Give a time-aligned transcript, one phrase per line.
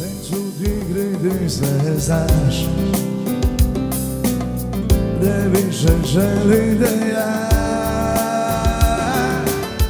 [0.00, 2.66] Neću ti kriti sve znaš.
[5.22, 7.50] Ne više želim da ja.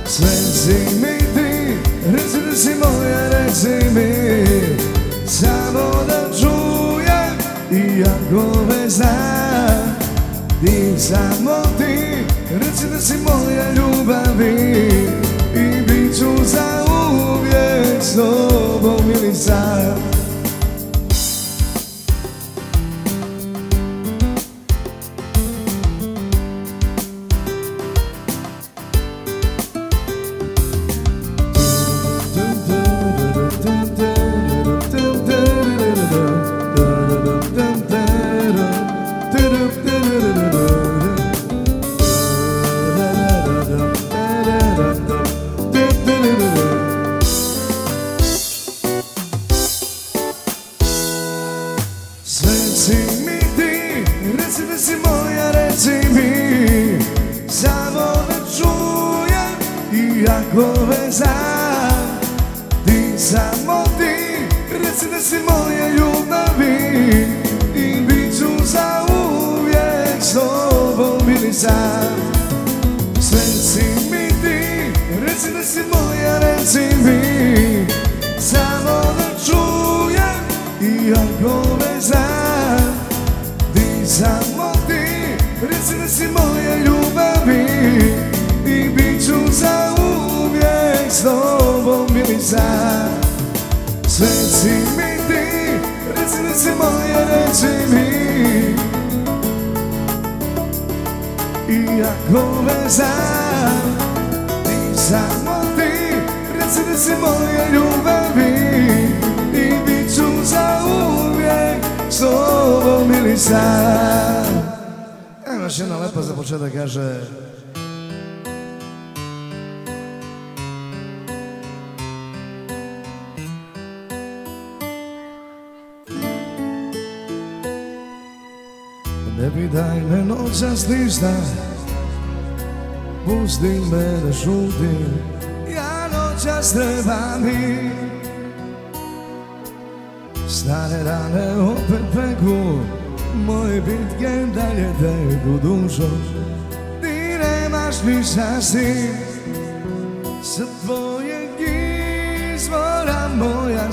[0.07, 1.77] Sve si mi ti
[2.13, 4.47] Reci si moja, reci mi.
[5.27, 7.37] Samo da čujem
[7.71, 9.97] Iako me znam
[10.65, 15.26] Ti samo ti Reci da si moja ljubavi
[18.07, 19.35] uvijek s tobom ili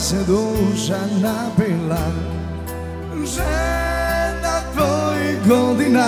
[0.03, 2.06] se duša napila
[3.25, 6.06] Žena tvojih godina.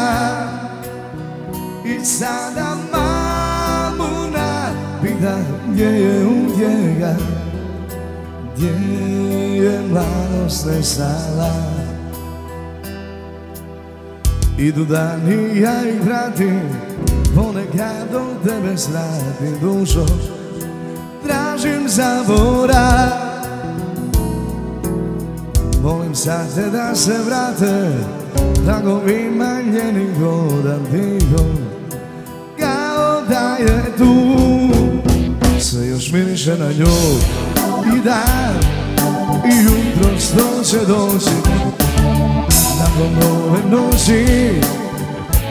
[1.85, 4.67] I sada mamuna
[5.01, 5.37] pita
[5.71, 7.15] gdje je udjega
[8.55, 8.73] Gdje
[9.57, 11.51] je mladost nestala
[14.57, 16.61] Idu dani, ja ih vratim.
[17.35, 20.05] Ponekad do tebe sratim dušo
[21.23, 23.24] Tražim zaborav
[26.15, 27.91] Sad da se vrate
[28.65, 31.43] Tragovima njenih goda tiho
[32.59, 34.15] Kao da je tu
[35.59, 36.95] Sve još miriše na nju
[37.95, 38.55] I dan
[39.45, 41.35] I jutro što će doći
[42.79, 44.51] Nakon nove noći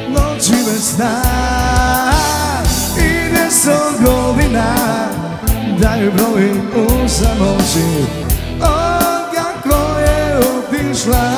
[0.08, 1.22] Noći bez sna
[2.98, 4.74] I deset godina
[5.80, 8.24] Da je brojim u samoći
[10.94, 11.30] otišla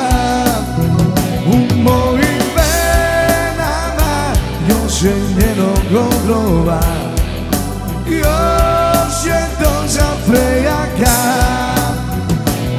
[1.47, 4.33] U mojim venama
[4.69, 5.79] Još je njenog
[6.27, 6.81] groba
[8.07, 11.17] Još je doza prejaka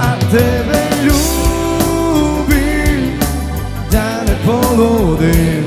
[0.00, 2.40] A tebe ljubim
[3.92, 5.66] Da ne poludim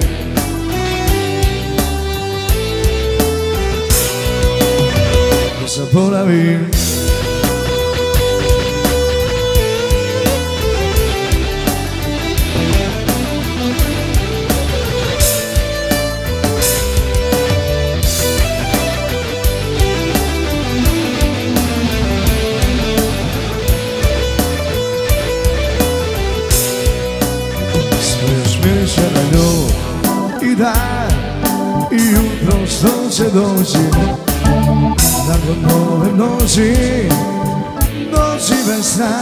[5.67, 6.80] zaboravim
[33.33, 33.77] doći
[35.27, 36.75] Nakon nove noći
[38.11, 39.19] Noći bez sna.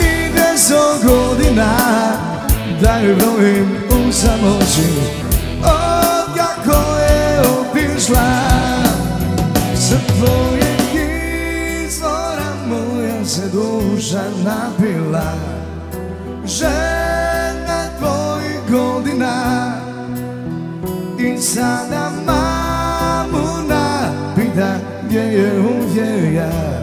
[0.00, 1.76] I deset godina
[2.80, 4.88] Da joj brojim u samoći.
[5.62, 8.44] Od kako je otišla
[9.74, 11.04] Sa tvojeg
[11.84, 15.32] izvora moja se duša napila.
[16.46, 19.74] Žena tvojih godina
[21.18, 21.40] I
[26.44, 26.80] uvjeja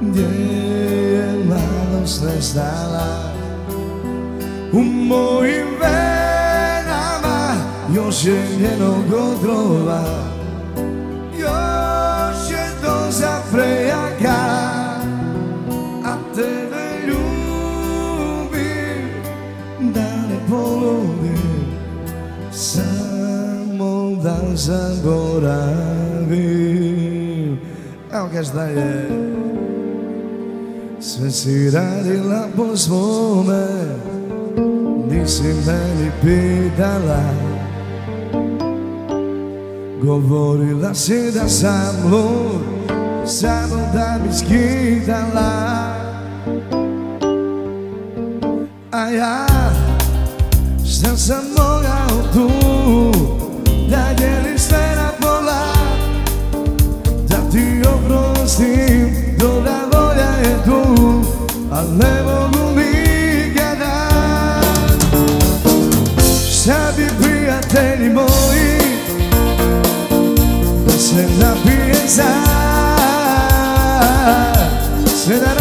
[0.00, 3.32] Gdje je mladost nestala
[4.72, 7.54] U mojim venama
[7.94, 10.04] Još je njenog odrova
[11.38, 14.38] Još je doza prejaka
[16.04, 19.08] A tebe ljubim
[19.94, 21.38] Da ne poludim
[22.52, 26.57] Samo da zaboravim
[28.18, 29.08] Evo kaže da je
[31.00, 33.66] Sve si radila po svome
[35.10, 37.20] Nisi meni pitala
[40.02, 42.90] Govorila si da sam lud
[43.26, 45.94] Samo da bi skitala
[48.90, 49.46] A ja
[50.86, 52.48] Šta sam mogao tu
[71.18, 72.24] Da se napije za
[75.24, 75.57] Sve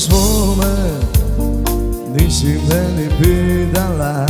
[0.00, 1.00] po svome
[2.14, 4.26] Nisi meni pitala.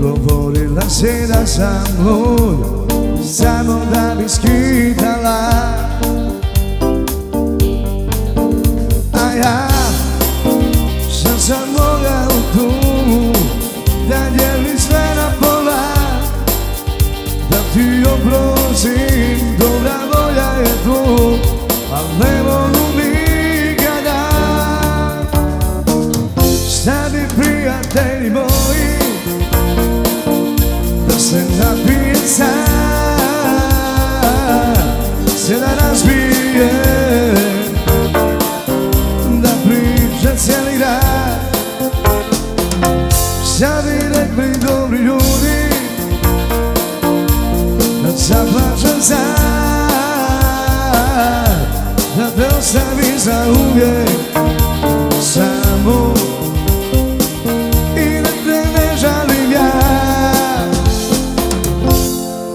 [0.00, 2.92] Govorila si da sam lud
[3.24, 5.50] Samo da bi skitala.
[9.12, 9.68] A ja
[11.10, 12.72] Šta sam mogao tu
[14.08, 15.94] Da dijelim sve na pola.
[17.50, 21.38] Da ti oprostim Dobra volja je tu
[21.92, 22.47] Al ne
[53.28, 54.08] za uvijek
[55.20, 56.14] Samo.
[57.96, 59.72] I da te ne žalim ja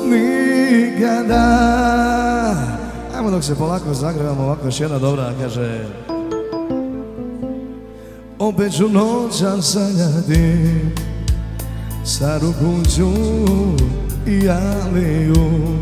[0.06, 1.46] Nikada.
[3.16, 5.86] Ajmo dok se polako zagrevamo ovako još jedna dobra kaže.
[8.40, 10.58] Opet ću noća sanjati
[12.06, 13.12] Staru kuću
[14.28, 15.74] i aliju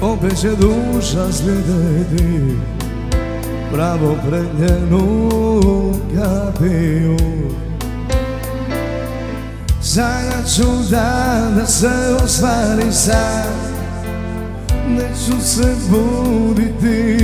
[0.00, 2.56] Opet će duša slijediti
[3.72, 5.30] Pravo pred njenu
[6.14, 7.16] kapiju.
[9.82, 13.52] Sanjat ću dan da se ostvari san
[14.88, 17.16] Neću se buditi.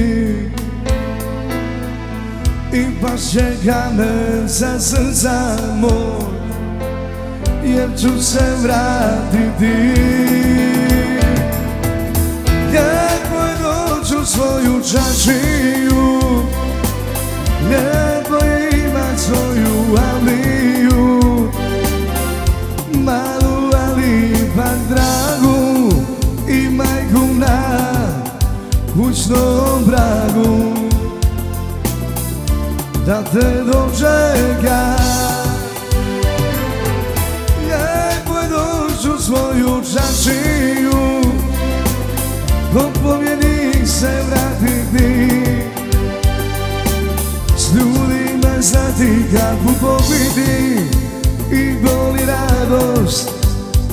[2.73, 6.33] I pa čeka me sa srca moj
[7.65, 10.03] Jer ću se vratiti
[12.73, 16.23] Lijepo je doći u svoju čašiju
[17.69, 21.51] Lijepo je imat svoju aliju.
[22.95, 25.91] Malu ali ipak dragu
[26.49, 27.83] I majku na
[28.95, 30.73] kućnom pragu.
[33.07, 34.97] Da te dočeka
[37.61, 40.92] Lijepo je doći u svoju čašiju
[43.03, 45.41] Ko pobjednik se vratiti
[47.57, 50.77] S ljudima znati kako pobiti
[51.53, 53.31] I bol i radost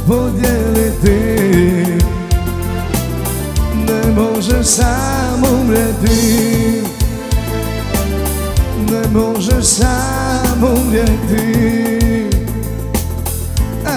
[0.08, 1.50] podijeliti.
[3.88, 6.84] Ne možeš sam umreti
[8.92, 11.90] Ne možeš sam umreti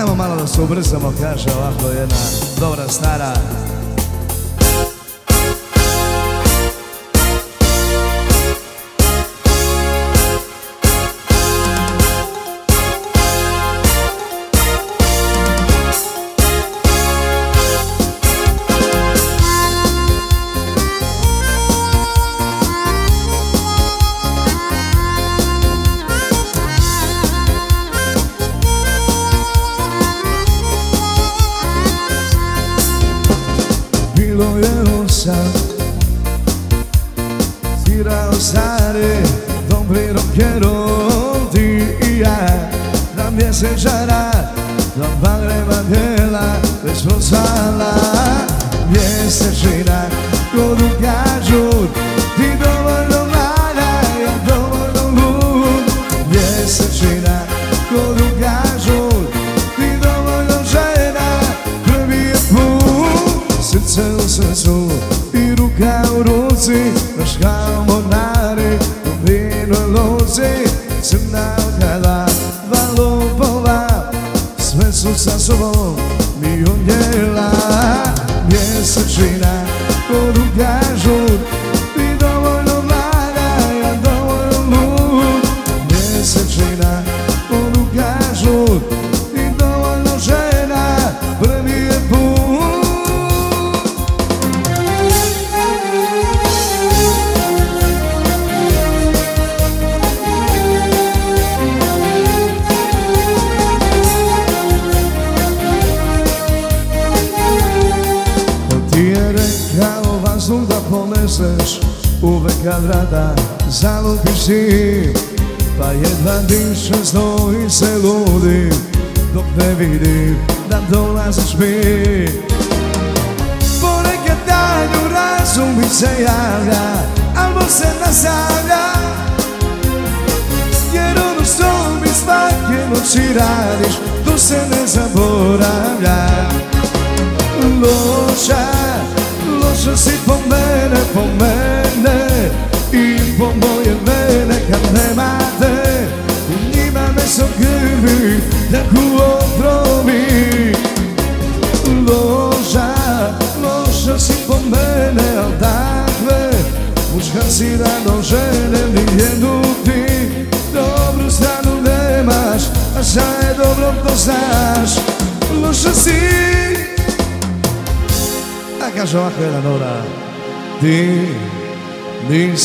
[0.00, 2.16] Evo malo da se ubrzamo, kaže ovako jedna
[2.60, 3.34] dobra stara
[43.62, 44.52] sellará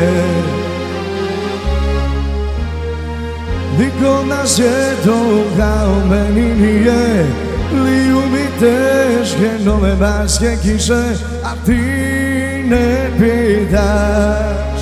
[3.77, 5.15] δικό να σε το
[5.57, 7.25] γαωμένινιε
[7.71, 12.71] λιουμιτές γεννώ με μας και κύσε απ' την
[13.05, 14.79] επίδας.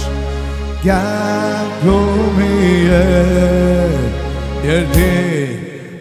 [0.82, 2.56] Κι ακόμη
[4.68, 5.00] 也替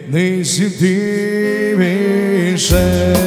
[0.07, 3.24] 你心底明深。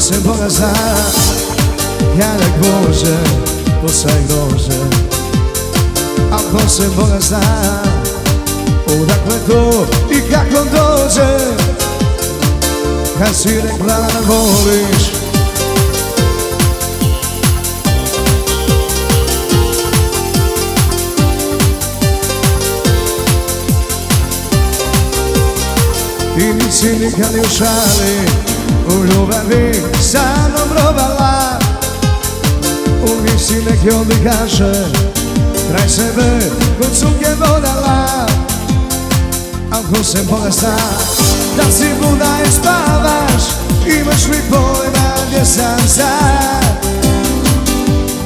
[0.00, 0.72] se Boga zna.
[2.16, 3.16] Jadak Bože,
[3.82, 4.80] posaj Bože.
[6.32, 7.40] A ko se Boga zna
[8.86, 11.38] Odakle to i kako dođe?
[13.18, 15.12] Kad si rekla da voliš.
[26.38, 28.59] I nisi nikad ni u šali.
[28.88, 30.90] U ljubavi samo probala.
[30.90, 31.58] Rovala
[33.02, 34.72] Uvijek si neki odlikaše
[35.70, 36.40] Kraj sebe
[36.78, 38.26] kod suke vodala
[39.70, 40.76] Ako se bolesta
[41.56, 43.42] Da si buda i spavaš
[43.86, 46.86] Imaš mi pojma gdje sam sad?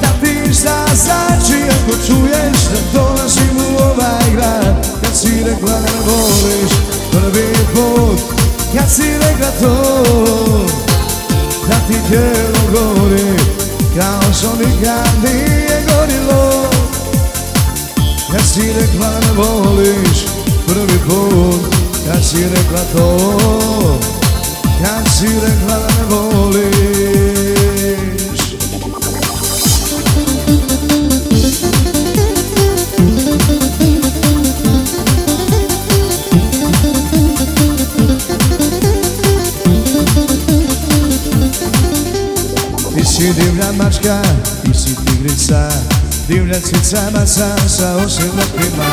[0.01, 4.87] Da ti šta znači Ako čuješ da dolazim u ovaj grad?
[5.03, 6.71] Kad si rekla da ne voliš
[7.11, 8.34] Prvi put
[8.73, 10.03] kad si rekla to
[11.67, 13.37] da ti tijelo gori
[13.95, 16.69] Kao što nikad nije gorilo
[18.31, 20.25] Kad si rekla da me voliš
[20.67, 20.99] prvi
[44.05, 44.21] mačka,
[44.63, 45.69] ti si tigrica.
[46.27, 48.85] Divlja cica maca sa osim očima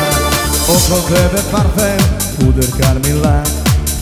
[0.69, 1.97] Oko tebe parfem,
[2.37, 3.43] puder Carmila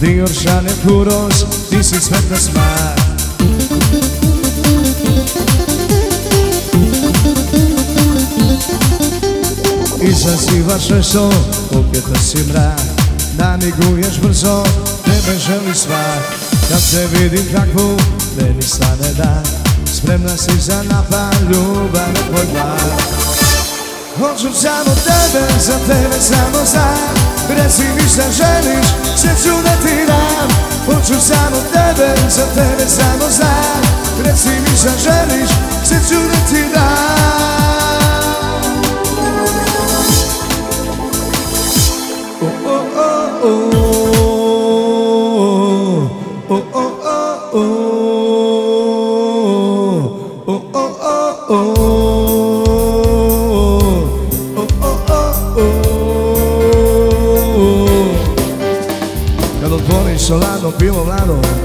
[0.02, 3.00] Dior Chanel Kuros, ti si svetna smak
[10.02, 11.30] Izazivaš nešto,
[11.69, 12.82] koketa si mrak.
[13.38, 14.63] Namiguješ brzo,
[15.06, 16.24] tebe želi svak
[16.69, 17.97] Kad te vidim kakvu,
[18.38, 19.61] meni stane da
[20.04, 22.82] Spremna si za napad, ljubav je tvoj glas.
[24.20, 27.16] Hoću samo tebe, za tebe samo znam
[27.50, 30.50] Reci mi šta želiš, sve ću da ti dam.
[30.86, 33.82] Hoću samo tebe, za tebe samo znam
[34.26, 35.50] Reci mi šta želiš,
[35.84, 37.61] sve ću da ti dam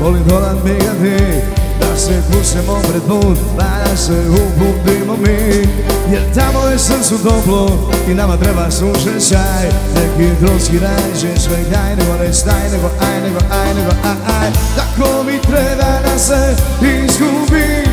[0.07, 1.43] Volim dolat migati
[1.81, 5.69] Da se pusemo pred put da se uputimo mi.
[6.13, 11.97] Jer tamo je srcu toplo I nama treba sunčan šaj Neki drugski rađe Sve kaj
[11.97, 14.51] nego ne staj Nego aj, nego aj, nego aj, aj.
[14.77, 17.93] Tako mi treba da se izgubim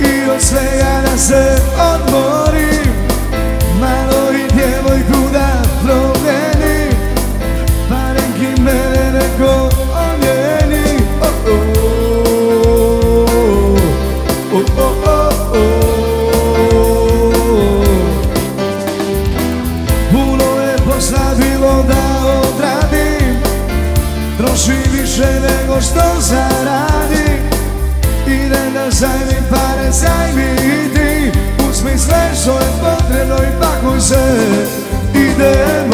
[0.00, 1.58] I od svega da se
[1.94, 2.47] odmorim
[32.48, 34.16] što je potrebno i pakuj se
[35.14, 35.87] Idemo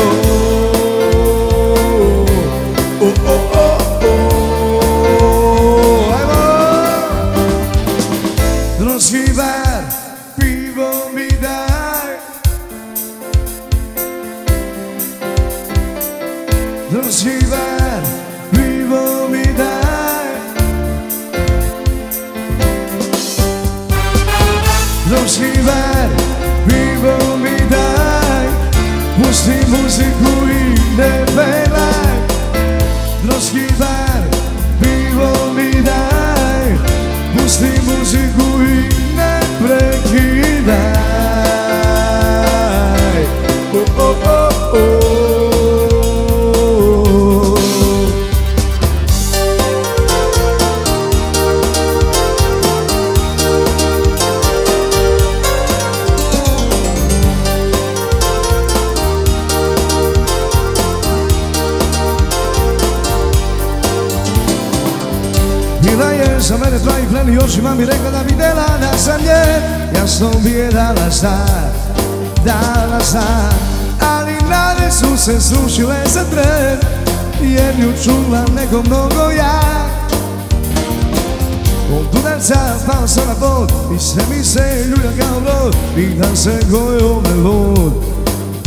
[83.44, 87.92] pod I sve mi se ljulja kao brod Pitam se ko je ome lud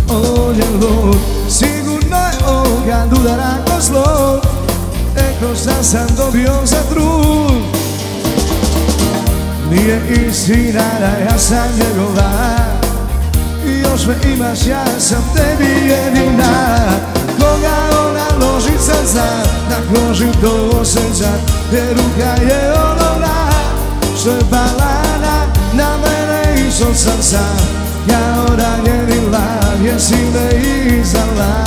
[0.10, 1.18] On je lud
[1.50, 4.42] Sigurno je on kad udara ko zlo
[5.18, 7.62] Eko šta sam dobio za trud.
[9.72, 12.32] Nije istina da ja sam njegova.
[13.66, 16.78] I još me imaš, ja sam tebi jedina.
[17.40, 19.26] Koga ona loži srca,
[19.70, 21.40] na koži to osjećat
[21.72, 23.47] Jer ruka je ona
[24.28, 27.40] što je balana na mene iz od srca
[28.08, 30.60] Kao ranjeni lav, jesi me
[31.00, 31.64] izdala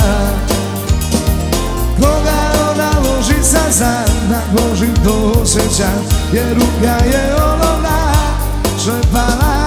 [1.95, 3.33] Koga ona loži
[3.71, 8.13] za na Boži to osjećam Jer ruka je olovna.
[8.81, 9.65] Što pala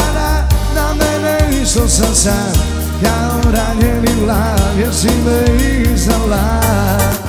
[0.75, 2.53] na, mene isto sam sam.
[3.03, 7.24] Kao ranjeni lav jer si me izdala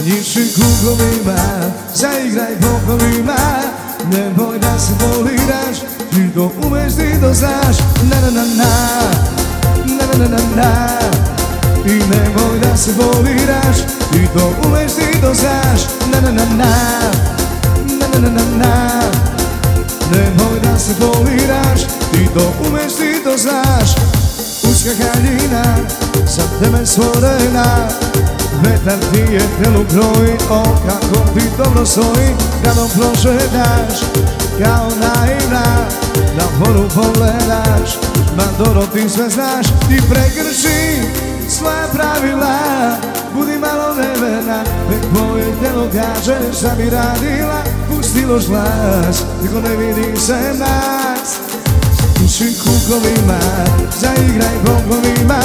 [0.00, 1.36] Zanjiši kugovima,
[1.94, 3.36] zaigraj pokovima
[4.12, 5.78] Nemoj da se boliraš,
[6.10, 8.44] ti to umeš, ti to znaš Na na na
[9.86, 10.88] na na na na
[11.84, 13.76] I nemoj da se boliraš
[14.12, 15.80] Ti to umeš, ti to znaš
[16.12, 16.74] Na na na na
[18.00, 19.00] Na na na na na
[20.12, 21.80] Nemoj da se boliraš
[22.12, 23.90] Ti to umeš, ti to znaš
[24.70, 25.76] Uska haljina
[26.26, 27.88] Za tebe stvorena
[28.62, 32.28] Vetar ti je telu kroji O kako ti dobro stoji.
[32.64, 34.00] Kada prošetaš
[34.62, 35.86] Kao naivna
[36.36, 37.90] Na moru pogledaš
[38.36, 39.66] Ma dobro ti sve znaš.
[39.66, 41.02] Ti prekrši
[41.48, 42.58] svoja pravila
[43.34, 47.62] Budi malo neverna Nek moje telo kaže šta bi radila.
[47.88, 51.36] Pustilo glas Niko ne vidi se nas.
[52.14, 53.40] Puši kukovima
[54.00, 55.40] Zaigraj bogovima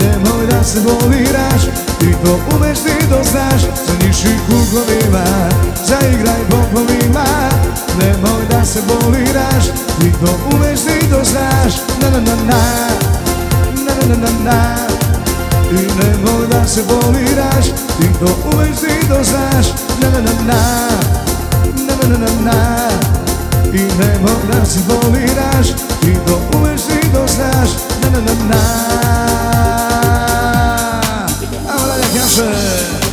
[0.00, 5.24] Nemoj da se boliraš Ti to umeš, ti to znaš Zaniši kukovima
[5.86, 7.24] Zaigraj bogovima
[7.98, 9.64] Nemoj da se boliraš
[10.00, 12.62] Ti to umeš, ti to znaš Na na na na
[13.86, 14.76] Na na na na
[15.70, 17.66] I nemoj da se boliraš
[18.00, 19.66] Ti to umeš, ti to znaš
[20.02, 20.60] Na na na na
[21.86, 22.88] Na na na na
[23.72, 25.68] I nemoj da se boliraš
[26.00, 27.70] Ti to umeš, ti to znaš
[28.02, 29.93] Na na na na
[32.14, 33.03] Bragança.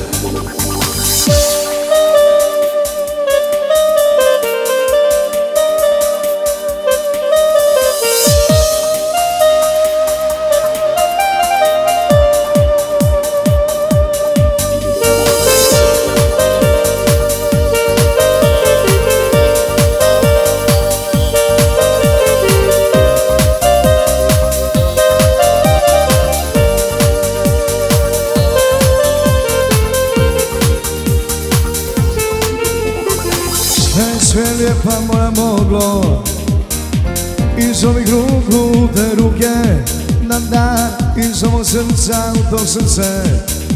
[41.72, 43.24] Srca u to srce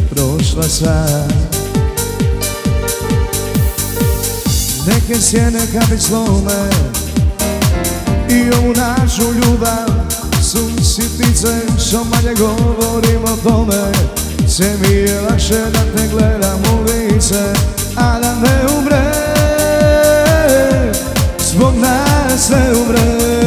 [0.09, 1.05] prošla sva.
[4.87, 6.69] Neke sjene kad bi slome
[8.29, 9.87] I ovu našu ljubav
[10.43, 13.91] su sitnice Što manje govorim o tome
[14.47, 17.53] Sve mi je lakše da te gledam u lice
[17.95, 19.05] A da ne umrem
[21.39, 23.44] zbog nas sve umre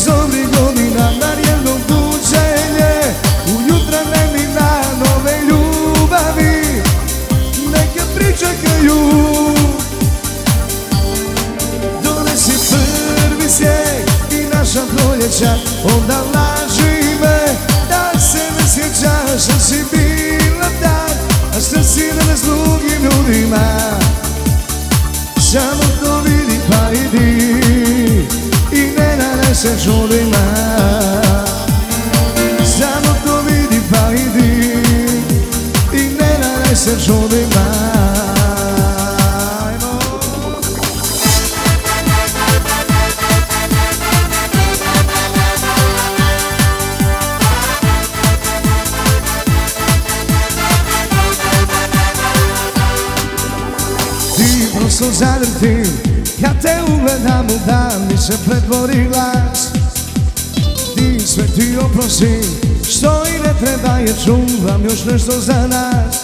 [0.00, 3.14] iz dobrih godina na jedno tuđenje
[3.56, 3.98] Ujutra
[4.54, 6.82] na nove ljubavi
[7.72, 8.96] Neke pričekaju.
[12.04, 15.54] Donesi prvi snijeg i naša proljeća
[15.96, 17.38] Onda laži me
[17.88, 21.16] da se ne sjećaš što si bila tak
[21.56, 23.79] A što si ne s drugim ljudima
[29.64, 30.38] nanese čudima
[32.64, 34.72] Samo to vidi pa idi.
[35.92, 37.90] I ne nanese čudima
[54.90, 55.90] su zadrti
[56.40, 59.39] Kad te ugledam u dan mi se pretvori glas Ti sve
[62.10, 66.16] oprosi Što i ne treba jer čuvam još nešto za nas.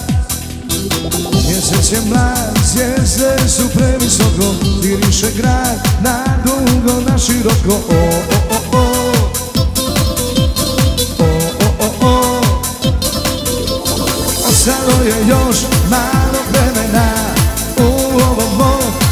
[1.48, 7.74] Mjesec je mlad, zvijezde su previsoko Diriše grad na dugo, na široko.
[7.88, 9.12] O, o, o, o.
[11.18, 11.28] O,
[11.80, 12.40] o, o,
[14.48, 15.56] Ostalo je još
[15.90, 17.26] malo vremena.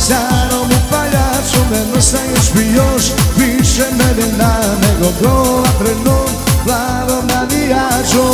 [0.01, 3.03] Starom upaljaču me nosaješ mi još
[3.37, 5.97] Više medena nego gola pred
[6.65, 8.25] plavom navijaču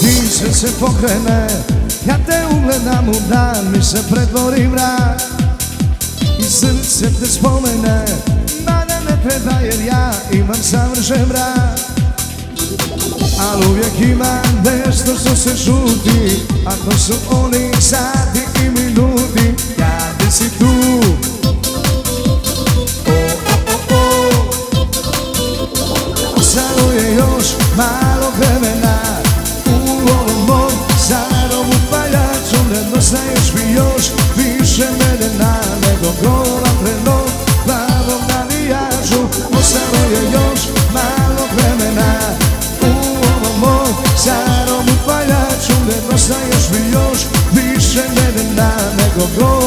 [0.00, 1.48] Ti se pokrene,
[2.06, 5.22] ja te ugledam u dan, mi se pretvori vrat
[6.38, 8.04] I srce te spomene,
[8.66, 11.89] mada ne treba ja imam savršen vrat.
[13.40, 19.54] Al' uvijek ima nešto što se šuti A to su oni sati i minuti.
[19.76, 20.66] Kad si tu.
[23.06, 24.00] O, o, o,
[24.76, 24.90] o
[26.36, 28.09] Ostalo je još malo
[49.28, 49.59] go.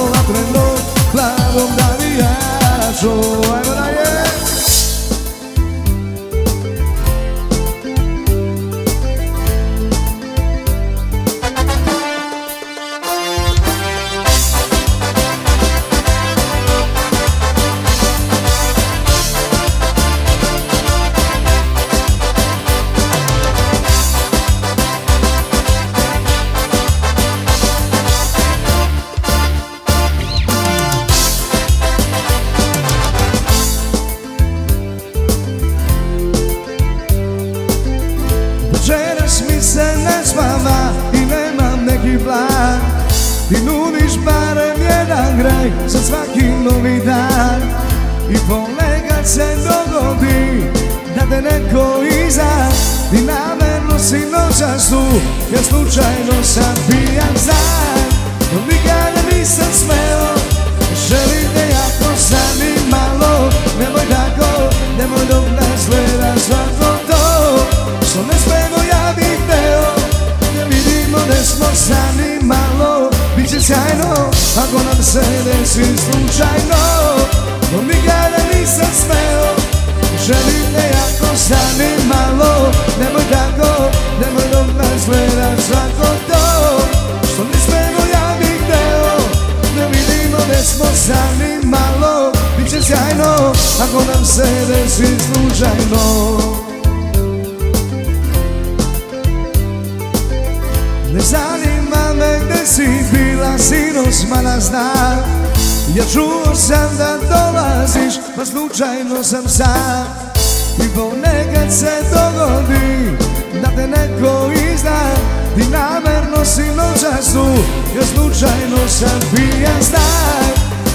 [119.04, 120.48] sam pijan znaj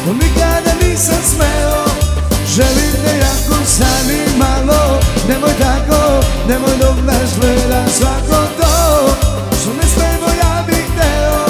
[0.05, 1.85] To nikada nisam smeo.
[2.55, 6.01] Želim te jako sam i malo Nemoj tako,
[6.49, 8.75] nemoj dok nas gleda svako to.
[9.61, 11.41] Što ne smemo ja bih teo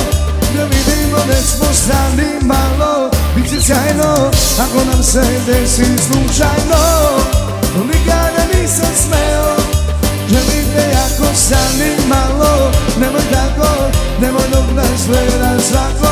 [0.54, 3.10] Da vidimo da smo sami malo.
[3.36, 4.30] Biće sjajno
[4.64, 6.82] ako nam se desi slučajno.
[7.74, 9.56] To nikada nisam smeo
[10.28, 12.72] Želim te jako sam i malo.
[13.00, 13.70] Nemoj tako,
[14.20, 16.07] nemoj dok nas gleda svako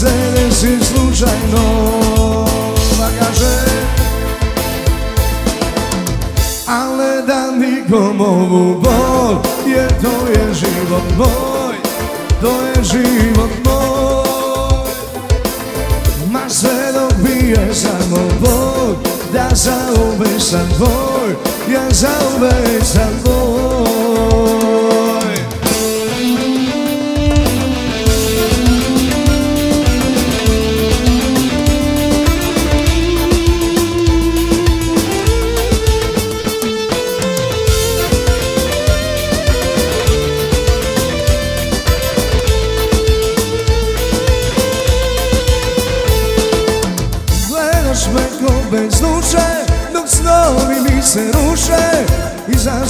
[0.00, 1.64] se desi slučajno
[2.98, 3.56] Da kaže
[6.68, 9.36] Ale da nikom ovu bol
[9.66, 11.76] Je to je život moj
[12.40, 14.90] To je život moj.
[16.32, 18.96] Ma sve dobije samo Bog
[19.32, 21.36] Da zauvek sam tvoj
[21.72, 23.59] Ja zauvek sam tvoj.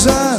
[0.05, 0.30] viajar.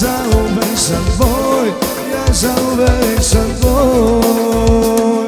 [0.00, 1.68] zauvek sam tvoj,
[2.12, 5.26] ja zauvek sam tvoj.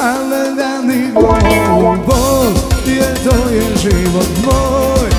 [0.00, 2.54] Ale dani bol, Bog,
[2.86, 5.10] jer to je život moj,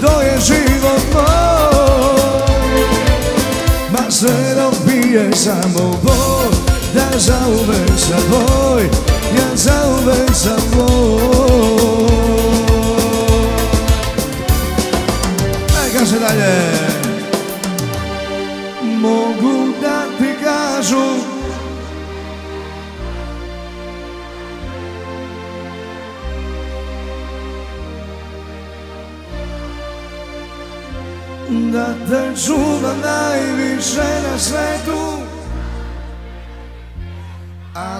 [0.00, 2.82] to je život moj.
[3.90, 6.50] Ma sve dobije samo bol,
[6.94, 8.63] da zauvek sam tvoj.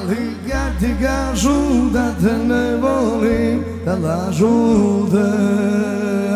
[0.05, 5.29] Ali kad ti kažu da te ne volim Da lažu te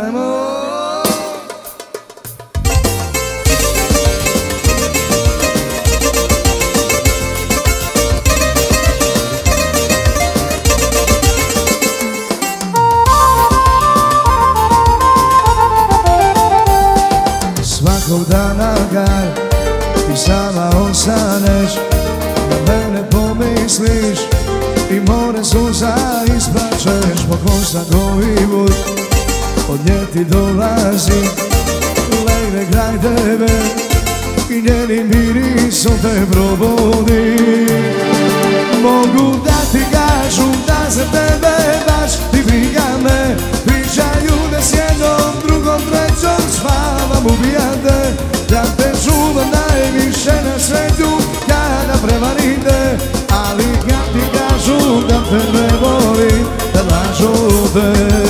[0.04, 0.37] Ajmo
[36.26, 37.36] probudi.
[38.82, 41.56] Mogu da ti kažu da za tebe
[41.86, 43.36] baš ti briga me.
[43.66, 48.12] Pričaju da s jednom, drugom, trećom spavam ubijate
[48.48, 51.10] Da te čuvam najviše na svetu
[51.48, 52.98] kada prevarite
[53.46, 58.27] Ali kad ti kažu da te ne volim, da lažu te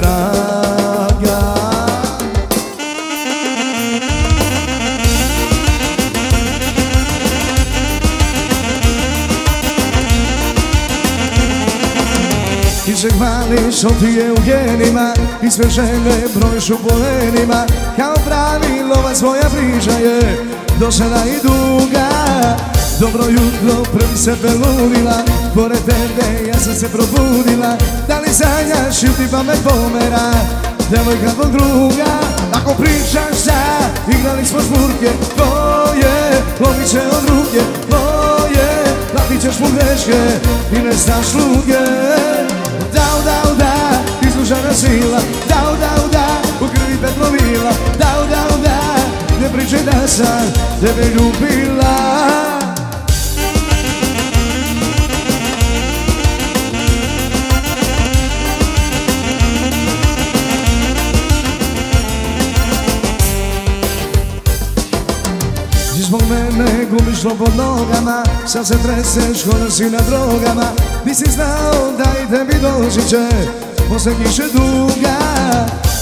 [0.00, 1.54] draga.
[12.84, 17.66] Ti se hvališ što ti je u genima I sve žene brojiš u polenima.
[17.96, 20.46] Kao pravi lovac moja priča je
[20.78, 22.08] Do sada i duga
[23.00, 25.16] Dobro jutro, prvi se peludila
[25.54, 27.76] Pored tebe ja sam se probudila.
[28.08, 30.32] Da li sanjaš ili ti pamet pomera
[30.90, 32.10] Devojka kod druga.
[32.52, 33.60] Ako pričaš sa
[34.18, 38.68] Igrali smo žmurke Tvoje Lovit će od ruke Tvoje
[39.12, 40.20] Platit ćeš mu greške
[40.76, 41.82] I ne znaš sluge.
[42.94, 43.74] Dao, dao, da
[44.28, 46.26] Izlužana sila Dao, dao, da
[46.60, 48.80] U krvi petlovila Dao, dao, da
[49.40, 52.49] Ne pričaj da sam Tebe ljubila
[67.22, 70.72] gubiš pod nogama Sad se treseš ko si na drogama.
[71.04, 73.28] Nisi znao da i tebi doći će
[73.88, 75.18] Posle kiše duga.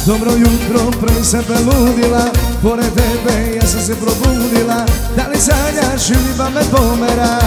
[0.06, 2.24] Dobro jutro, prvi se peludila
[2.62, 4.84] Pored tebe ja sam se probudila.
[5.16, 7.38] Da li sanjaš ili pamet pomera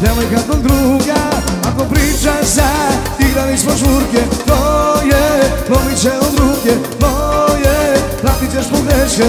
[0.00, 1.20] Devojka kod druga.
[1.64, 2.70] Ako pričaš za
[3.18, 9.28] Igrali smo žurke Tvoje Lovit će od ruke Tvoje Platit ćeš pogreške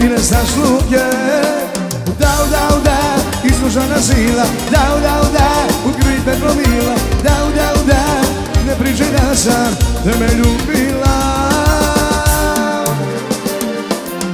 [0.00, 1.04] I ne znaš luke.
[2.20, 2.95] Dao, dao, da,
[3.66, 5.50] izlužana sila Dao, dao, da,
[5.86, 6.94] u krvi te promila.
[7.24, 8.04] Dao, dao, da,
[8.66, 11.16] ne pričaj da sam te me ljubila.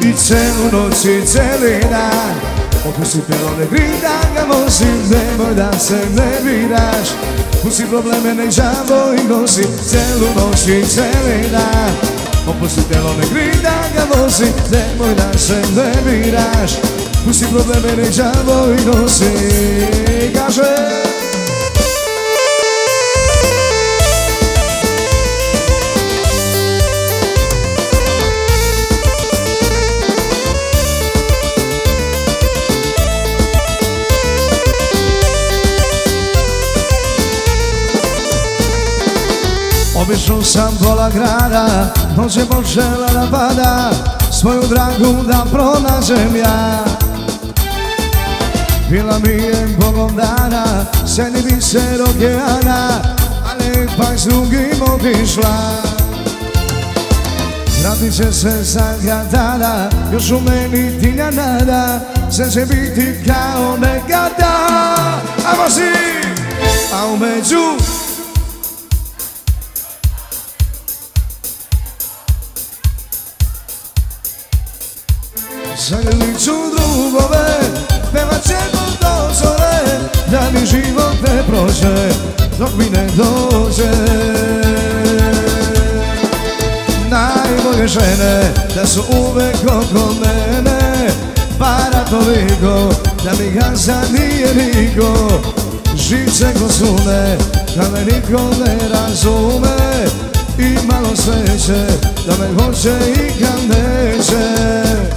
[0.01, 2.35] I celu noć i celi dan
[2.89, 7.09] Opusti pero ne grida ga vosim Nemoj da se ne biraš.
[7.62, 11.93] Pusti probleme nek žavo i nosi Celu noć i celi dan.
[12.49, 18.85] Opusti telo ne grida ga vozi Nemoj da se ne biraš Pusti probleme žavo i
[18.85, 19.25] nosi
[20.35, 20.62] Kaže
[40.03, 43.91] Obišao sam pola grada, noć je počela da pada
[44.31, 46.91] Svoju dragu da pronađem ja
[48.93, 53.03] Bila mi je bogom dana, sedi mi se okeana
[53.51, 55.82] Ali pak s drugim otišla
[57.82, 64.68] Vratit će se svaka tada, još u meni tinja nada Sve će biti kao nekada,
[65.47, 65.90] ajmo si!
[66.95, 67.93] A umeđu
[75.88, 76.32] Zagrlit ću
[81.73, 82.14] prođe
[82.59, 83.91] Dok mi ne dođe.
[87.11, 91.11] Najbolje žene Da su uvek oko mene
[91.59, 92.95] Para toliko
[93.25, 95.29] Da mi gaza nije niko.
[95.97, 97.37] Živce ko sune
[97.77, 100.07] Da me niko ne razume
[100.59, 101.87] I malo sreće
[102.27, 105.11] Da me hoće i kad neće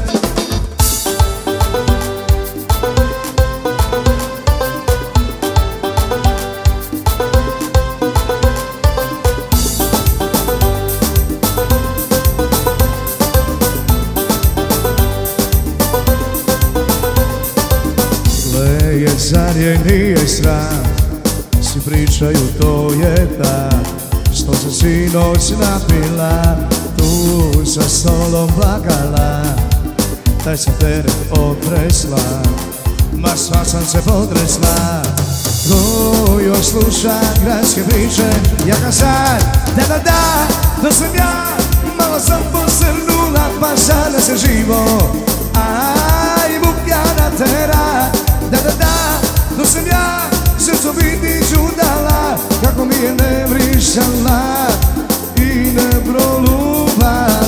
[22.15, 23.69] Svi pričaju to je ta
[24.33, 26.55] Što se sinoć napila
[26.97, 29.43] Tu sa stolom plakala.
[30.43, 32.41] Taj se teret otresla
[33.13, 35.01] Ma sva sam se potresla.
[35.67, 38.29] Ko još sluša gradske priče
[38.67, 39.43] Ja ga sad,
[39.75, 40.47] da da da
[40.83, 41.57] Da sam ja,
[41.99, 44.85] malo sam posrnula Pa sada se živo.
[45.55, 48.11] Aj, bukjana tera
[48.51, 49.19] Da da da,
[49.57, 50.34] da sam ja
[50.65, 54.67] Srcu biti ću dala Kako mi je ne vrišala
[55.37, 57.44] I ne prolubala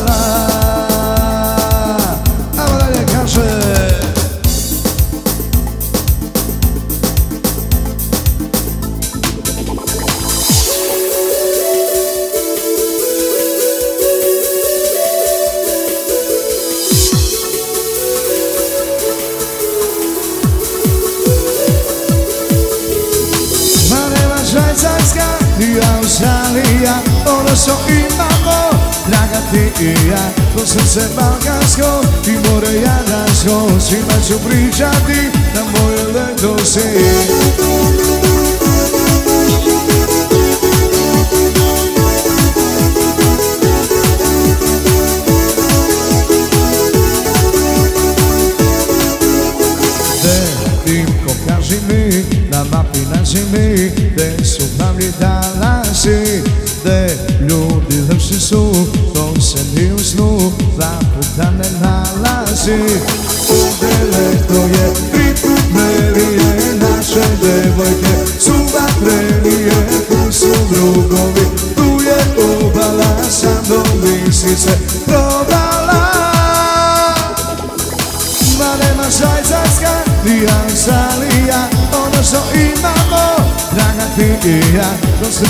[29.82, 36.58] i ja To srce balkansko i more jadansko Svima ću pričati na moje leto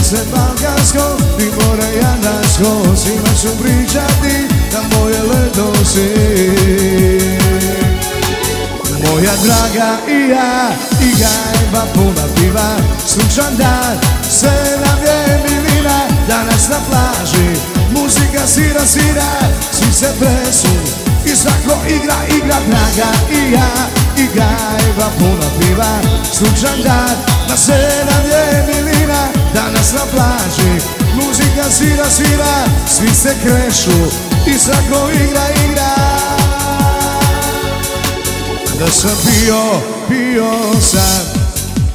[0.08, 6.10] Srce balkansko i more jadansko Svima ću pričati da moje ledo si
[9.04, 10.70] Moja draga i ja
[11.02, 12.76] i gajba puna piva
[13.08, 13.98] Sunčan dan,
[14.30, 17.60] sve nam je milina Danas na plaži,
[17.92, 19.32] muzika svira, svira
[19.72, 20.76] Svi se plesu
[21.26, 23.72] i svako igra, igra Draga i ja
[24.18, 26.00] i gajba puna piva
[26.34, 27.18] Sunčan dan,
[27.50, 29.07] na sve nam je milina
[29.78, 30.82] Danas na plaži,
[31.16, 34.00] muzika svira, svira Svi se krešu
[34.48, 35.96] i svako igra, igra.
[38.80, 39.62] Da sam pio,
[40.10, 41.26] pio sam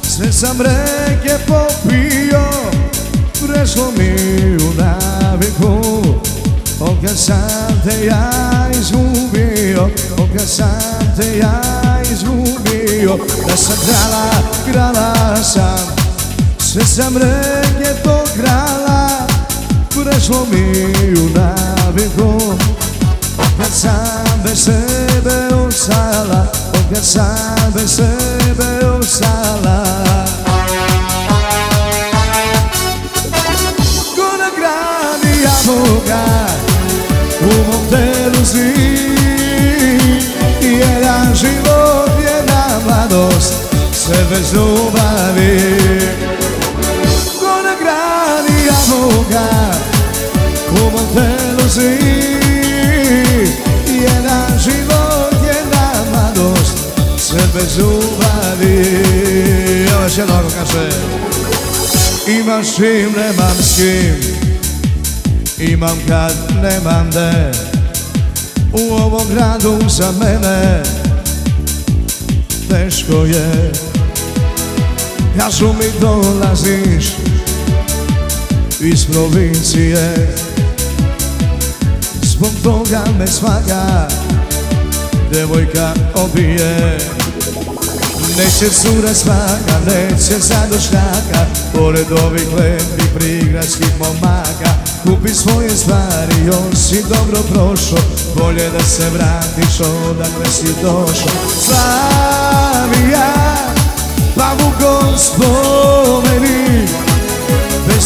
[0.01, 2.43] Sve sam reke popio.
[3.47, 4.15] Prešlo mi
[4.55, 6.03] u naviku
[7.01, 8.31] kad sam te ja
[8.79, 9.83] izgubio
[10.17, 11.61] Od kad sam te ja
[12.11, 13.17] izgubio.
[13.47, 14.31] Da sam krala,
[14.71, 15.95] krala sam
[16.59, 17.72] Sve sam reke
[18.33, 19.27] pokrala
[19.89, 22.55] Prešlo mi u naviku
[23.57, 26.45] kad sam bez sebe ostala
[26.93, 29.83] Kad sam bez sebe ostala.
[34.15, 36.25] Ko na grani jabuka
[37.41, 38.73] U mom telu si
[40.61, 43.53] Jedan život, jedna mladost
[43.91, 46.22] Sve bez ljubavi
[49.03, 49.71] jabuka
[50.71, 51.97] U mom telu si.
[53.87, 56.77] Jedan život, jedna mladost
[57.17, 59.05] Sve bez ljubavi
[59.91, 60.89] Evo još jedno ako kaže.
[62.27, 64.15] Imam s čim, nemam s kim.
[65.59, 67.51] Imam kad, nemam de
[68.73, 70.83] U ovom gradu za mene
[72.69, 73.71] Teško je.
[75.37, 77.32] Kažu mi dolaziš
[78.85, 80.35] Iz provincije.
[82.21, 84.07] Zbog toga me svaka
[85.31, 86.97] devojka obije.
[88.37, 94.73] Neće cura smaka, neće zadošnjaka Pored ovih lepih prigradskih momaka.
[95.03, 97.99] Kupi svoje stvari, još si dobro prošao
[98.35, 99.79] Bolje da se vratiš
[100.09, 101.33] odakle si došao
[101.65, 103.33] Slavija,
[104.35, 104.71] pa mu
[105.17, 106.72] spomeni Bez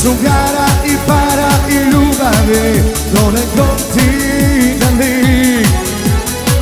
[0.07, 2.83] drugara i para i ljubavi
[3.13, 4.09] Do nekog ti
[4.79, 5.65] dani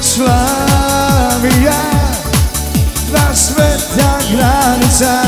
[0.02, 1.82] Slavija,
[3.10, 5.22] dva sveta granica.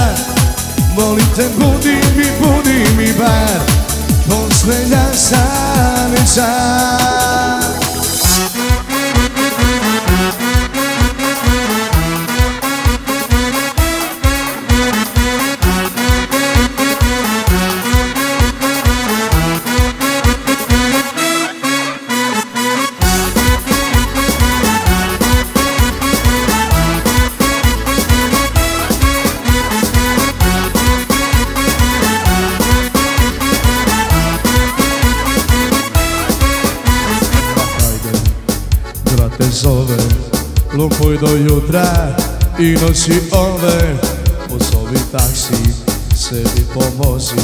[0.96, 3.62] Molim te budi mi, budi mi bar
[4.30, 6.48] Posljednja sanica
[41.08, 42.16] Lupuj do jutra
[42.60, 43.98] i noći ove
[44.50, 45.74] Pozovi taksi,
[46.16, 47.36] sebi pomozi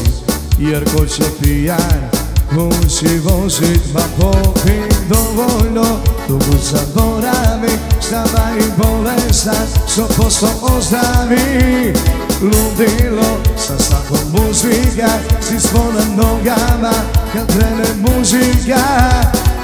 [0.60, 2.10] Jer ko će pijan
[2.50, 4.72] kući vozit Ma popi
[5.10, 5.86] dovoljno,
[6.28, 11.94] dugu zaboravi Stava i bolestan, sto posto ozdravi
[12.42, 15.10] Ludilo, sa svakom muzika
[15.42, 16.94] Svi na nogama,
[17.34, 18.84] kad krene muzika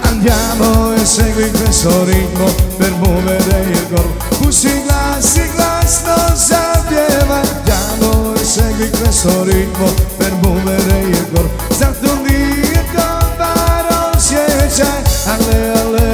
[0.10, 2.45] Andiamo e segui questo ritmo
[2.78, 10.99] per muovere il corpo Pusi glassi, glasno sapieva Andiamo e segui questo ritmo per muovere
[11.01, 16.09] il corpo Stato lì e comparo si c'è Ale, ale,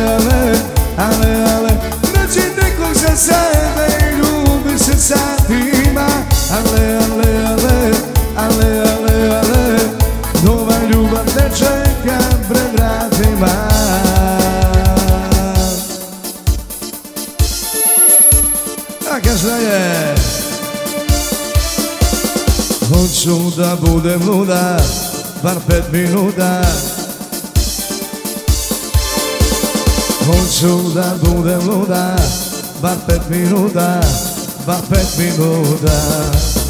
[34.65, 36.64] Bar pet minuta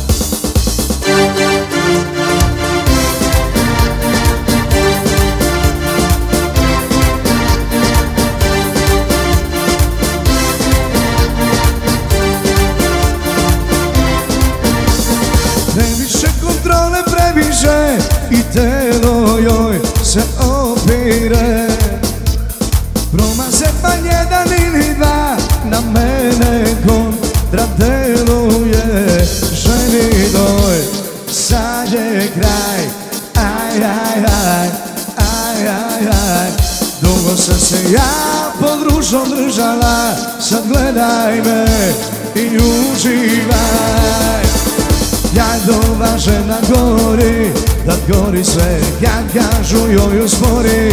[48.08, 50.92] gori sve Kad kažu joj uspori,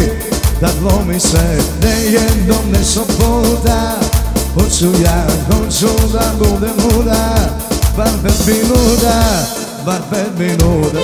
[0.61, 4.01] da glomi sve Ne jednom, ne sto puta.
[4.55, 7.35] Hoću ja, hoću da budem luda
[7.97, 9.23] Bar pet minuta,
[9.87, 10.99] bar pet minuta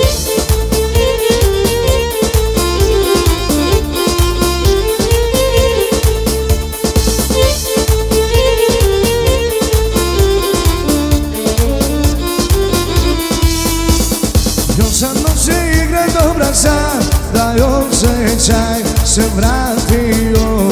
[18.39, 20.69] osjećaj se vratio.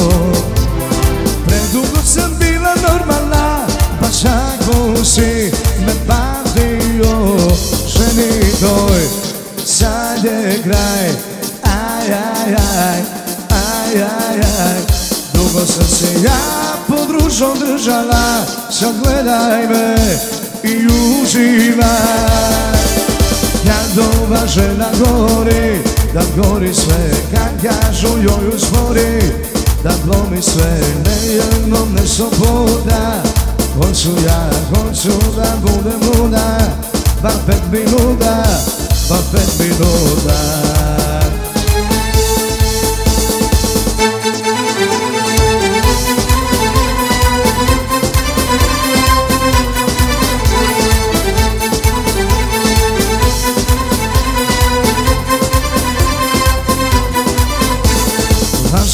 [1.46, 3.66] Predugo sam bila normalna,
[4.00, 5.52] pa ako si
[5.86, 7.36] me patio.
[7.86, 9.00] Ženi toj,
[9.64, 11.08] sad je kraj,
[11.62, 13.00] aj, aj, aj,
[13.50, 14.80] aj, aj, aj.
[15.32, 19.96] Dugo sam se ja pod ružom držala, sad gledaj me
[20.62, 22.78] i uživaj.
[23.64, 25.82] Jadova žena gori,
[26.14, 29.20] da gori sve Kad kažu joj uspori,
[29.84, 33.22] da glomi sve Ne jednom, ne puta
[33.76, 36.58] Hoću ja, hoću da budem luda
[37.22, 38.44] Bar pet minuta,
[39.08, 40.77] bar pet minuta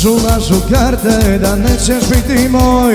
[0.05, 2.95] Lažu, lažu karte da nećeš biti moj.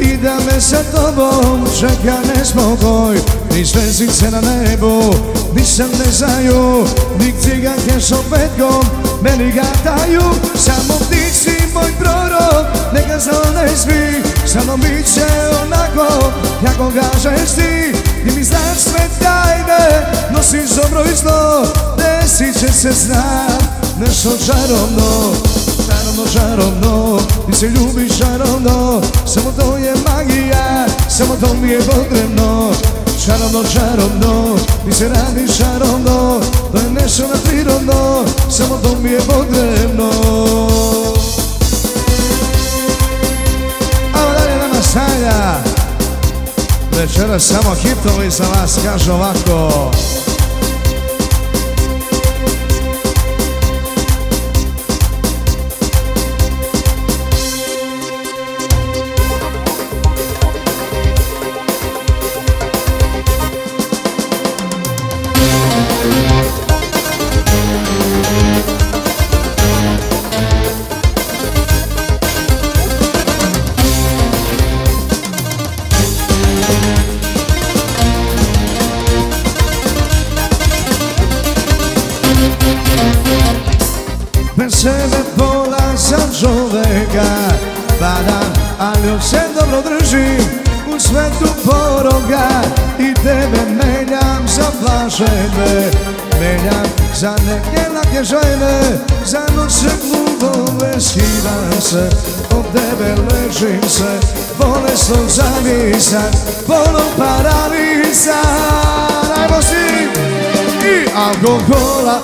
[0.00, 3.16] I da me sa tobom čeka nespokoj.
[3.54, 5.14] Ni zvezdice na nebu,
[5.54, 6.86] nisam ne znaju.
[7.18, 8.84] Ni ciganke s opetkom,
[9.22, 10.22] meni gataju
[10.54, 14.22] Samo ti si moj prorok, neka za ne svi.
[14.46, 15.26] Samo bit će
[15.64, 16.32] onako,
[16.64, 17.92] kako kažeš ti
[18.24, 21.66] Ti mi znaš sve tajne, nosiš dobro i zlo.
[21.96, 23.58] Desit će se znam,
[24.00, 24.30] nešto
[26.16, 31.78] čarovno Čarovno, čarovno, ti se ljubiš čarovno Samo to je magija, samo to mi je
[31.78, 32.72] potrebno
[33.26, 36.40] Čarovno, čarovno, ti se radi čarovno
[36.72, 40.10] To je nešto na prirodno, samo to mi je potrebno
[44.14, 45.56] Amo dalje nama sanja
[46.92, 49.90] Večera samo hitovi za vas kažu ovako
[98.16, 102.10] lake žene Za noće glubove skidam se
[102.56, 104.20] Od tebe ležim se
[104.58, 106.32] Bolesno zavisan
[106.66, 108.36] Polom paralizan
[109.36, 110.08] Ajmo svi
[110.88, 112.20] I alkohola.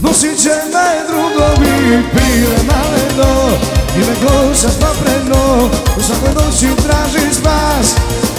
[0.00, 3.50] Nosit će me drugovi pile maleno
[3.96, 7.94] I me kosa papreno U svakoj noći traži spas.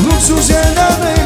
[0.06, 1.19] Luksuz je da ne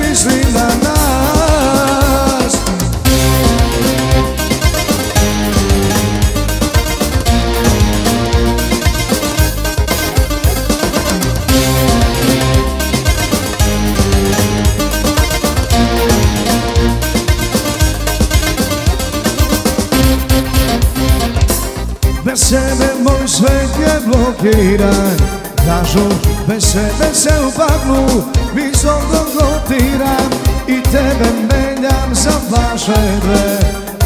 [24.44, 25.18] blokiran
[25.56, 26.10] Kažu
[26.48, 28.24] bez sebe se u paklu
[28.56, 30.30] Visoko gotiram
[30.68, 33.60] I tebe menjam za plaševe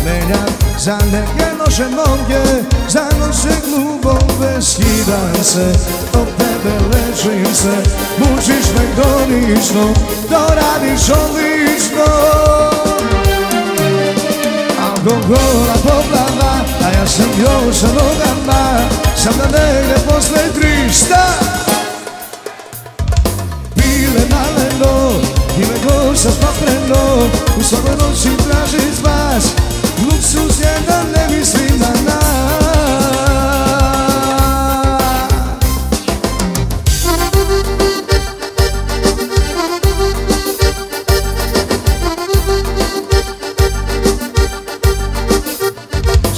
[0.05, 2.41] Menjam za neke noše momke
[2.89, 5.71] Za noće glubove skidam se.
[6.13, 7.75] Od tebe lečim se
[8.17, 9.93] Mučiš me kronično
[10.29, 12.05] To radiš odlično.
[14.81, 16.53] Alkohola poplava
[16.85, 21.25] A ja sam još sa nogama Sam da negde posle tri šta?
[23.75, 25.11] Pile maleno
[25.57, 29.43] I me gosa papreno U svakoj noći traži spas
[30.05, 32.28] Luksus je da ne mislim na nas.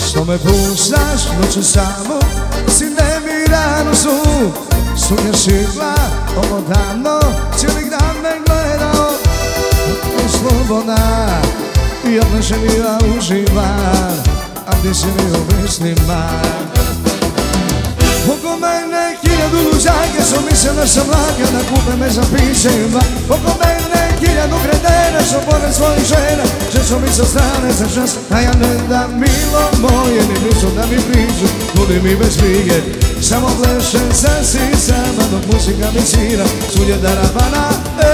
[0.10, 2.19] Što me puštaš noću samo
[4.40, 5.94] su Sunja šikla
[6.38, 7.20] ovo davno
[7.58, 9.12] Cijeli dan me gledao
[10.26, 11.28] I slobodna
[12.06, 14.24] I odneše mi ja uživam
[14.68, 16.30] A ti si mi u mislima
[18.34, 23.52] Oko mene hiljadu luđaka Što misle da sam laka Da kupe me za pićima Oko
[23.64, 28.40] mene hiljadu kretena Što pored svojih žena Že su mi sa strane za čas A
[28.40, 32.99] ja ne da milo moje Ni nisu da mi priđu Budi mi bez brige
[33.30, 38.09] Siamo flash senza si sama non musica vicina Sugli da Ravana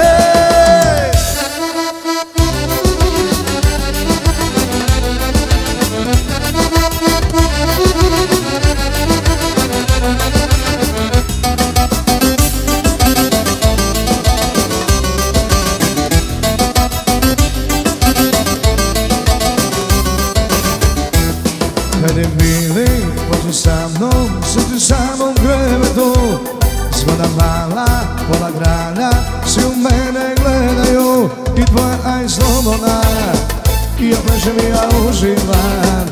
[34.46, 36.06] I ja plešem i ja uživam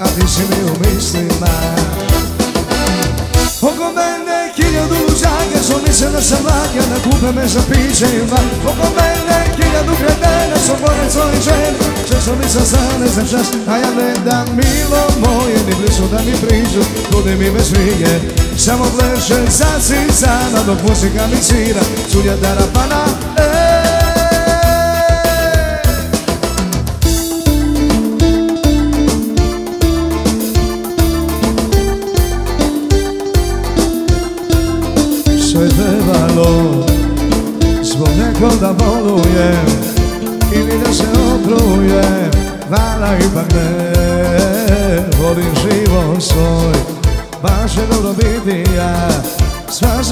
[0.00, 1.54] A ti si mi u mislima.
[3.62, 7.60] Oko mene hiljadu luđaka Što misle da sam laka Da kupe me za
[8.30, 8.46] van.
[8.66, 9.92] Oko mene hiljadu
[10.64, 11.40] Što pored svojih
[12.08, 16.18] Često mi sa strane za čas A ja ne dam milo moje Ni blizu da
[16.18, 18.20] mi priđu Tudi mi bez brige
[18.56, 21.80] Samo pleše za cicama Dok muzika mi svira.
[22.12, 23.17] Sulja darapana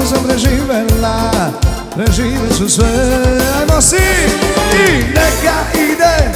[0.07, 1.31] sam preživela
[1.95, 2.87] Preživjet ću sve
[3.61, 3.97] Ajmo si
[4.89, 6.33] I neka ide.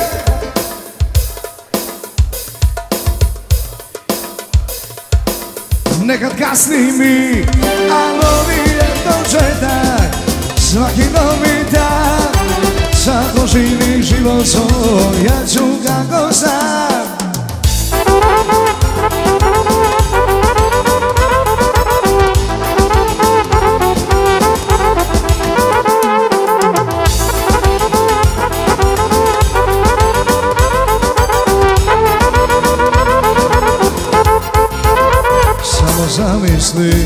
[6.03, 7.45] Nekad kasni mi
[7.93, 10.17] A novi je početak
[10.59, 12.57] Svaki novi dan
[12.95, 17.10] Svako živi život svoj Ja ću kako sam
[36.81, 37.05] zamisli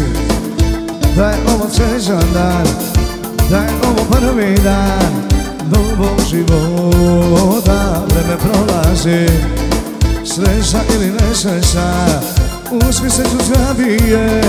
[1.16, 2.66] Da je ovo srećan dan
[3.50, 5.12] da je ovo prvi dan
[5.70, 9.26] novog života Vreme prolazi,
[10.24, 11.92] sreća ili nesreća
[12.88, 14.42] Uspje se ću zdravije,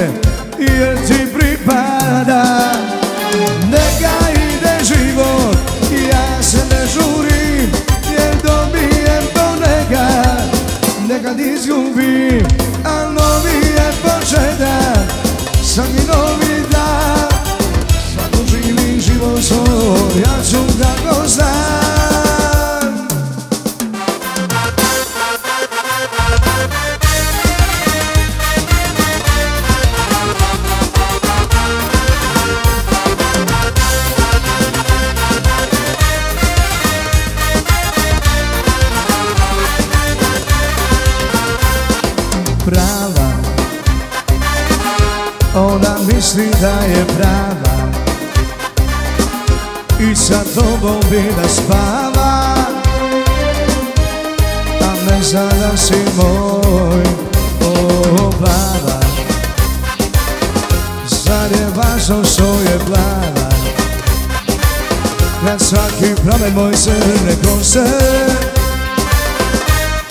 [66.55, 67.85] moj crne kose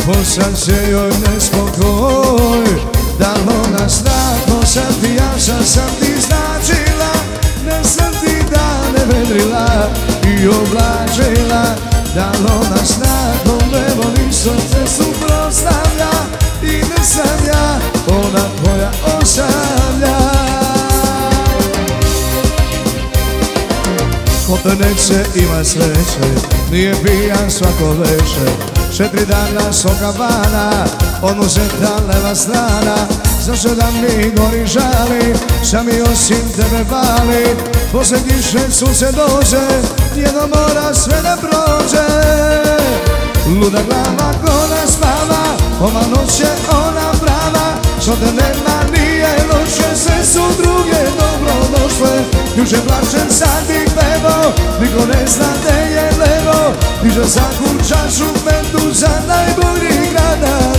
[0.07, 2.65] Posad će joj nespokoj
[3.19, 7.13] Da ona zna ko sam ti, ja sam ti značila.
[7.67, 9.91] Ne sam ti dane vedrila
[10.27, 11.65] i oblačila.
[12.15, 16.44] Da ona zna kome voli srce suprostavlja
[24.69, 26.29] neće ima sreće.
[26.71, 28.75] Nije pijan svako veče.
[28.97, 30.85] Četiri dana soka vana
[31.23, 32.97] Od muzeta leva strana.
[33.43, 35.35] Zašto da mi gori žali
[35.69, 37.57] Šta mi osim tebe bali?
[37.93, 39.67] Posle kiše sunce dođe
[40.17, 42.07] Jedno mora sve da prođe.
[43.47, 45.45] Luda glava ko ne spava
[45.81, 47.67] Ova noć je ona prava.
[48.03, 54.53] Što te nema nije loše Sve su druge dobro došle Juče plačem sad bih pevo
[54.81, 56.73] Niko ne zna gde je levo.
[57.03, 60.75] Diže svaku čašu metu Za najbolji grad na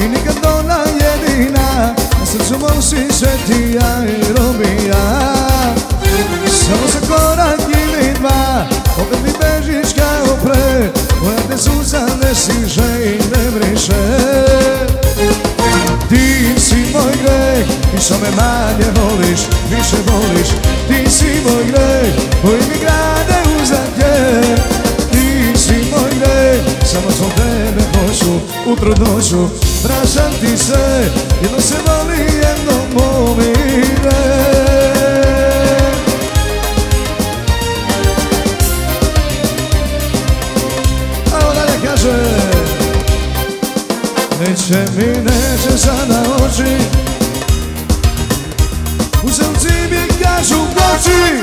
[0.00, 5.34] i nikad ona jedina Na srcu mom si svetija i robija
[6.46, 8.66] Samo za korak ili dva
[8.98, 10.90] Opet mi bežiš kao pre
[11.22, 14.02] Moja te suza ne siže i ne briše.
[16.08, 19.40] Ti si moj greh i što me manje voliš
[19.70, 20.48] Više voliš.
[20.88, 24.42] Ti si moj greh koji mi grade uzadje
[25.12, 27.49] Ti si moj greh samo zbog tebe
[28.20, 29.48] noću, u trudnoću
[29.84, 31.10] Vraćam ti se,
[31.42, 34.20] jedno se voli, jedno pomire
[41.32, 42.12] A ona ne kaže
[44.40, 46.76] Neće mi, neće sada oči.
[49.22, 51.42] U srci mi kažu koči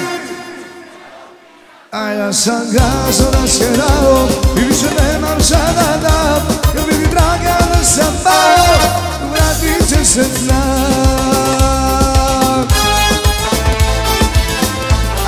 [1.92, 6.57] A ja sam gazo nas rasherao I više nemam sada da dam
[7.98, 8.78] mi draga da sam pao
[9.32, 10.68] Vratit će se znak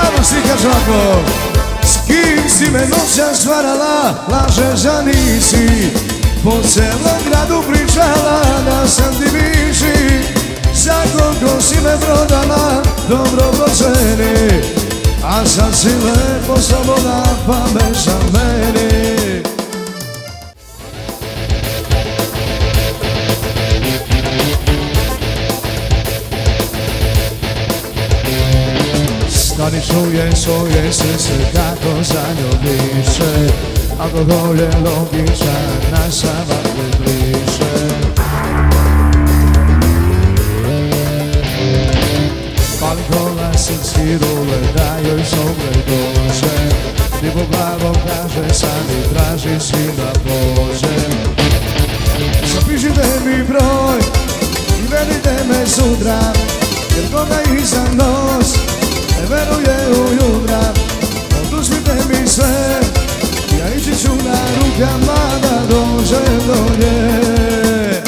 [0.02, 1.24] Ajmo svi kaže ovako
[1.84, 5.90] S kim si me noća stvarala Lažeš da nisi
[6.44, 10.24] po celom gradu pričala da sam ti viši
[10.74, 14.62] Za koliko si me prodala, dobro počeni
[15.24, 19.09] A sad si lepo sloboda, pa za meni
[29.90, 33.54] Stani čuje svoje srce kako za ljubiše
[34.00, 36.60] Alkohol je logičan, naš sama
[37.00, 37.90] bliže
[42.80, 46.70] Pali kola srci rule, da joj soble dođe
[47.22, 50.96] Ti po glavom kaže, sad i traži si da pođe
[52.54, 54.00] Zapišite mi broj
[54.80, 56.20] i vedite me sutra
[56.96, 58.79] Jer koga iza nos
[59.20, 60.74] ne veruje u jutra
[61.42, 62.80] Oduzmite mi sve
[63.60, 67.99] ja ići ću na rukama da dođem do nje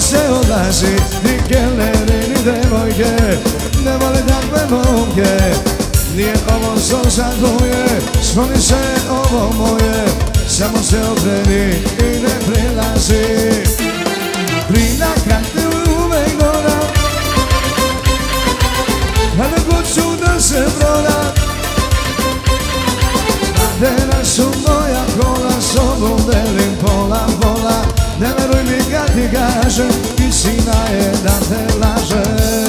[0.00, 3.38] Sa mnom ono se odlazi Ni kelneri, ni devojke
[3.84, 5.54] Ne vole takve momke
[6.16, 8.76] Nije ovo što za tvoje Skloni se
[9.10, 10.04] ovo moje
[10.48, 13.24] Samo se okreni i ne prilazi
[14.68, 16.88] Plina kad te uvek gledam
[19.36, 19.79] Kada god
[29.32, 29.88] kažem
[30.28, 32.59] Istina je da te lažem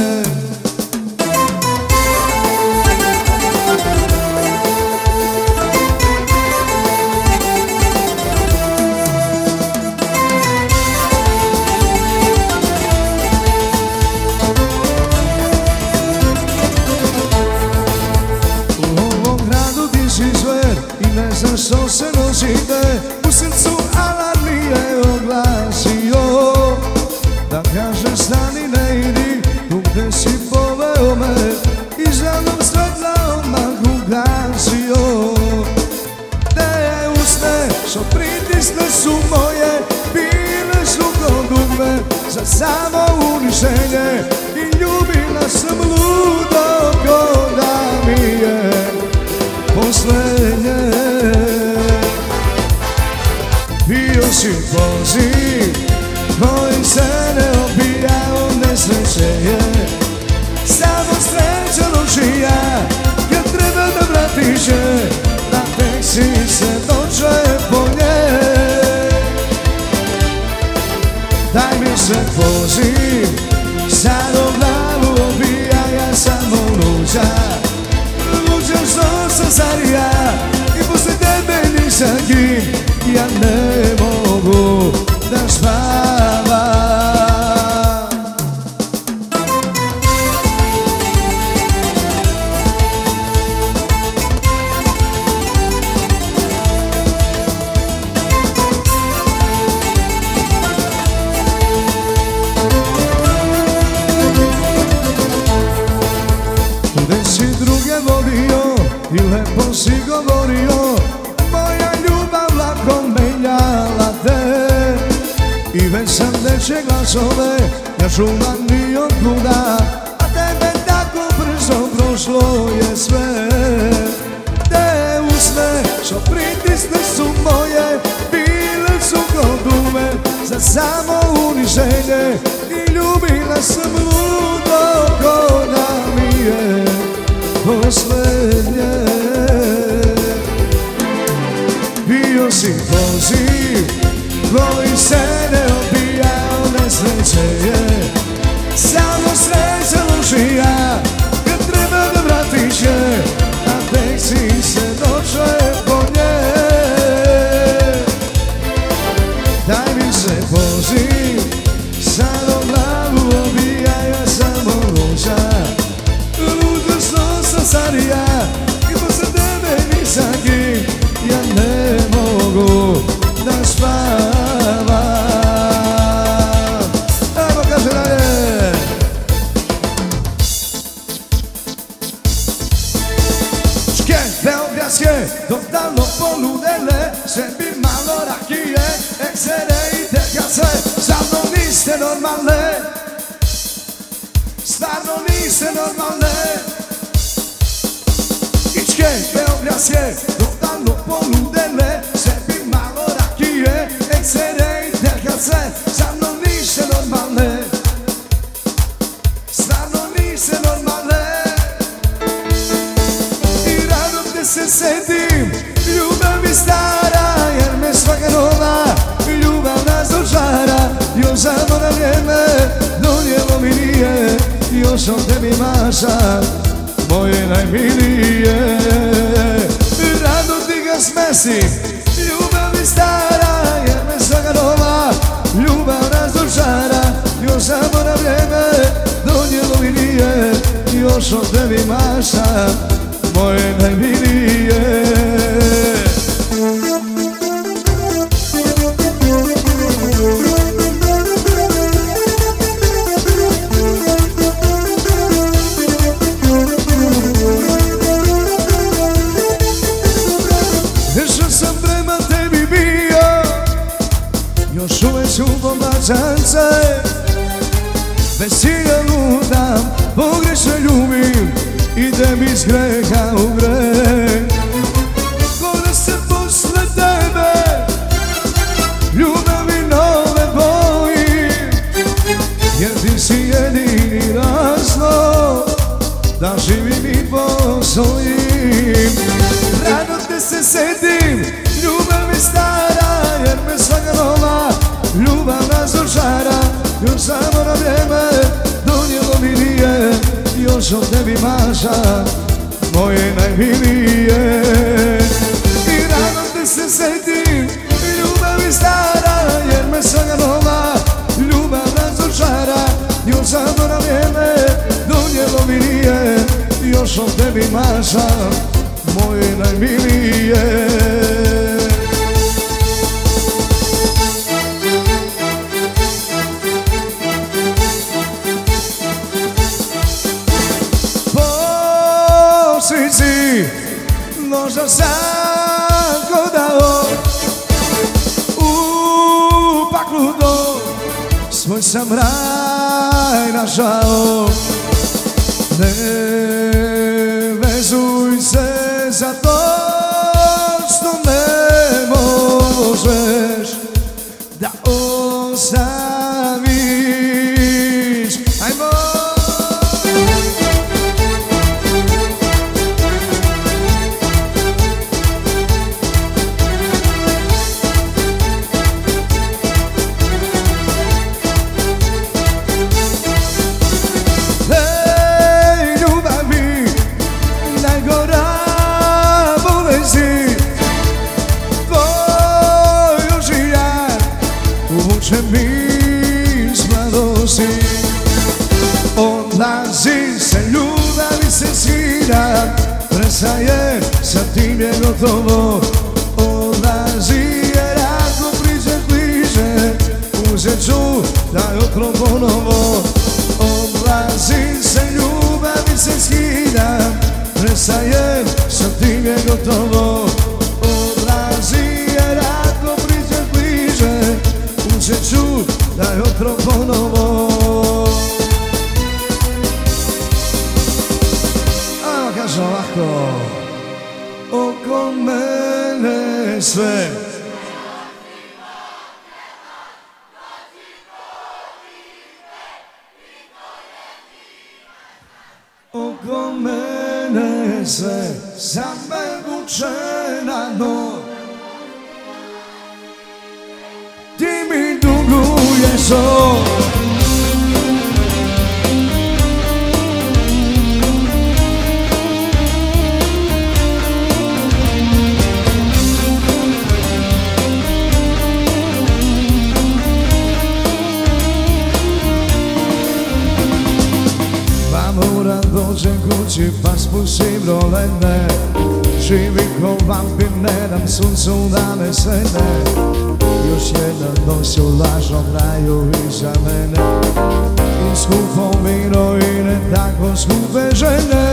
[480.35, 481.45] skupe žene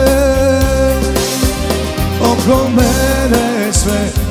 [2.21, 4.28] Oko mene sve.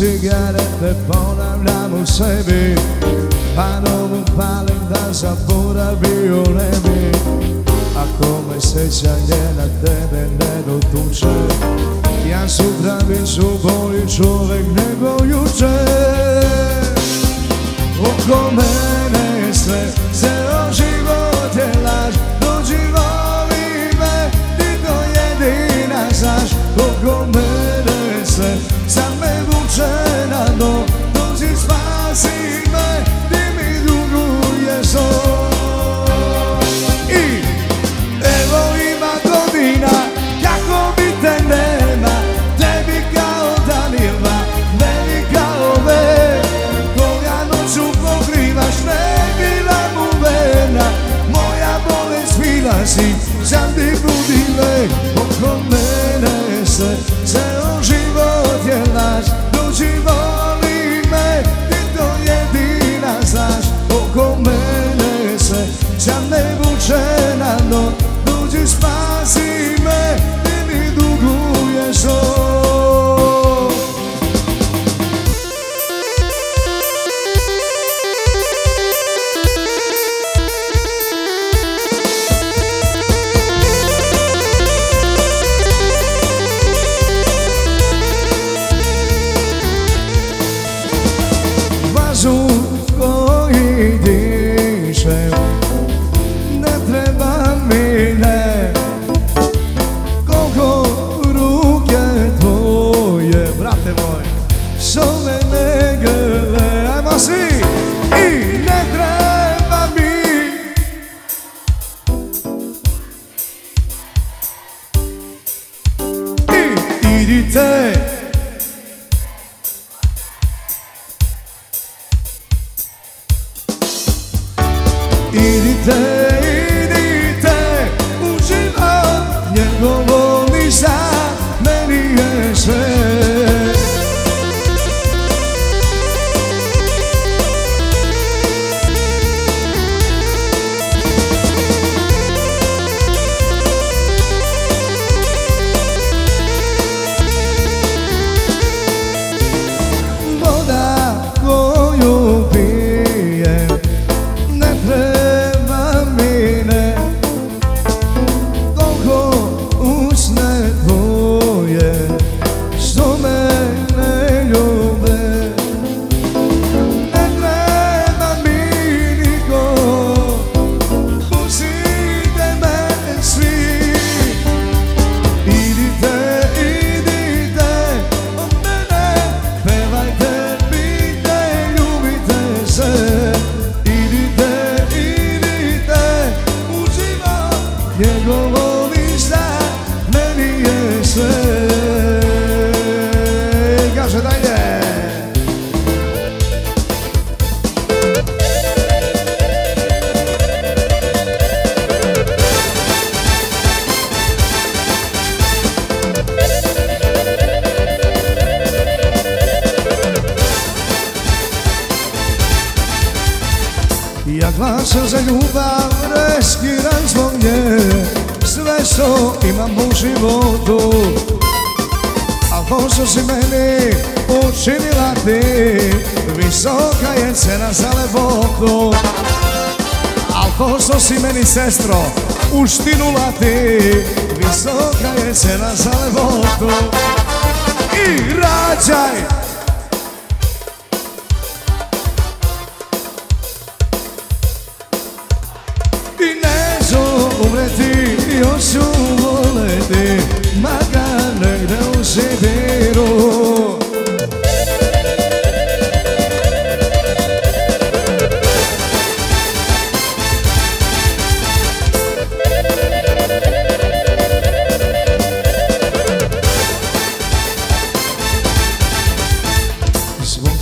[0.00, 2.74] cigarete ponavljam u sebi
[3.56, 7.18] Pa novu palim da zaboravio ne bi
[7.96, 11.26] Ako me sećanje na tebe ne dotuče
[12.30, 15.78] Ja sutra bit ću bolji čovek nego juče.
[18.00, 20.39] Oko mene je sve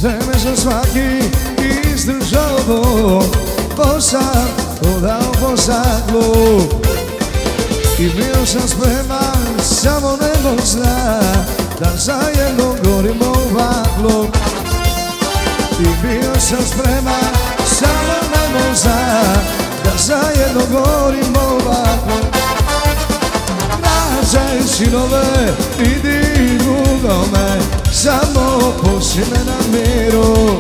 [0.03, 1.31] Tebe sam svaki
[1.95, 3.23] izdržao
[3.77, 4.49] Posad
[4.81, 6.63] udao po zaglu
[7.99, 11.21] I bio sam spreman, samo nebo zna
[11.81, 14.27] Da zajedno gorimo u vatlu
[15.81, 17.35] I bio sam spreman,
[17.67, 19.23] samo nebo zna
[19.85, 22.29] Da zajedno gorimo u vatlu
[23.83, 26.29] Rađaj sinove, idi
[27.89, 30.59] dugome Samo pusti me na miru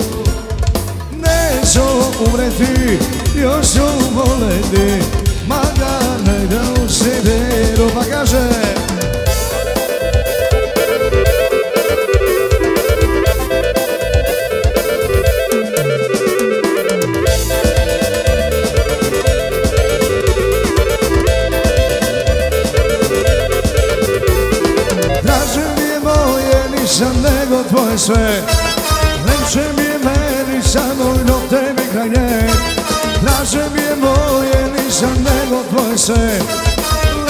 [1.12, 1.80] Neću
[2.26, 2.98] umreti,
[3.42, 5.04] još ću voleti
[5.46, 8.87] Mada negde u Sibiru Pa kaže Draže
[27.98, 28.42] sve
[29.26, 32.50] Lepše mi je meni samo do tebi kraj nje
[33.22, 36.38] Draže mi je moje, nisam nego tvoje sve.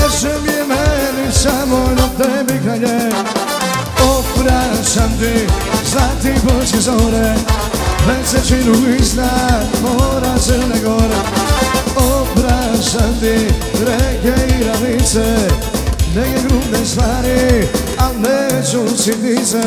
[0.02, 3.08] Lepše mi je meni samo do tebi kraj nje
[4.02, 5.46] Oprašam ti,
[5.84, 7.34] zlati božke zore.
[8.06, 11.20] Mesečinu iznad mora crne gore.
[11.96, 13.48] Oprašam ti,
[13.86, 15.48] reke i ravnice
[16.18, 17.68] Neke grubne stvari,
[17.98, 19.62] al neću sitnice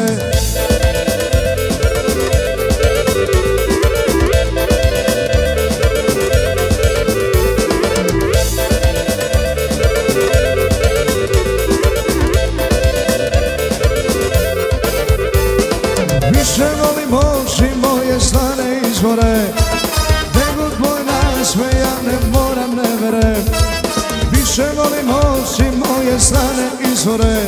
[16.32, 19.40] Više volim oči moje slane izvore
[20.36, 23.46] Nego tvoj nasmeja ne moram ne verem
[24.32, 25.71] Više volim oči
[26.04, 27.46] moje slane izvore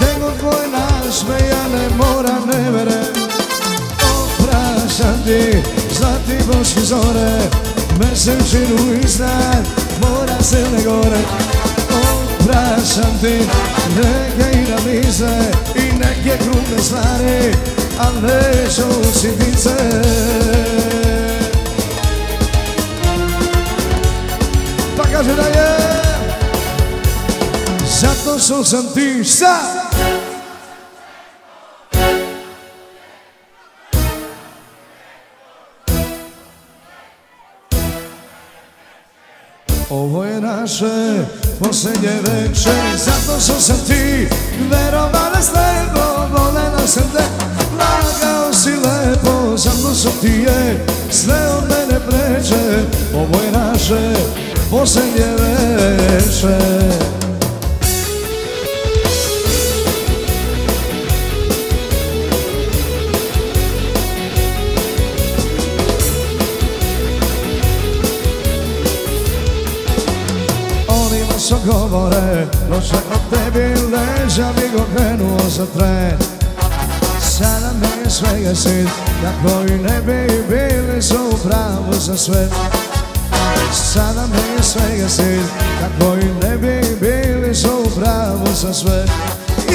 [0.00, 3.06] Nego tvoj nasmeja ne moram ne verem
[4.18, 7.40] Oprašam ti zlati boški zore
[8.00, 9.66] Mesečinu iznad
[10.00, 11.20] mora crne gore.
[12.40, 13.38] Oprašam ti
[13.96, 15.38] neke i ramize
[15.74, 17.54] I neke krupne stvari
[17.98, 19.76] Al neću sitnice
[24.96, 25.97] Pa kaže da je
[28.00, 29.58] Zato što sam ti šta?
[39.90, 41.24] Ovo je naše
[41.60, 44.28] posljednje večer Zato što sam ti.
[44.70, 47.24] Verovala slepo Volela sam te,
[47.78, 50.86] lagao si lepo Zato što ti je.
[51.10, 52.84] Sve od mene preče
[53.14, 54.14] Ovo je naše
[54.70, 57.17] posljednje večer
[78.54, 78.88] svega sit
[79.22, 82.48] Kako i ne bi bili su u pravu za sve.
[83.92, 85.50] Sada mi je svega sit
[85.80, 89.04] Kako i ne bi bili su u pravu za sve.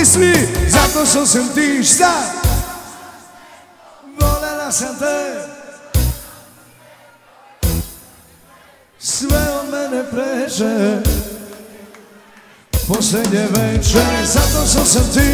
[0.02, 2.14] I svi zato što sam ti šta
[4.20, 5.48] Volela sam te.
[9.00, 11.02] Sve od mene preže
[12.88, 15.33] Posljednje večer Zato što sam ti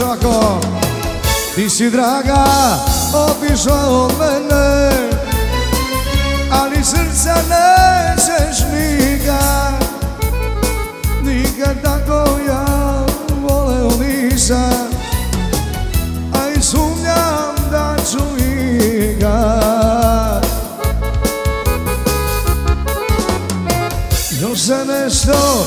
[0.00, 0.60] ovako
[1.54, 2.44] Ti si draga
[3.14, 4.90] Otišla od mene
[6.50, 9.86] Ali srca nećeš nikad.
[11.22, 12.66] Nikad tako ja
[14.46, 14.88] nisam
[16.34, 18.44] A i sumnjam da ću
[18.98, 20.46] ikad
[24.40, 25.65] Još se nešto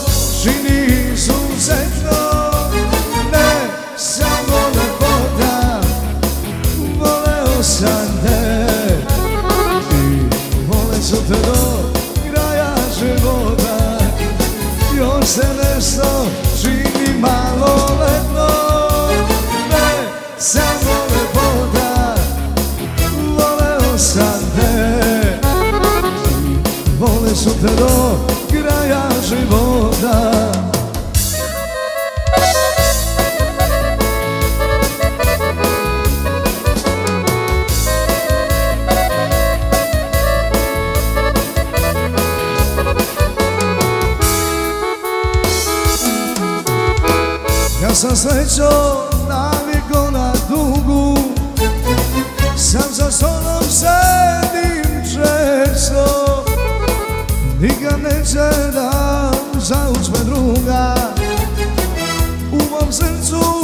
[27.40, 28.18] su te do
[28.52, 30.29] kraja života
[58.40, 60.96] Neće da zauzme druga.
[62.52, 63.59] U mom srcu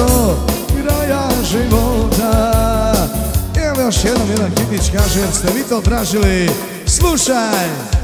[0.00, 0.36] do
[0.82, 2.92] kraja života
[3.68, 6.50] Evo još jednom jedan hitić kaže jer ste vi to tražili
[6.86, 7.99] Slušaj!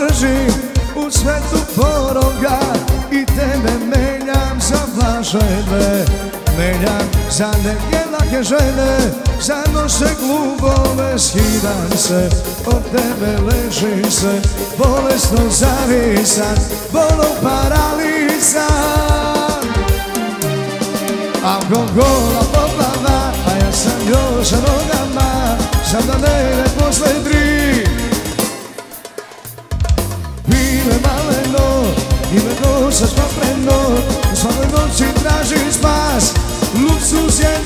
[0.00, 0.52] Se dobro drži
[0.96, 2.58] U svetu poroga
[3.12, 6.04] I tebe menjam za flaše dve.
[6.58, 8.98] Menjam za neke lake žene
[9.40, 12.30] Za noše glubove skidam se
[12.66, 14.40] Od tebe ležim se.
[14.78, 16.56] Bolesno zavisan
[16.92, 18.70] Bolom paralizan.
[21.44, 25.56] Alkohola poplava, a ja sam još nogama
[25.90, 27.79] Sam da ne ide posle tri
[32.60, 33.96] ime nosaš papreno
[34.32, 36.34] U svakoj noći traži spas
[36.74, 37.59] Luksus je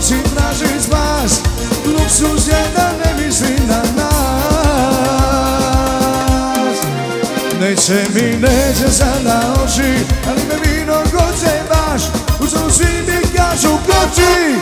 [0.00, 1.32] noći traži spas
[1.86, 4.10] Luksus je da ne misli na nas.
[7.60, 12.02] Neće mi, neće sada oči Ali me vino goće baš
[12.40, 14.60] U svom svi mi kažu koči!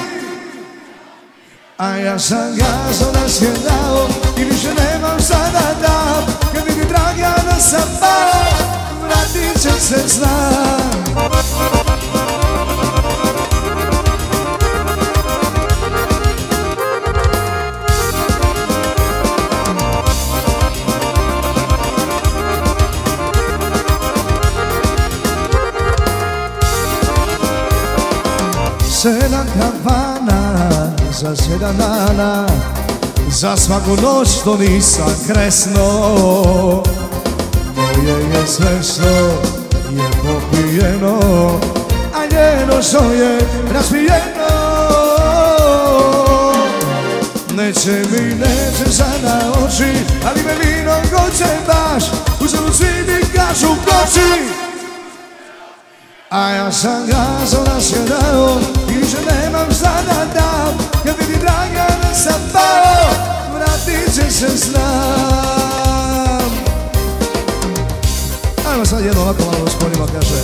[1.78, 4.08] A ja sam gazao da si je dao
[4.38, 6.22] I više nemam šta da
[6.54, 8.68] Kad vidi drag ja da sam pao
[9.02, 10.88] Vratit će se znam
[29.58, 30.70] Kafana
[31.10, 32.46] za sedam dana
[33.30, 35.82] Za svaku noć što nisam kresno.
[37.76, 39.08] Moje je sve što
[39.90, 41.20] je popijeno
[42.14, 43.38] A njeno što je
[43.74, 44.48] razbijeno.
[47.54, 49.92] Neće mi, neće sada oči
[50.26, 52.04] Ali me vino goće baš.
[52.40, 54.48] U svi mi kažu koči!
[56.30, 58.77] A ja sam gazo nasjedao
[59.58, 63.10] I više nemam šta da dam Kad vidi draga da sam pao
[63.54, 66.50] Vratit će se znam
[68.72, 70.42] Ajmo sad jedno ovako malo usporimo kaže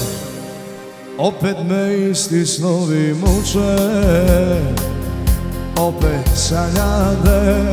[1.19, 3.77] Opet me isti snovi muče
[5.79, 7.73] Opet sanjade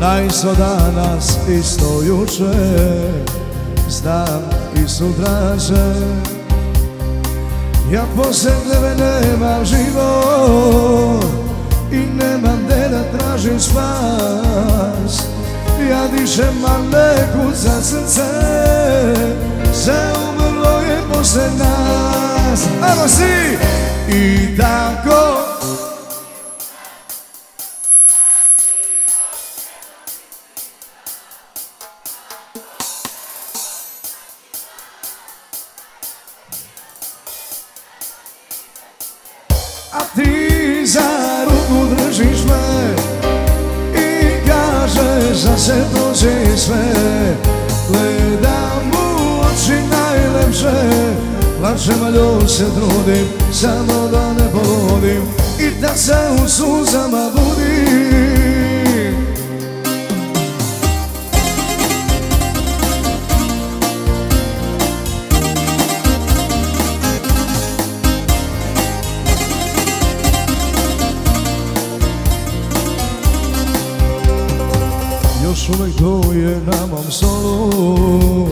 [0.00, 2.80] Na isto danas, isto juče
[3.88, 4.42] Znam
[4.84, 6.39] i sutra će
[7.92, 11.24] Ja poslije tebe nemam život
[11.92, 15.22] I nemam gdje da tražim spas
[15.90, 18.30] Ja dišem, a ne kuca srce
[19.72, 22.68] Sve umrlo je poslije nas
[23.06, 23.58] svi!
[24.08, 25.39] I tako
[45.70, 46.84] se prođe sve
[47.88, 50.80] Gledam u oči najlepše.
[51.60, 55.22] Plačem, a se trudim Samo da ne polodim
[55.58, 58.49] I da se u suzama budim
[76.66, 78.48] na mom stolu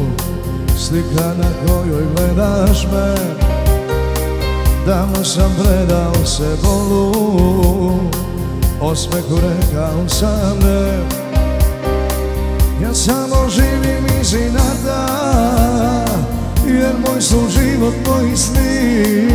[0.77, 3.15] Slika na kojoj gledaš me
[4.87, 8.01] Davno sam predao se bolu.
[8.81, 10.99] Osmehu rekao sam ne.
[12.83, 15.07] Ja samo živim iz inata
[16.67, 19.29] Jer moj su život moji sni.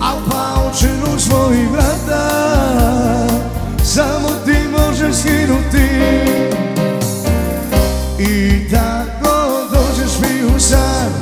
[0.00, 2.28] A pa učinu svojih vrata
[3.82, 6.35] Samo ti možeš skinuti
[8.18, 9.36] I tako
[9.72, 11.12] dođeš mi u san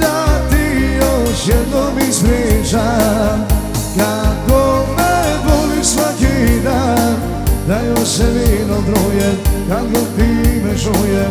[0.00, 3.46] Da ti još jednom ispričam
[3.96, 7.16] Kako me boli svaki dan
[7.68, 9.34] Da još se vino druje
[9.68, 11.30] Kako ti me čuje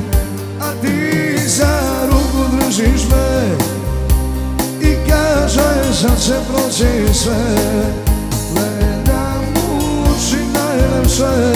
[0.61, 3.55] A ti za ruku držiš me
[4.81, 7.35] I kažeš da će proći sve.
[10.53, 11.53] Najlepše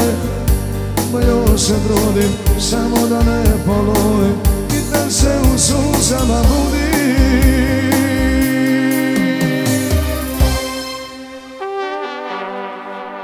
[1.13, 4.35] Ma još se trudim samo da ne polovim
[4.69, 6.89] I da se u suzama budim.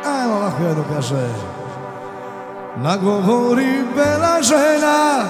[0.06, 1.30] Ajmo ovako jedno kaže.
[2.78, 5.26] Nagovori bela žena.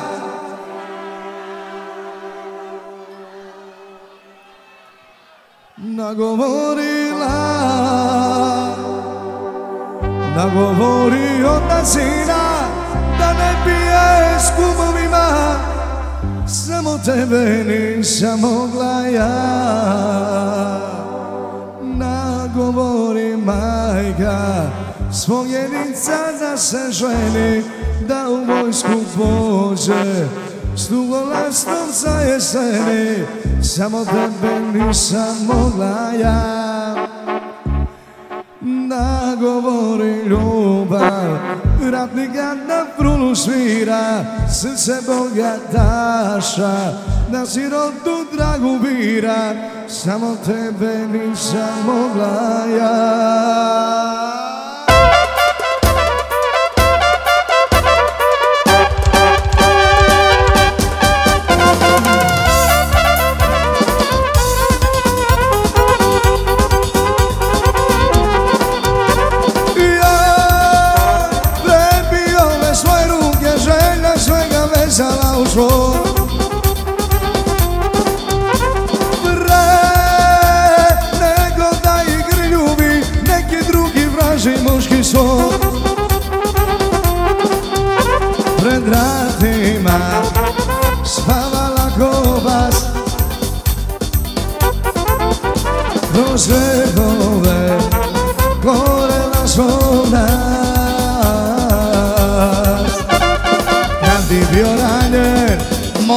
[5.78, 7.36] Nagovorila.
[10.36, 11.62] Nagovori od
[14.40, 15.56] s kumovima
[16.48, 19.32] Samo tebe nisam mogla ja.
[21.82, 24.70] Nagovori majka
[25.12, 27.64] svog jedinca da se ženi
[28.08, 30.28] Da u vojsku pođe
[30.76, 33.26] s dugolastom za jeseni
[33.62, 36.66] Samo tebe nisam mogla ja.
[39.40, 46.94] Govori ljubav Ratnika na prulu svira Srce bogataša
[47.32, 49.54] Na sirotu dragu bira
[49.88, 54.25] Samo tebe nisam mogla ja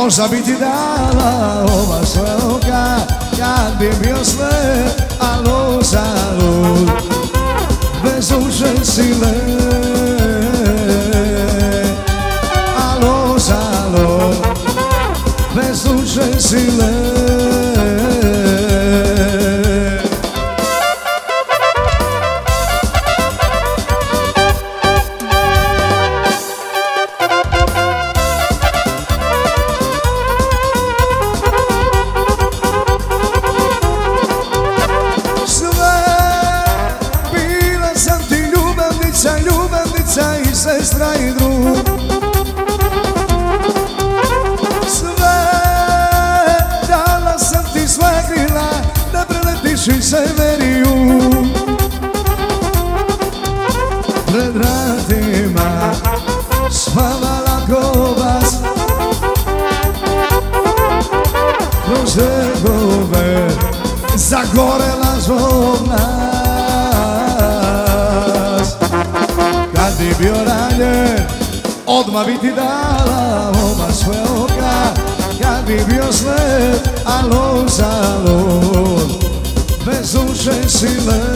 [0.09, 2.01] Možda bi ti dala ova
[2.55, 2.97] oka
[3.37, 4.87] Kad bi bio sve
[5.21, 6.91] Alo, zalud
[8.03, 9.35] Bez uže sile.
[12.77, 14.37] Alo, zalud
[15.55, 17.08] Bez uže sile
[80.79, 81.28] uše sile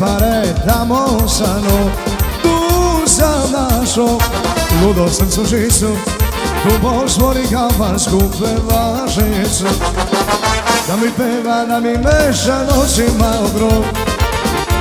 [0.00, 1.90] pare tamo sanu
[2.42, 2.56] Tu
[3.06, 4.18] sam našo.
[4.82, 5.96] Ludo srcu žicu
[6.62, 9.64] Tu pozvori kafansku pevačicu
[10.88, 13.84] Da mi peva, da mi meša noćima grog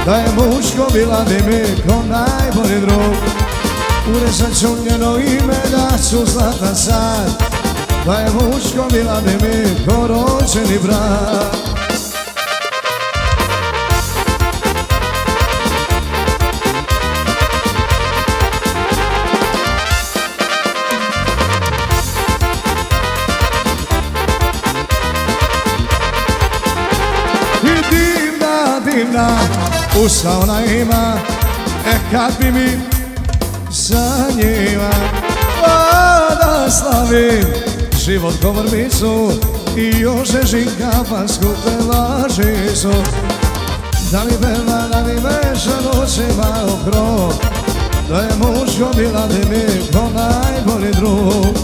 [0.05, 3.15] Da je muško bila bi mi ko najbolji drug
[4.15, 7.43] Urezat ću njeno ime da ću zlatan sad.
[8.05, 11.58] Da je muško bila bi mi ko rođeni brat
[30.05, 31.17] usta ona ima
[31.87, 32.69] E kad bi mi
[33.71, 34.89] za njima
[36.41, 37.45] da slavim
[38.05, 39.31] život govor mi su
[39.77, 40.65] I još je
[41.09, 41.25] pa
[41.93, 42.91] laži su.
[44.11, 47.33] Da mi peva, da mi veša noćima okrog.
[48.09, 51.57] Da je muško bila bi mi ko najbolji drug.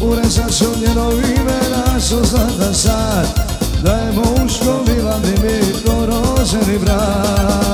[0.00, 3.51] Urezat ću njeno ime na su zlata sad
[3.82, 7.72] Da je muško bila bi mi ko rođeni brat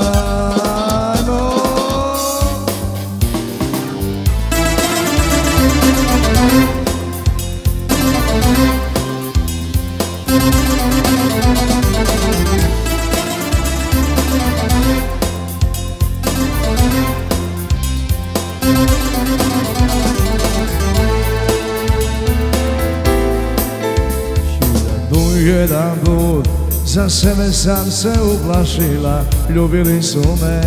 [27.09, 29.23] Sebe sam se uplašila
[29.55, 30.61] Ljubili su me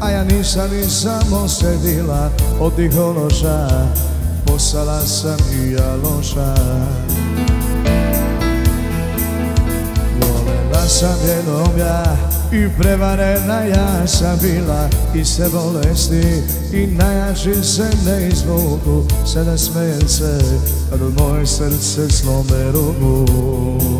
[0.00, 2.30] A ja nisam ni samo sedila
[2.60, 3.68] Od tih ološa
[4.46, 6.54] Postala sam i ja loša
[10.20, 14.88] Volela sam jednom ja i prevarena ja sam bila.
[15.14, 16.42] I se bolesti
[16.72, 19.02] i najjači se ne izvuku.
[19.26, 20.38] Sada smijem se
[20.90, 23.97] kad od moje srce slome ruku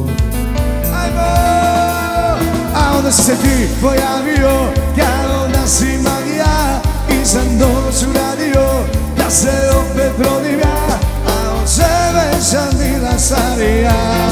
[3.08, 6.80] A onda si se ti pojavio kao da si magija
[7.10, 8.84] I za noć uradio
[9.16, 14.28] da se opet prodim ja A od sebe sam bila starija.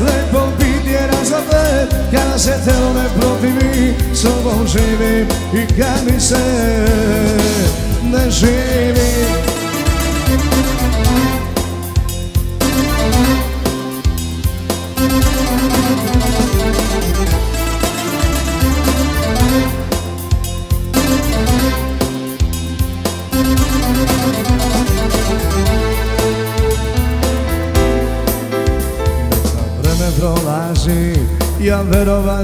[0.00, 6.85] Lepo biti je razopet Kada se tebe protivi, sobom živim I kad mi se
[8.42, 9.15] ne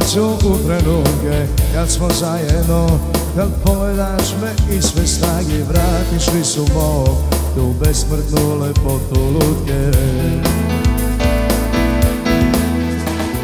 [0.01, 2.99] ću u trenutke kad smo zajedno
[3.37, 7.09] Kad pogledaš me i sve snage vratiš li su mog
[7.55, 9.99] Tu besmrtnu lepotu lutke?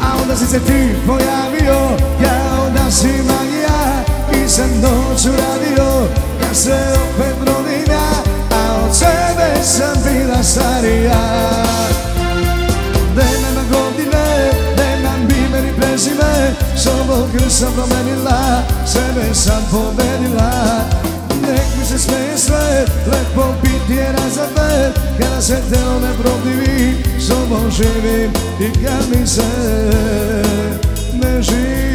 [0.01, 4.03] A onda si se ti pojavio Kao da si magija
[4.43, 6.07] I za noć uradio
[6.41, 11.49] Ja se opet brodim ja A od sebe sam bila starija
[17.33, 20.51] Ovom sam promenila, sebe sam pobedila.
[21.41, 27.29] Nek mi se smeje sve, lepo biti je razabet Kada se telo ne protivi, s
[27.29, 29.43] ovom živim I kad mi se.
[31.13, 31.88] Ne živi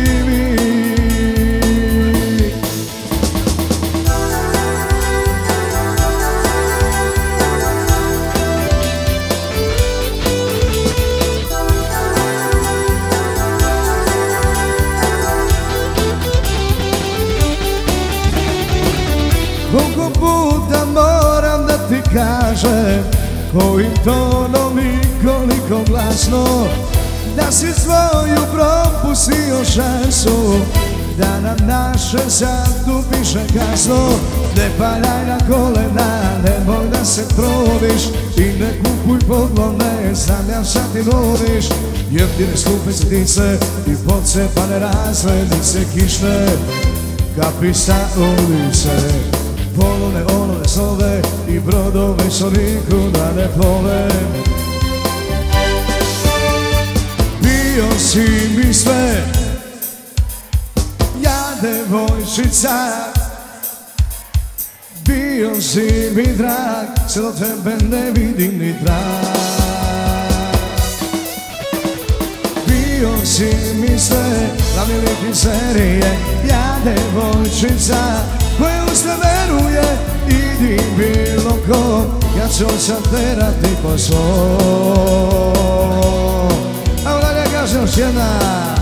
[23.55, 26.67] Kojim tonom i koliko glasno
[27.37, 30.59] Da si svoju propustio šansu
[31.19, 34.09] Da nam naše zatupiše kasno.
[34.57, 38.03] Ne paljaj na kolena, nemoj da se trodiš
[38.37, 41.65] I ne kupuj poklone, znam ja šta ti voliš
[42.11, 46.47] Jeftine skupe sedice i pocepane razglednice kišne
[47.37, 49.44] Kapi sa ulice
[49.77, 54.09] Polone, olove, slove i brodove što nikuda ne plove.
[57.41, 59.25] Bio si mi sve,
[61.23, 63.15] ja devojčica.
[65.07, 69.35] Bio si mi drag, sve do tebe ne vidim ni trag
[72.67, 76.19] Bio si mi sve, glavni lik serije
[76.51, 79.83] Ja devojčica koja u sve veruje
[80.29, 82.05] Idi bilo ko,
[82.39, 85.45] ja ću sam terati po svom.
[87.07, 88.74] A ga kaže još jedna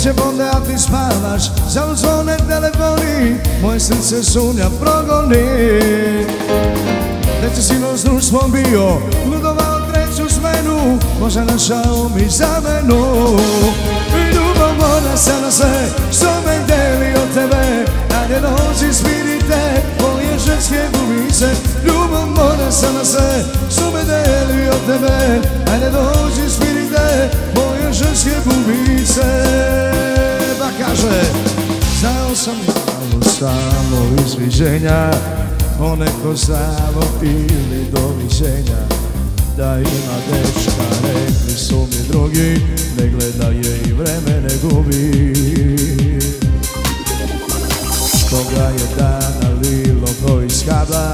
[0.00, 5.44] Veće bonde, a ti spavaš Za zvone telefoni Moje srce sunja progoni.
[7.42, 8.88] Neće sinoć društvom bio
[9.26, 13.04] Ludovao treću smenu Možda našao mi zamenu.
[14.34, 17.84] Ljubav mora sada sve Što me deli od tebe
[18.20, 21.48] Ajde dođi smirite Moje ženske gubice.
[21.86, 27.69] Ljubav mora sada sve Što me deli od tebe Ajde dođi smirite Moje
[28.00, 29.30] ženske gubice
[30.58, 31.22] Pa kaže
[32.00, 35.10] Znao sam malo samo izviđenja
[35.78, 38.80] Poneko samo ili doviđenja
[39.56, 42.60] Da ima dečka, rekli su mi drugi
[42.98, 45.34] Ne gleda je i vreme ne gubi.
[48.30, 51.12] Koga je dana lilo ko iz kabla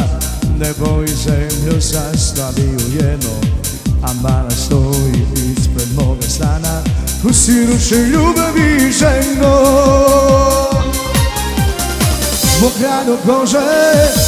[0.59, 3.31] Nebo i zemlju sastavi u jedno
[4.03, 5.66] A mana stoji ispred
[5.97, 6.83] moga stana
[7.23, 9.57] Ko siruše ljubavi ženo
[12.61, 13.59] Mog rado kože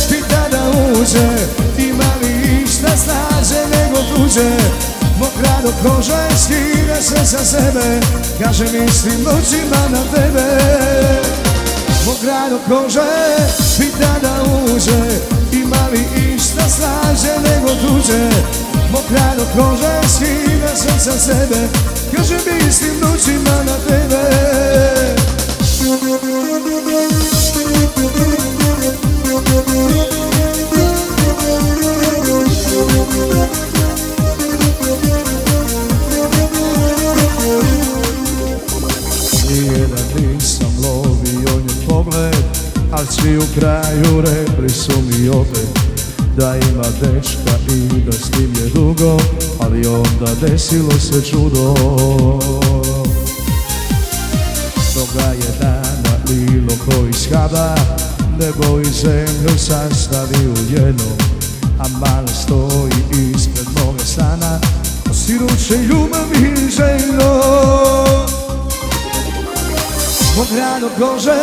[0.09, 0.63] pita da
[0.93, 1.29] uđe
[1.79, 4.51] Ima li išta snaže nego tuđe?
[5.19, 8.01] Mog rado kože skine se sa sebe
[8.43, 10.59] Kaže mislim noćima na tebe.
[12.07, 13.11] Mog rado kože
[13.79, 15.19] pita da uđe
[15.53, 18.31] Ima li išta snaže nego tuđe
[18.93, 21.69] Mog rado kože skine se sa sebe
[22.17, 24.39] Kaže mislim noćima na tebe.
[42.93, 45.88] Al svi u kraju rekli su mi opet
[46.39, 49.17] Da ima dečka i da s njim je dugo
[49.61, 51.75] Ali onda desilo se čudo.
[54.95, 57.75] Toga je dana lilo koji skada
[58.39, 61.17] Nebo i zemlju sastavi u jedno
[61.81, 64.61] A mala stoji ispred moga stana
[65.11, 67.43] Osiruće ljubav i željno
[70.37, 71.35] Mog rado kože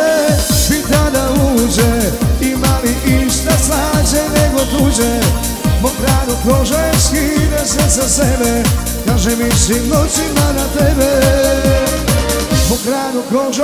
[0.68, 2.25] pita da uđe
[2.86, 5.20] li išta slađe nego tuđe.
[5.82, 8.62] Mog rado kože skine sve sa sebe.
[9.06, 11.10] Kaže mi si noćima na tebe.
[12.68, 13.62] Pokranu kože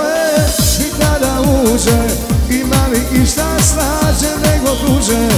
[0.86, 2.02] i tada uđe.
[2.50, 5.28] Ima li išta slađe nego tuđe?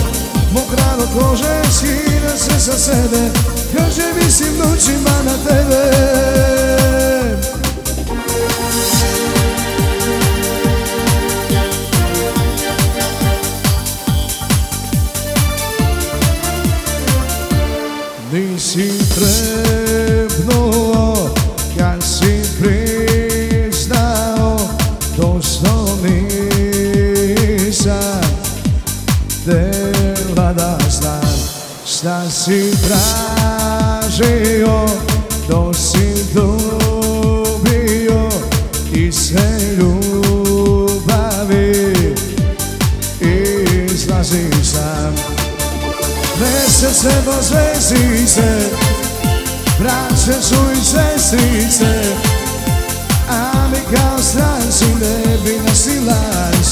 [0.52, 3.30] Mokrano kože skine sve sa sebe.
[3.76, 6.73] Kaže mislim noćima na tebe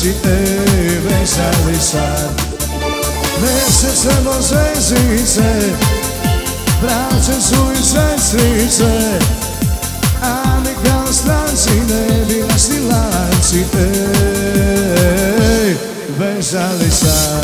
[0.02, 2.30] nasilanci E, veseli sad.
[3.40, 5.72] Mesece do zvezdice
[6.82, 9.18] Braće su i sestrice
[10.22, 14.04] A mi kao stranci ne bi nasilanci E,
[16.18, 17.41] veseli sad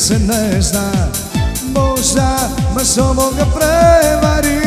[0.00, 1.10] σε ξέρω,
[1.72, 1.94] μπορώ,
[2.74, 4.58] μα σ' ομογεφρεμαρί.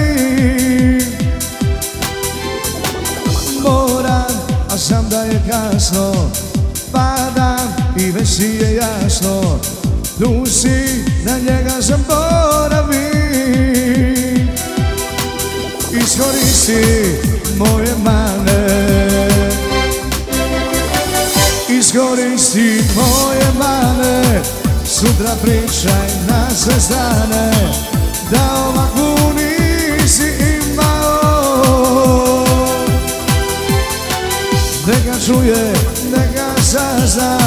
[3.61, 4.25] Μποράμε,
[4.69, 6.29] αλλά είναι καθ' ώρα.
[6.91, 7.55] Πάντα,
[7.95, 9.59] η βεσιή είναι άσχημη.
[10.17, 13.09] Λυσί, να γεγρασε μποραμί.
[15.91, 17.17] Η σκορίση
[17.57, 18.61] μου είναι.
[21.77, 21.81] Η
[22.95, 23.92] μου είναι.
[25.03, 27.51] Sutra pričaj na sve strane
[28.31, 32.45] Da ovakvu nisi imao.
[34.87, 35.73] Neka čuje,
[36.11, 37.37] neka sazna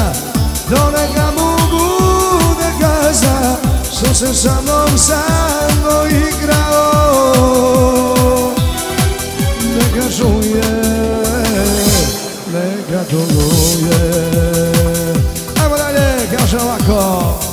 [0.69, 3.55] Do neka mu bude kazna
[3.97, 7.33] Što se sa mnom samo igrao.
[9.75, 10.81] Neka čuje,
[12.53, 13.03] neka
[16.37, 17.46] kaže ovako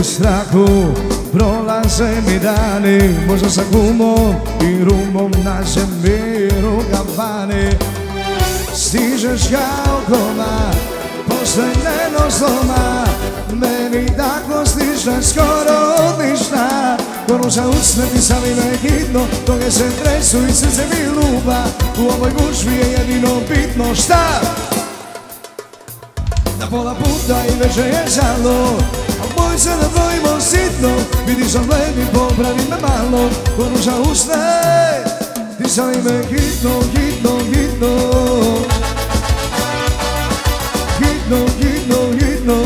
[0.00, 0.66] u strahu.
[1.32, 7.70] Prolaze mi dani Možda sa gumom i rumom Nađem mir u kafani
[8.74, 10.70] Stižeš kao koma
[11.28, 13.04] Posle nenosoma
[13.52, 15.86] Meni tako stiže skoro
[17.28, 21.64] Kono za usne mi sami me hitno Toge se tresu i srce mi lupa.
[21.98, 24.40] U ovoj gužvi je jedino bitno šta?
[26.60, 28.78] Na pola puta i već je žalo
[29.58, 30.92] Σε δεν βοήθησε η νοσήτο,
[31.26, 35.02] μην τις ανοίξει μην πούμερε μη με μαλώ, που νοσα υστερε.
[35.58, 37.94] Τις αγεί με γίνω γίνω γίνω,
[40.98, 42.60] γίνω γίνω γίνω.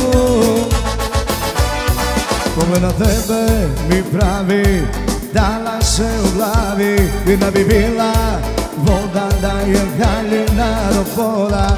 [2.55, 4.89] Πονούσε η δένδε μην πράβει,
[5.35, 8.41] άλλασε ο κλαδί, μην αναβιβλά,
[8.85, 10.71] βούδαντα είναι γαλήνα
[11.15, 11.75] δούβα.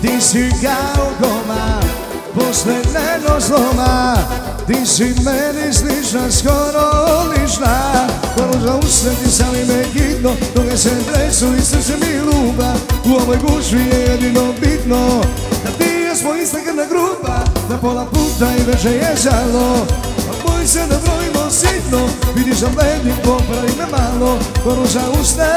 [0.00, 1.78] Τις ήγαω κομμά.
[2.52, 4.16] Posle nego sloma
[4.66, 6.86] Ti si meni slična, skoro
[7.32, 8.06] lična.
[8.84, 12.74] Usne ti sam ime hitno Toga se tresu i srce mi luba.
[13.04, 15.22] U ovoj gužvi je jedino bitno
[15.64, 17.36] Da ti jesmo ista krvna grupa
[17.68, 19.86] Da pola puta i veče je žalo.
[20.30, 24.38] A boj se da brojimo sitno Vidiš da ledim, popravi me malo.
[24.86, 25.52] Za usne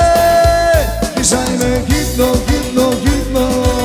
[1.24, 3.85] sam ime hitno, hitno, hitno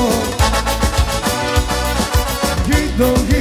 [3.01, 3.40] hitno, hitno,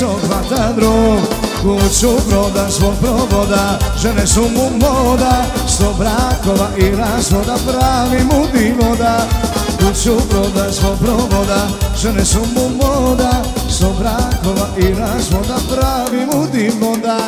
[0.00, 1.20] brzo hvata drog
[1.62, 9.28] Kuću proda svog provoda Žene su mu moda Sto brakova i razvoda Pravi mu divoda
[9.78, 11.68] Kuću proda svog provoda
[12.02, 17.18] Žene su mu moda Sto brakova i razvoda Pravi mu divoda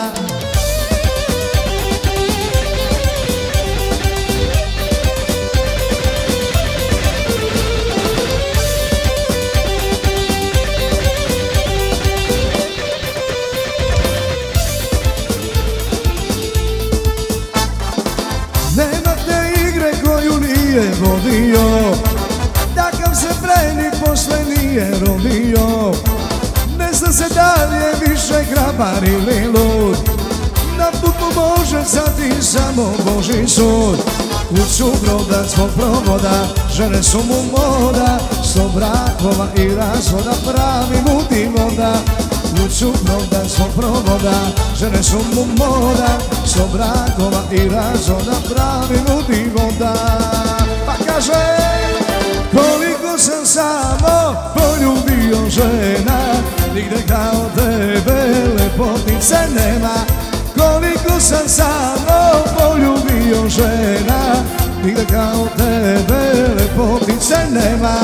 [20.73, 21.95] nije vodio
[22.75, 25.93] Takav se preni posle nije rodio.
[26.79, 29.97] Ne zna se da li je više hrabar ili lud.
[30.79, 31.85] Na put mu može
[32.17, 33.99] ti samo Boži sud.
[34.49, 36.47] Kuću broda svog provoda
[36.77, 38.19] Žene su mu moda.
[38.45, 41.95] Sto brakova i razvoda Pravi mu divoda
[42.51, 44.35] Kuću broda svog provoda
[44.77, 46.19] Žene su mu moda.
[46.47, 50.52] Sto brakova i razvoda Pravi mu divoda
[51.23, 51.43] kaže
[52.51, 56.19] Koliko sam samo poljubio žena
[56.75, 58.23] Nigde kao tebe
[58.59, 59.95] lepotice nema.
[60.59, 64.35] Koliko sam samo poljubio žena
[64.85, 67.95] Nigde kao tebe lepotice nema.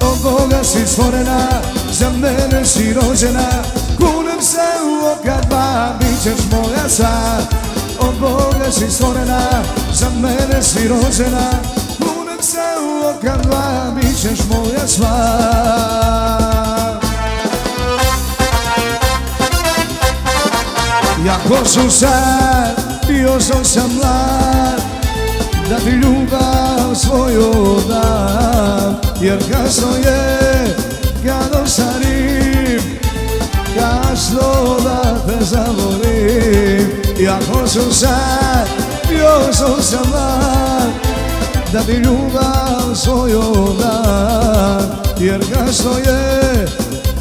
[0.00, 1.48] Od Boga si stvorena,
[1.92, 3.48] za mene si rođena.
[3.96, 7.38] Kunem se u oka dva, bit ćeš moja sva
[7.98, 9.40] Od Boga si stvorena,
[9.92, 11.73] za mene si rođena
[13.04, 16.24] oka dva, bit ćeš moja sva.
[21.26, 22.76] Jako su sad,
[23.08, 24.82] bio sam sam mlad
[25.70, 30.76] Da ti ljubav svoju dam Jer kasno je,
[31.24, 32.80] kad ostarim
[33.78, 36.90] Kasno da te zavolim.
[37.18, 38.68] Jako su sad,
[39.08, 41.13] bio sam sam mlad
[41.74, 43.42] Da ti ljubav svoju
[43.80, 46.66] dam Jer kasno je,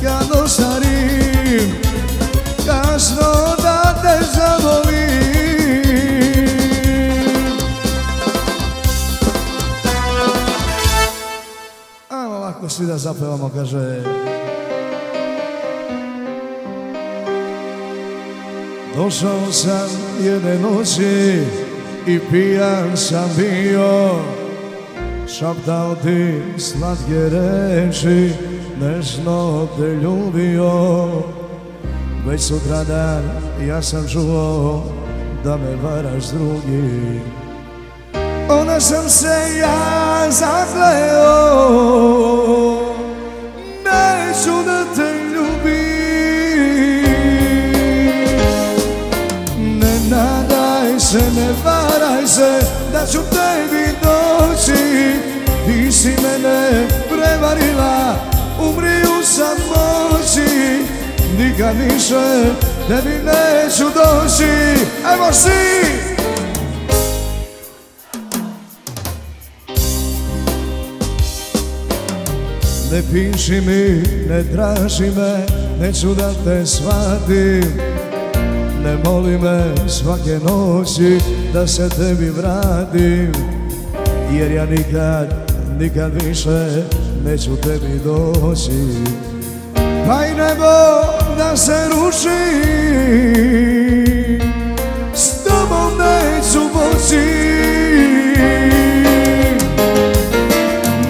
[0.03, 1.75] kad ostarim
[2.65, 4.93] Kasno da te zavolim
[12.09, 14.03] Ajmo ovako svi da zapevamo, kaže.
[18.95, 19.89] Došao sam
[20.21, 21.43] jedne noći
[22.07, 24.09] i pijan sam bio
[25.43, 28.33] Šaptao ti slatke reči,
[28.81, 31.07] nežno te ljubio
[32.27, 33.23] Već sutradan
[33.67, 34.83] ja sam čuo
[35.43, 37.21] da me varaš drugi
[38.49, 41.33] Onda sam se ja zakleo
[43.83, 45.83] Neću da te ljubim.
[49.79, 52.59] Ne nadaj se, ne varaj se
[52.93, 54.92] Da ću tebi doći
[55.65, 58.15] Ti si mene prevarila
[58.59, 60.83] Umri u samoći
[61.37, 62.43] Nikad više
[62.87, 64.83] tebi neću doći.
[65.13, 65.83] Evo si!
[72.91, 75.45] Ne piši mi, ne traži me,
[75.79, 77.63] neću da te shvatim.
[78.83, 81.19] Ne moli me svake noći
[81.53, 83.31] da se tebi vratim
[84.31, 85.42] Jer ja nikad,
[85.79, 86.83] nikad više
[87.25, 88.71] neću tebi doći.
[90.07, 90.73] Pa i nebo
[91.37, 92.63] da se ruši
[95.13, 97.25] S tobom neću moći.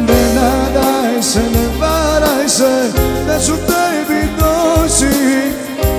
[0.07, 2.91] Ne nadaj se, ne varaj se
[3.27, 5.13] Da ću tebi doći.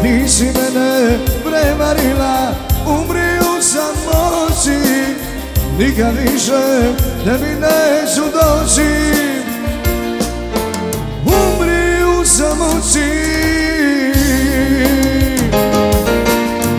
[0.02, 2.52] Ti si mene prevarila
[2.86, 4.78] Umri u samoći
[5.78, 8.90] Nikad više tebi neću doći
[11.24, 13.10] Umri u samoći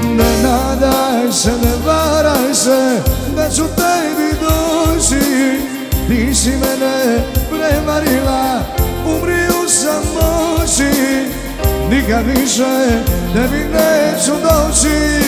[0.04, 3.02] Ne nadaj se, ne varaj se
[3.36, 5.26] Da ću tebi doći.
[6.08, 8.62] Ti si mene prevarila
[9.06, 10.92] Umri u samoći
[11.90, 13.02] Nikad više
[13.34, 15.26] tebi neću doći.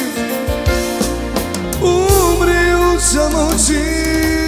[1.81, 4.46] Umri u samoći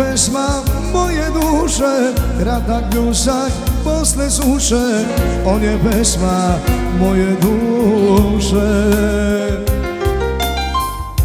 [0.00, 0.48] pesma
[0.92, 3.52] moje duše Kratak pljusak
[3.84, 5.04] posle suše
[5.46, 6.58] On je pesma
[7.00, 8.70] moje duše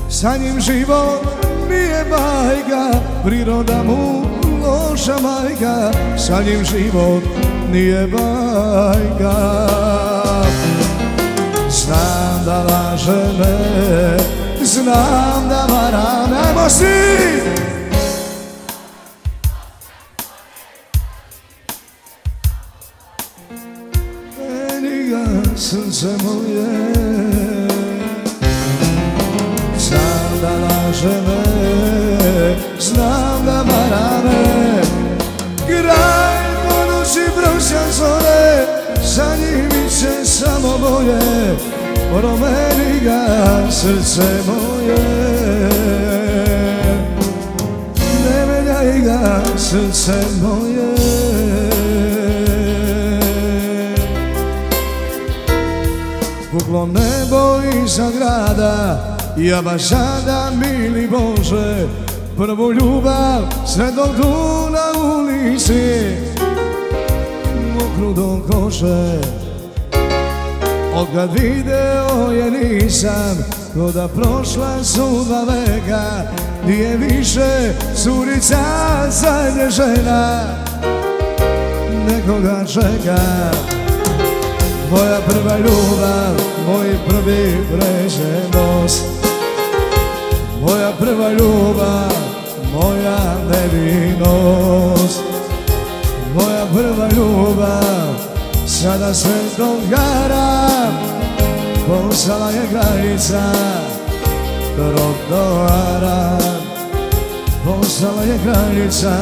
[0.10, 1.22] Sa njim život
[1.70, 4.26] nije bajka Priroda mu
[4.66, 5.92] loša majka.
[6.18, 7.24] Sa njim život
[7.72, 9.36] nije bajka.
[11.70, 14.18] Znam da laže me
[14.62, 17.75] Znam da vara Nemo si!
[42.16, 45.00] Promeni ga srce moje.
[48.24, 50.96] Ne menjaj ga srce moje.
[56.52, 58.76] Puklo nebo iza grada
[59.38, 61.88] Ja baš sada, mili Bože.
[62.38, 63.42] Prvu ljubav
[63.96, 64.34] dok tu
[65.20, 66.16] ulici
[67.74, 69.20] Mokru do koše.
[70.96, 76.04] Od video je nisam Ko da prošla su dva veka
[76.66, 78.64] Nije više curica
[79.10, 80.42] zadnje žena.
[82.08, 83.22] Nekoga čeka
[84.92, 86.36] moja prva ljubav,
[86.68, 89.04] moj prvi pređenost
[90.62, 92.12] Moja prva ljubav,
[92.74, 95.20] moja nevinost.
[96.34, 98.16] Moja prva ljubav,
[98.68, 99.76] sada sve to
[101.88, 103.42] gara Postala je granica
[104.76, 106.38] trotoara
[107.66, 109.16] Postala je granica.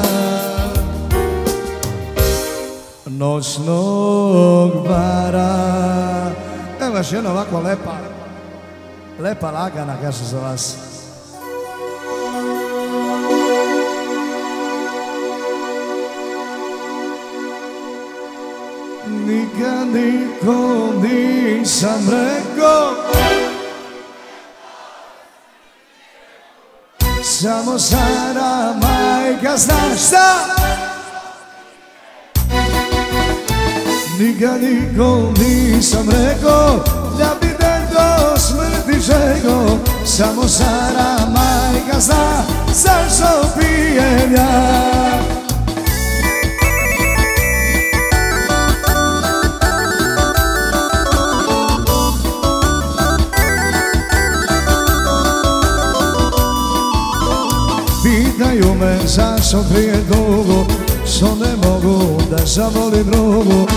[3.06, 6.32] Noćnog bara.
[6.82, 7.98] Evo još jedna ovako lepa,
[9.20, 10.93] lepa lagana kaže za vas.
[19.26, 22.82] νίκα νίκο νίσαν ρεγκό
[27.22, 30.26] Σαμό σάρα μάικας στάστα
[34.20, 36.82] Νίκα νίκο νίσαν ρεγκό
[37.16, 43.74] Για την τέντος με τη ζέγκο Σαμό σάρα μάικας στάστα Σαν σοφή
[58.84, 60.66] me zašto prije dugo
[61.06, 63.68] Što ne mogu da zavolim drugu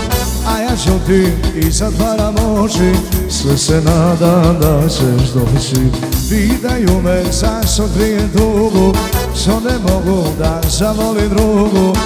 [0.47, 2.93] a ja ti i zatvaram oči
[3.29, 5.81] Sve se nadam da ćeš doći.
[6.29, 8.93] Pitaju me zašto krije dugu
[9.41, 11.97] Što ne mogu da zavolim drugu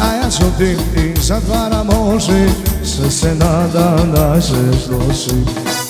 [0.00, 2.48] A ja ti i zatvaram oči
[2.84, 5.34] Sve se nadam da ćeš doći.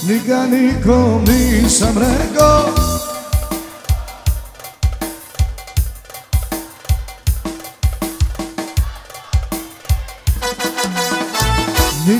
[0.09, 3.10] Nikad nikom nisam rekao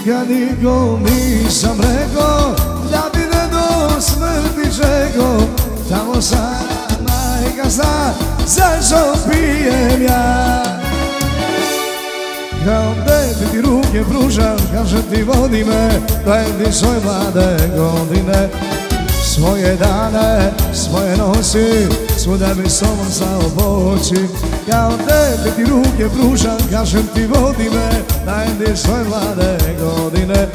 [0.05, 2.55] Nikad nikom nisam rekao
[2.91, 5.41] Da bi ne do smrti čekao
[5.89, 8.13] Tamo Sara majka zna
[8.47, 10.63] Zašto pijem ja.
[12.65, 15.91] Kao tebi ti ruke pružam Kažem ti vodi me
[16.27, 18.49] Dajem ti svoje mlade godine
[19.35, 21.89] Svoje dane, svoje nosi
[22.19, 24.27] Svuda mi sobom sao poći
[24.71, 27.91] Kao tebi ti ruke pružam Kažem ti vodi me
[28.27, 30.49] Dajem ti svoje mlade godine.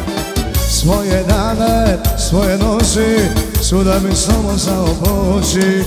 [0.69, 1.97] Svoje dane,
[2.29, 3.17] svoje nosi
[3.61, 5.83] Svuda mi sobom sao poći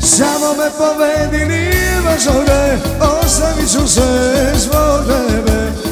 [0.00, 2.78] Samo me povedi, nije baš ovdje
[3.22, 5.91] Ostavit ću se zbog tebe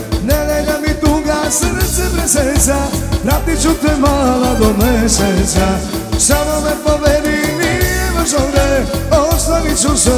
[1.50, 2.76] srce preseca
[3.24, 5.66] Pratit ću te mala do meseca.
[6.18, 8.86] Samo me povedi, nije baš ovdje
[9.34, 10.10] Ostavit ću se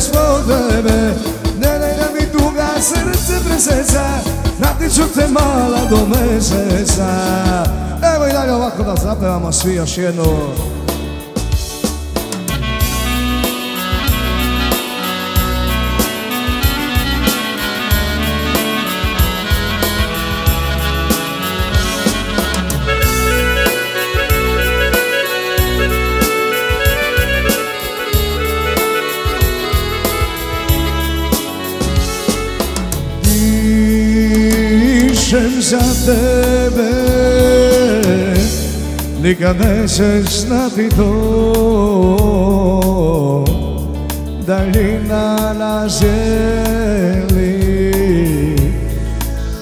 [0.00, 1.14] zbog tebe.
[1.60, 4.04] Ne daj da mi tuga srce preseca
[4.60, 7.08] Pratit ću te mala do meseca.
[8.14, 10.24] Evo i dalje ovako da zapevamo svi još jednu
[35.62, 36.92] za tebe
[39.22, 41.04] Nikad nećeš znati to
[44.46, 47.52] Daljina na zemlji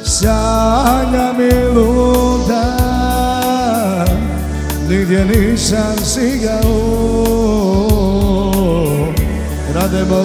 [0.05, 2.77] Sanja mi luda
[4.89, 7.01] Nigdje nisam sigao
[9.75, 10.25] Rademo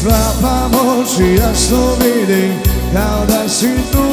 [0.00, 2.52] šlapam oči, jasno vidim
[2.92, 4.06] Kao da si tu.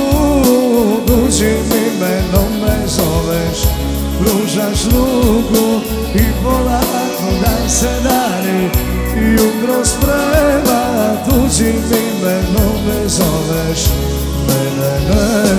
[1.08, 3.60] Tuđim imenom me zoveš
[4.20, 5.82] Pružaš ruku
[6.16, 8.70] i polako da se dani
[9.32, 11.16] Jutro sprema.
[11.30, 13.86] Tuđim imenom me zoveš
[14.48, 15.00] Mene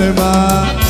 [0.00, 0.87] nema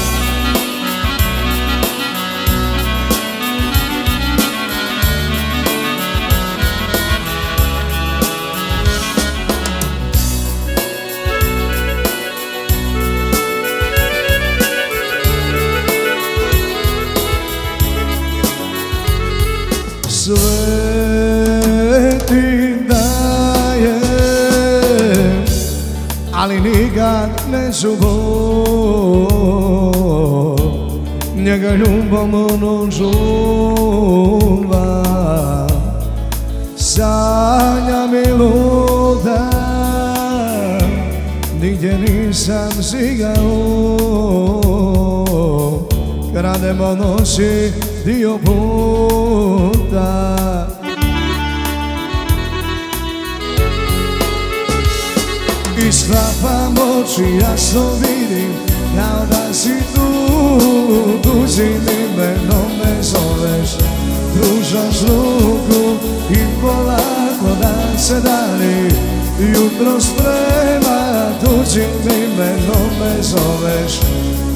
[26.58, 29.28] Ali nikad neću bol
[31.36, 33.78] Njega ljubav ono žuva
[36.76, 39.50] Sanja mi luda.
[41.60, 43.96] Nigdje nisam sigao
[46.34, 47.72] Krademo noći
[48.04, 50.36] dio puta
[56.08, 58.52] sklapam oči, jasno vidim
[58.96, 60.08] Kao da si tu,
[61.22, 63.70] tuđim imenom me zoveš.
[64.34, 65.96] Pružaš ruku
[66.30, 68.90] i polako da se dani.
[69.40, 74.00] Jutro sprema, tuđim imenom me zoveš.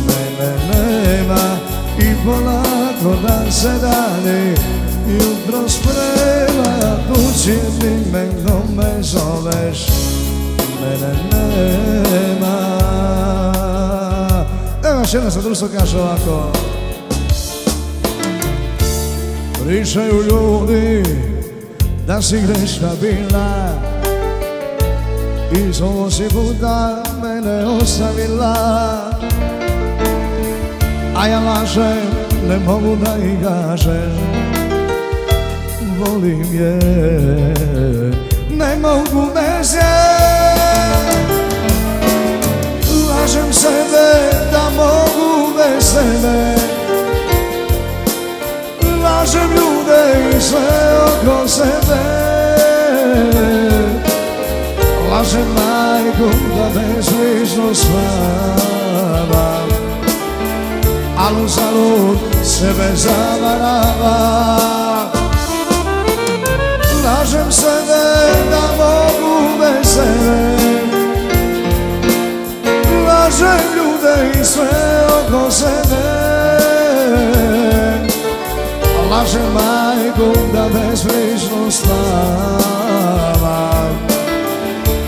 [0.07, 1.59] Mene nema
[1.99, 4.55] i polako da se dani.
[5.09, 10.12] Jutro sprema, tuđim imenom me zoveš
[10.83, 11.15] Mene
[12.11, 12.57] nema.
[14.85, 16.53] Evo još jedna sa društvo kaže ovako.
[19.65, 21.03] Pričaju ljudi
[22.07, 23.69] da si greška bila.
[25.53, 28.57] I zovo si puta mene ostavila.
[31.17, 32.11] A ja lažem,
[32.49, 34.43] ne mogu da i kažem
[35.99, 36.79] Volim je,
[38.51, 40.32] ne mogu bez je
[43.09, 46.55] Lažem sebe da mogu bez tebe.
[49.03, 50.61] Lažem ljude i sve
[51.07, 52.23] oko sebe.
[55.23, 59.69] Lažem majku da bezlično spavam
[61.19, 64.01] Al uzalud sebe zavaravam
[67.05, 68.03] Lažem sebe
[68.51, 70.62] da mogu bez tebe
[73.23, 76.03] Lažem ljude i sve oko sebe.
[79.11, 82.89] Lažem majku da bezbrižno spavam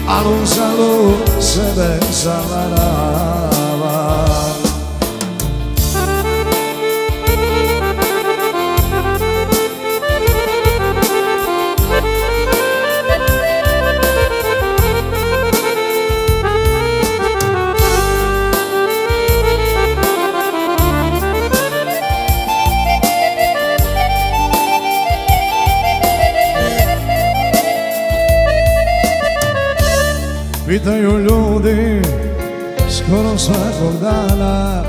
[0.09, 3.54] Al uzalud sebe zavaravam
[30.85, 32.03] Pitaju ljudi
[32.91, 34.83] skoro svakog dana.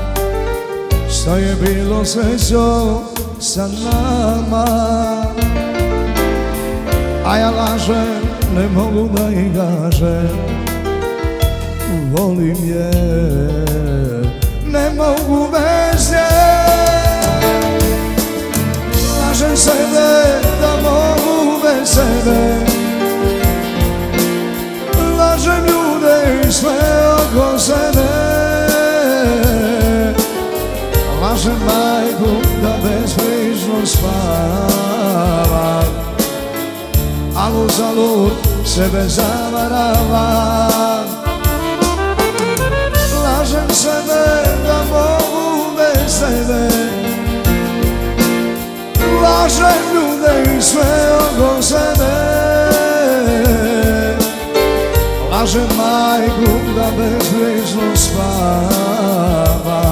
[1.10, 3.00] Šta je bilo srećo
[3.40, 4.64] sa nama?
[7.26, 8.22] A ja lažem,
[8.56, 10.38] ne mogu da i kažem
[12.12, 12.90] Volim je,
[14.66, 16.28] ne mogu bez nje
[19.20, 22.55] Lažem sebe da mogu bez sebe
[27.66, 28.06] sebe.
[31.22, 32.30] Lažem majku
[32.62, 35.84] da bezbrižno spavam
[37.36, 38.32] Al uzalud
[38.64, 41.06] sebe zavaravam
[43.24, 44.24] Lažem sebe
[44.66, 46.68] da mogu bez tebe.
[49.22, 51.62] Lažem ljude i sve oko
[57.36, 59.82] bezbrižno spava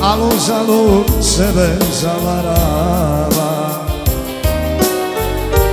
[0.00, 3.80] Al uzalud sebe zavarava.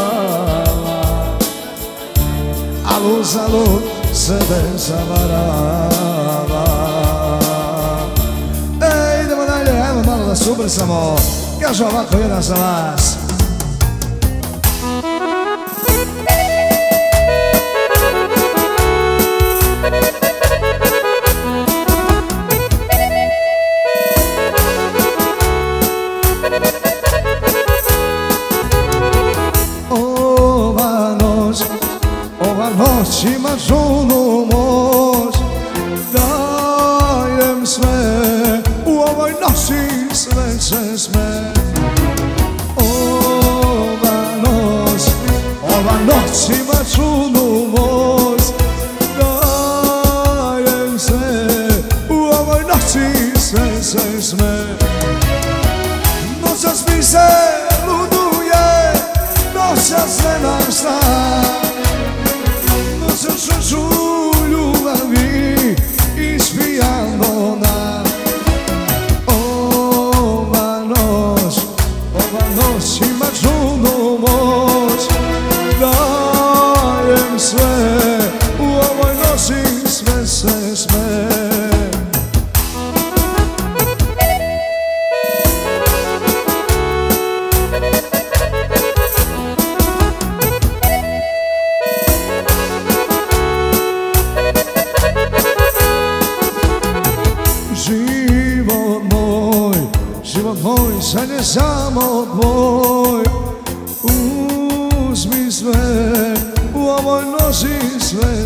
[2.95, 3.83] Al uzalud
[4.13, 6.65] sebe zavarava.
[8.81, 11.15] Ej, idemo dalje, evo malo da se ubrzamo.
[11.61, 13.14] Kaže ovako jedan za vas.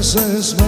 [0.10, 0.59] Jesus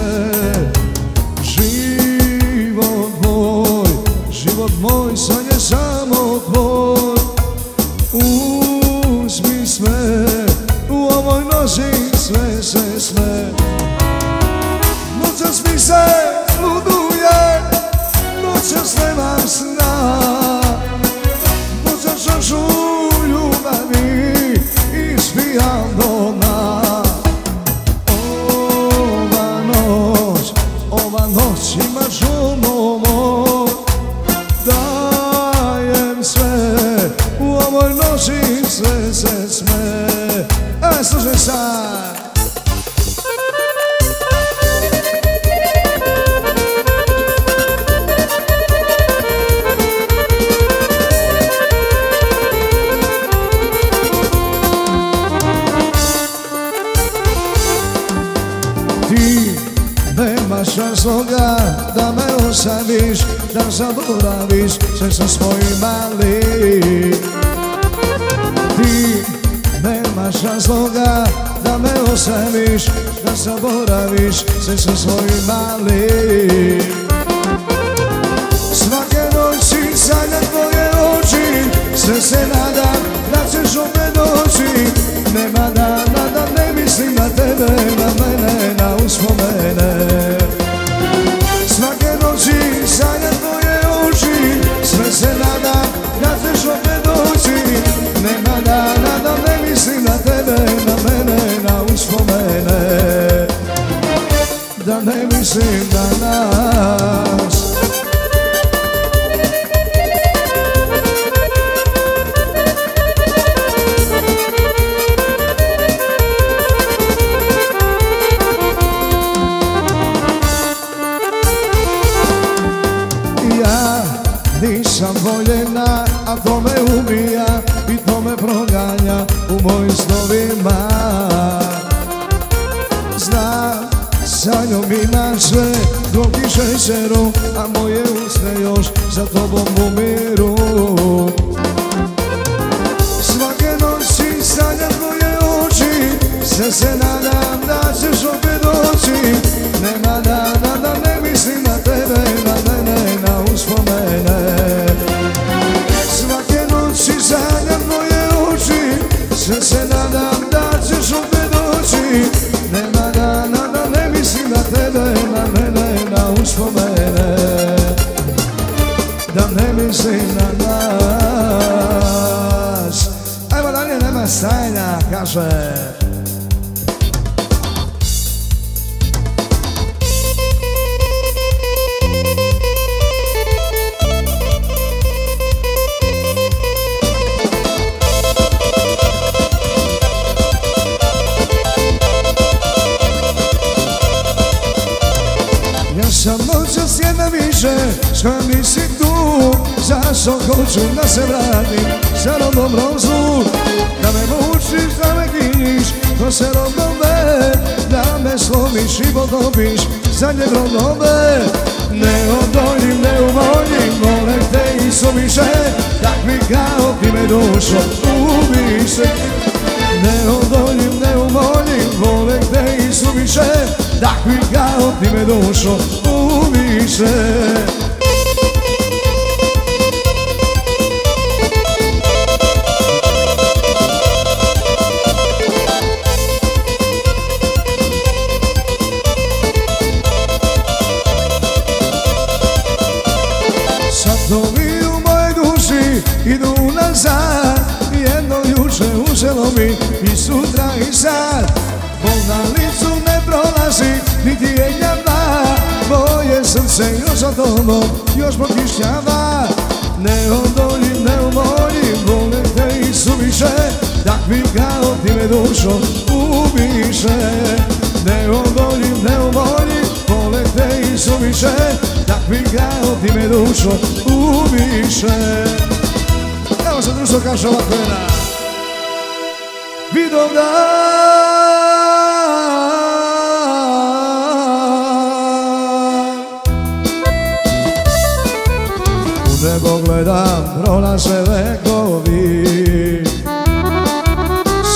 [291.52, 293.04] legovi.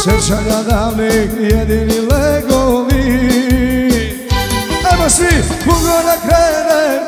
[0.02, 3.02] Sjećanja davnih jedini legovi.
[4.90, 7.02] Ajmo svi, pugo da krenem.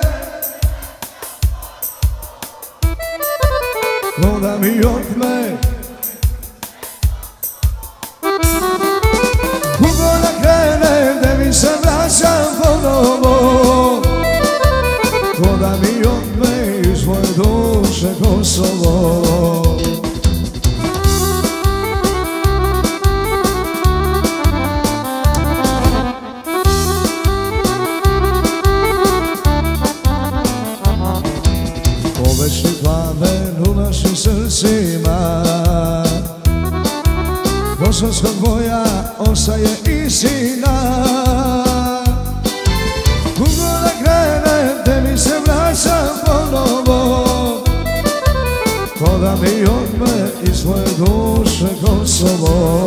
[4.17, 5.57] Ko da mi otme.
[9.79, 14.03] Pugo da krenem, gde mi se vraćam ponovo.
[15.37, 19.38] Ko mi otme iz moje duše Kosovo.
[37.99, 38.85] očinstvo dvoja
[39.19, 39.69] ostaje
[40.05, 41.05] istina
[43.37, 47.25] Kugo da krene, te mi se vraćam ponovo.
[48.99, 52.85] Ko da mi odme i svoje duše Kosovo.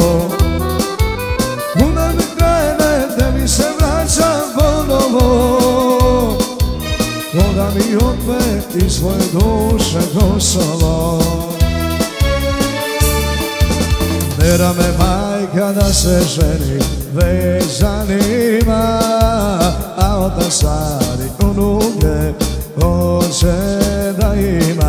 [1.80, 6.38] Dugo da krenem, se vraćam ponovo.
[7.32, 8.62] Ko da mi odme
[9.34, 11.51] duše Kosovo.
[14.52, 16.80] Tjera me majka da se ženi
[17.14, 19.00] Već zanima
[19.98, 22.34] A onda sad sadi unuke
[22.76, 23.80] Hoće
[24.20, 24.81] da ima.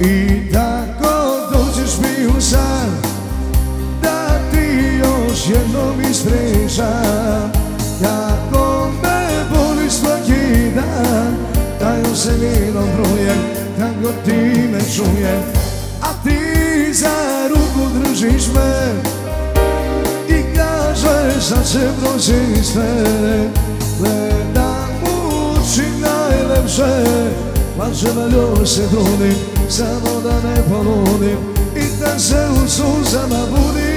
[0.00, 1.12] I tako
[1.52, 2.90] dođeš mi u san
[4.02, 7.52] Da ti još jednom ispričam
[8.02, 11.36] Kako me boli svaki dan
[11.80, 13.34] Taj se vidom bruje
[13.78, 15.42] Kako ti me čujem
[16.02, 18.92] A ti za ruku držiš me
[20.28, 23.04] I kažeš da će proći sve.
[23.98, 27.04] Gledam u oči najlepše
[27.78, 31.38] pa Lažem, ljubim se trudim samo da ne poludim
[31.76, 33.90] I da se u suzama budim.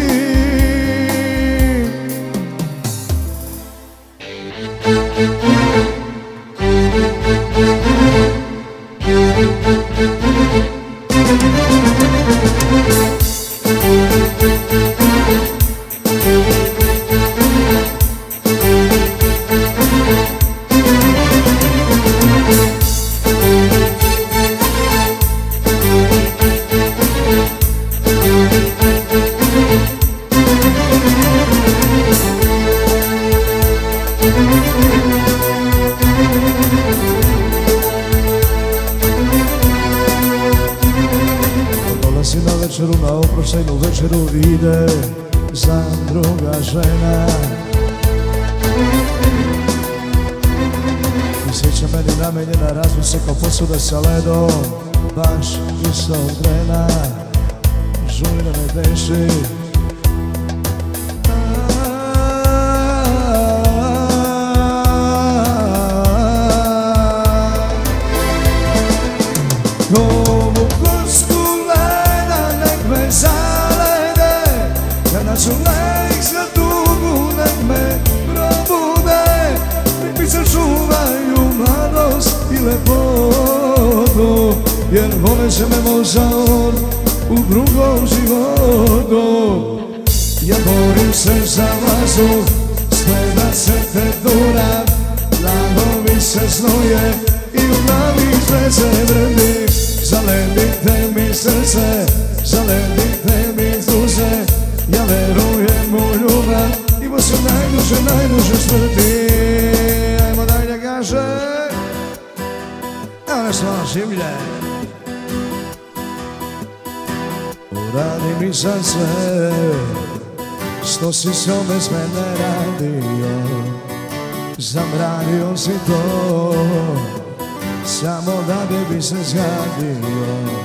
[129.84, 130.64] dio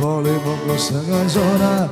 [0.00, 0.56] Volevo
[1.28, 1.88] zora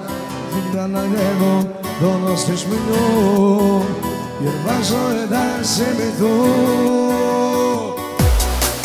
[0.59, 1.63] I da na njemu
[2.01, 3.81] donosiš mi nju
[4.43, 6.59] Jer važno je da si mi tu.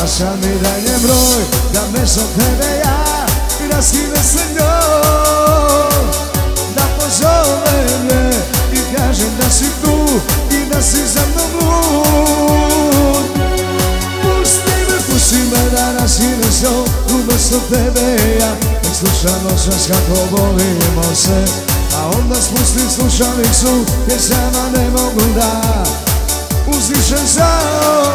[0.04, 3.26] A sad mi daj dalje broj da mrežo tebe ja
[3.66, 6.06] I da skine se njom
[6.76, 8.32] Da pozove me
[8.72, 10.20] i kažem da si tu
[10.56, 11.33] i da si za mnom
[16.24, 16.86] sine sjom
[17.16, 18.52] Umesto tebe ja.
[18.84, 21.46] Nek sluša noćas kako volimo se.
[21.98, 25.84] A onda spustim slušalicu Jer sama ne mogu da
[26.68, 27.48] Uzdišem za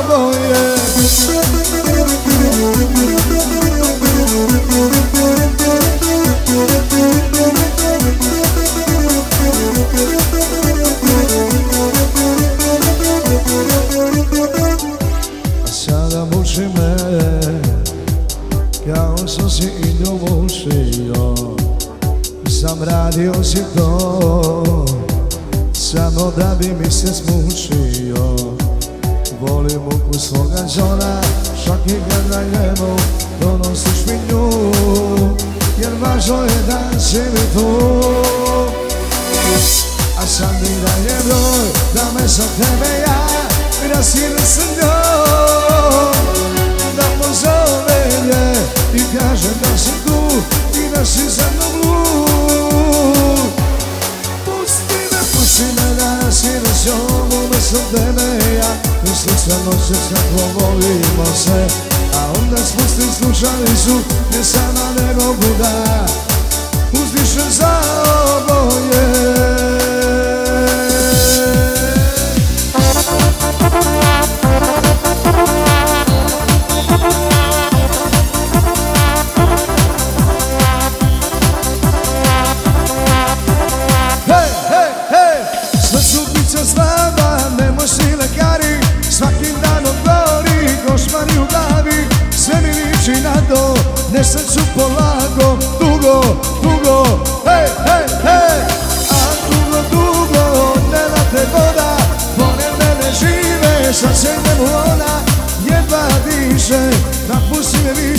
[0.01, 0.79] oboje.
[1.09, 1.59] sada
[59.49, 61.67] Slučajno noćeš kako volimo se
[62.19, 66.07] A onda spustim slušalicu Gdje sama ne mogu da
[66.93, 67.81] Uzdišem za
[68.37, 69.58] oboje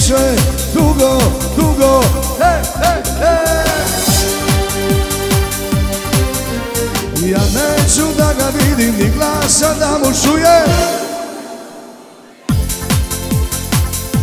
[0.09, 0.35] više
[0.73, 1.19] Dugo,
[1.55, 2.01] dugo,
[2.39, 3.69] hej, hej, hej
[7.31, 10.65] Ja neću da ga vidim ni glasa da mu čuje.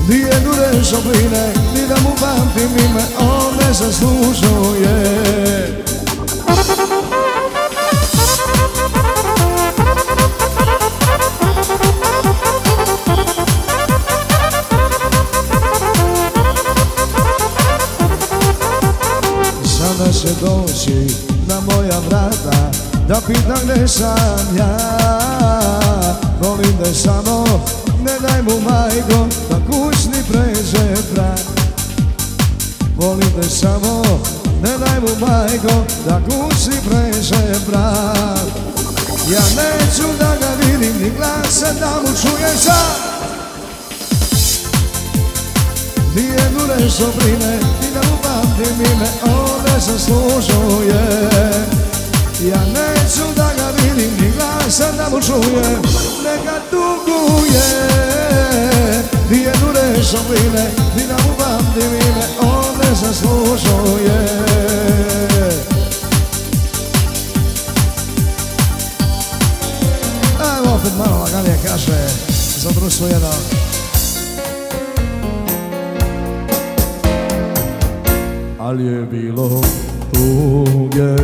[0.08, 5.26] Ni jednu reč opline, ni da mu pamtim ime On ne zaslužuje
[20.26, 21.14] će doći
[21.48, 22.70] na moja vrata
[23.08, 24.76] Da pita gdje sam ja.
[26.40, 27.44] Volim da samo
[28.04, 31.38] ne daj mu majko Da kućni pređe prag
[32.96, 34.02] Volim da samo
[34.62, 37.46] ne daj mu majko Da kućni pređe
[39.30, 42.96] Ja neću da ga vidim ni glasa da mu čujem sad
[46.14, 48.16] Nijednu reč brine i da mu
[48.56, 51.02] pamtim ime On ne zaslužuje.
[52.40, 55.82] Ja neću da ga vidim ni glasa da mu čujem
[56.24, 57.88] Neka duguje
[59.30, 64.26] Nijednu reč brine i da mu pamtim ime On ne zaslužuje.
[70.40, 72.08] Evo opet malo laganije kaže
[72.58, 73.65] Za društvo jedan
[78.66, 79.60] ali je bilo
[80.12, 81.16] tuge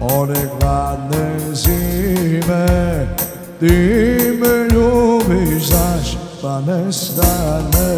[0.00, 3.06] One hladne zime.
[3.60, 3.76] Ti
[4.40, 7.92] me ljubiš, znaš, pa nestane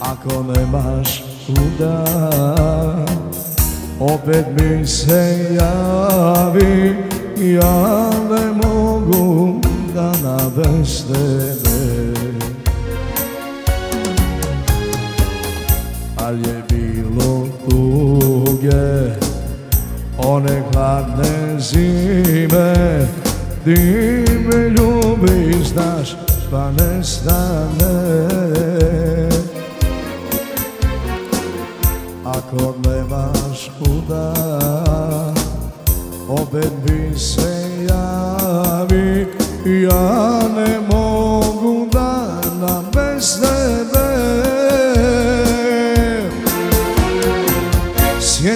[0.00, 2.04] Ako nemaš kuda
[4.00, 6.96] Opet mi se javi.
[7.38, 9.60] Ja ne mogu
[9.94, 10.50] da na
[16.30, 19.16] Je bilo tuge
[20.18, 23.06] One hladne zime.
[23.64, 23.80] Ti
[24.46, 26.16] me ljubiš, znaš,
[26.50, 28.28] pa nestane
[32.24, 34.34] Ako nemaš kuda
[36.28, 39.26] Opet bi se javi.
[39.66, 40.89] Ja ne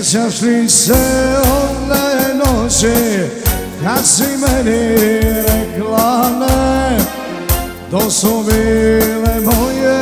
[0.05, 0.94] Sjećaš li se
[1.62, 2.94] one noći
[3.84, 4.97] Kad si meni
[5.33, 6.99] rekla ne
[7.91, 10.00] To su bile moje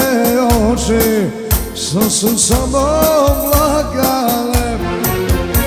[0.72, 1.30] oči
[1.74, 2.78] Što su samo
[3.28, 4.78] oblagale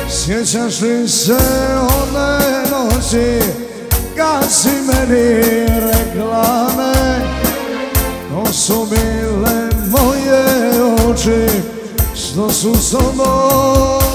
[0.10, 1.38] Sjećaš li se
[2.04, 2.40] one
[2.72, 3.40] noći
[4.18, 7.20] Kad si meni rekla ne
[8.30, 10.44] To su bile moje
[11.10, 11.62] oči
[12.16, 14.15] Što su samo oblagale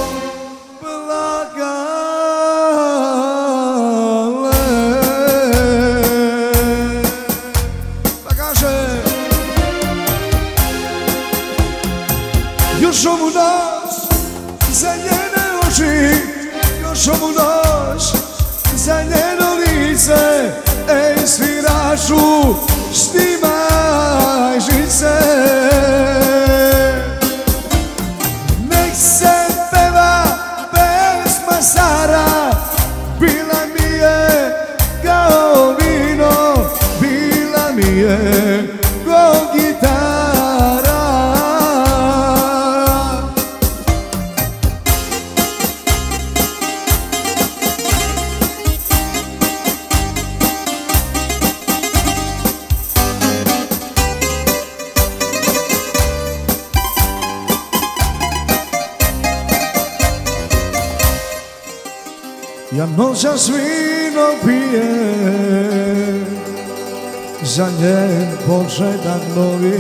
[67.61, 69.79] Za nie sanjen podszedł nowy.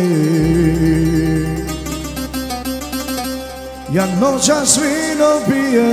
[3.93, 5.91] Jak nocia wino pije,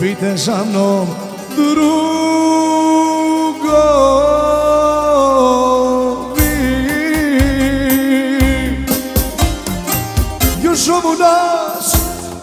[0.00, 1.06] pite za mną
[1.56, 1.98] drugą.
[10.62, 11.86] Još ovu noć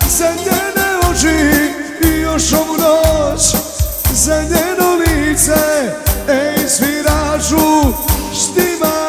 [0.10, 1.38] za njene oči
[2.22, 3.42] Još ovu noć
[4.14, 7.94] za njeno lice ej sviraču,
[8.34, 9.05] štima.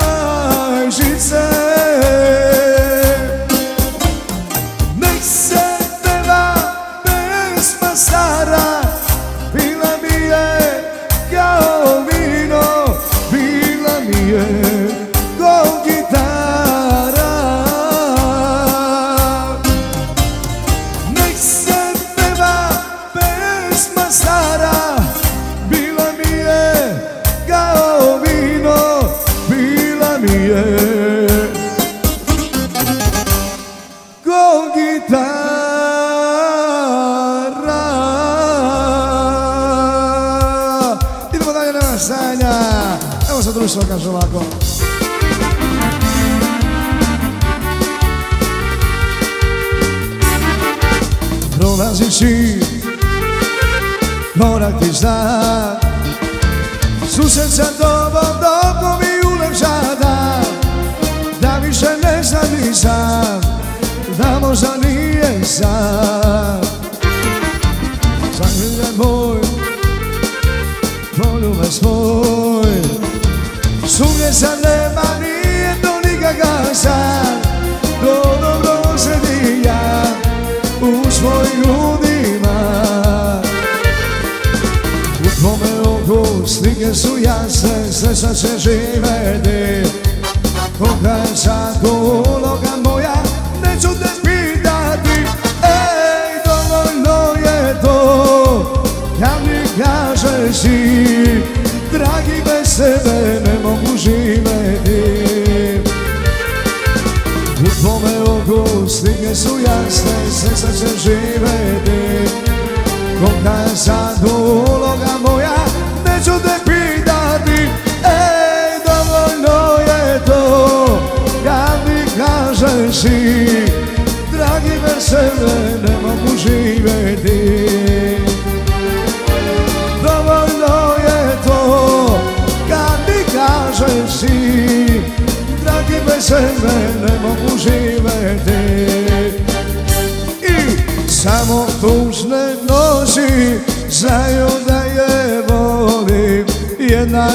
[88.16, 89.40] pjesma se žive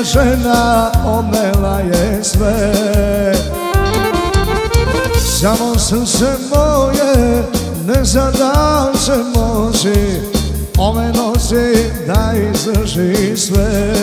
[0.03, 2.71] žena omela je sve.
[5.39, 7.43] Samo srce moje
[7.87, 10.21] ne zadam se moži
[10.77, 13.93] Ove noci da izdrži sve.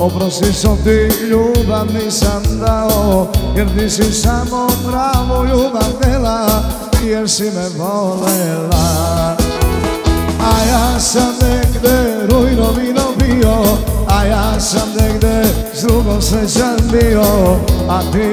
[0.00, 6.64] Ο πρόσημο τη λιούπαν τη αντάω, η ερμησία μου πράγμα, η ούπαντελα,
[7.06, 9.36] η ερμησία μου ρελά.
[10.54, 13.78] Αιά σαν να εκτε, ούιλο, μη, νομίο,
[14.20, 18.28] αιά σαν να εκτε, σου μω σε σαν δίο, α πει,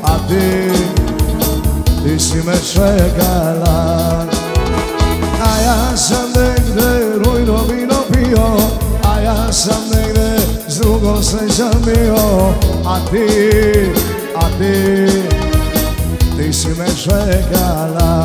[0.00, 0.42] α πει,
[2.08, 2.16] ει.
[11.22, 12.16] S drugom srećan bio
[12.86, 13.26] A ti,
[14.36, 15.06] a ti,
[16.36, 18.24] ti si me čekala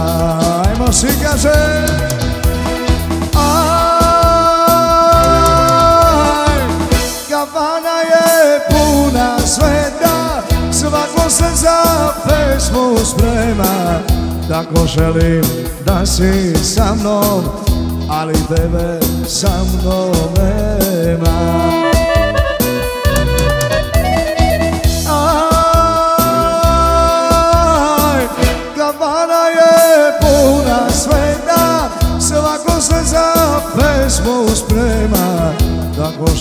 [0.68, 1.88] Ajmo si kaže.
[3.36, 4.18] Aj,
[7.30, 11.84] kafana je puna sveta Svako se za
[12.28, 14.00] pesmu sprema.
[14.50, 15.44] Tako želim
[15.86, 17.44] da si sa mnom
[18.10, 21.83] Ali tebe sa mnom nema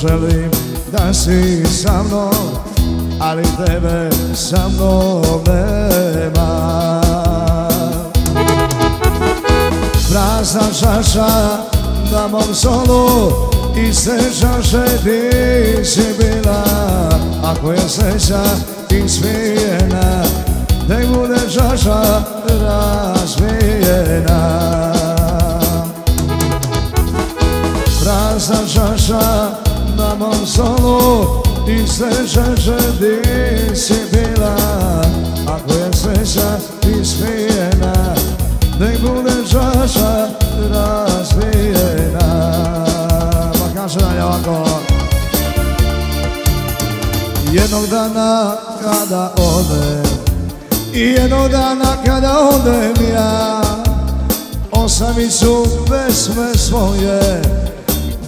[0.03, 0.51] želim
[0.93, 2.33] da si sa mnom
[3.21, 7.01] Ali tebe sa mnom nema.
[10.11, 11.59] Prazna čaša
[12.13, 13.33] na mom solu
[13.77, 15.31] I se čaše ti
[15.85, 16.65] si bila.
[17.45, 18.43] Ako je sreća
[18.91, 20.23] ispijena
[20.89, 22.23] Nek bude čaša
[22.61, 24.43] razvijena
[28.03, 29.63] Prazna čaša
[30.23, 34.57] mom solu I se čaše ti si bila
[35.47, 36.59] Ako je sreća
[37.01, 38.15] ispijena
[38.81, 40.29] Nek bude čaša
[40.73, 42.47] razvijena.
[43.53, 44.81] Pa kaže dalje ovako.
[47.53, 50.03] Jednog dana kada ode
[50.95, 53.63] I jednog dana kada odem ja
[54.73, 57.43] Osamicu pesme svoje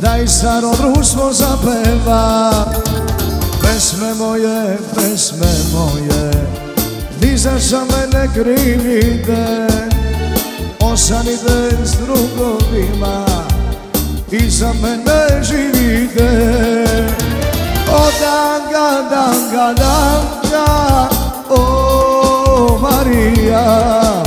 [0.05, 2.51] Da i staro društvo zapeva.
[3.63, 6.31] Pesme moje, pesme moje
[7.21, 9.67] Ni za me ne krivite
[10.81, 13.25] Osanite s drugovima
[14.31, 16.31] I za mene živite
[17.93, 21.09] O danga, danga, danga
[21.51, 24.23] O Marija.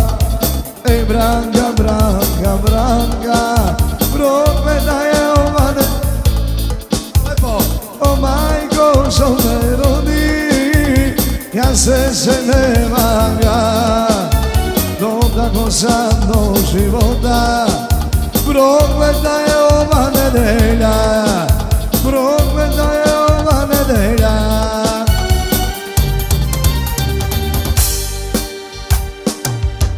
[0.90, 3.57] Ej Branka, Branka, Branka
[12.14, 14.08] Se nemam ja.
[15.00, 17.68] Dok tako sam do života.
[18.46, 20.94] Prokleta je ova nedelja.
[22.04, 24.34] Prokleta je ova nedelja.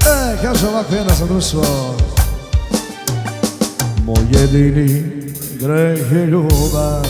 [0.06, 1.64] E, kaže ovako jedna za društvo.
[4.06, 5.04] Moj jedini
[5.60, 7.06] greh je ljubav.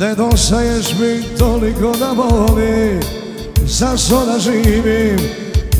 [0.00, 3.00] Ne dosaješ mi toliko da voli
[3.66, 5.18] Zašto da živim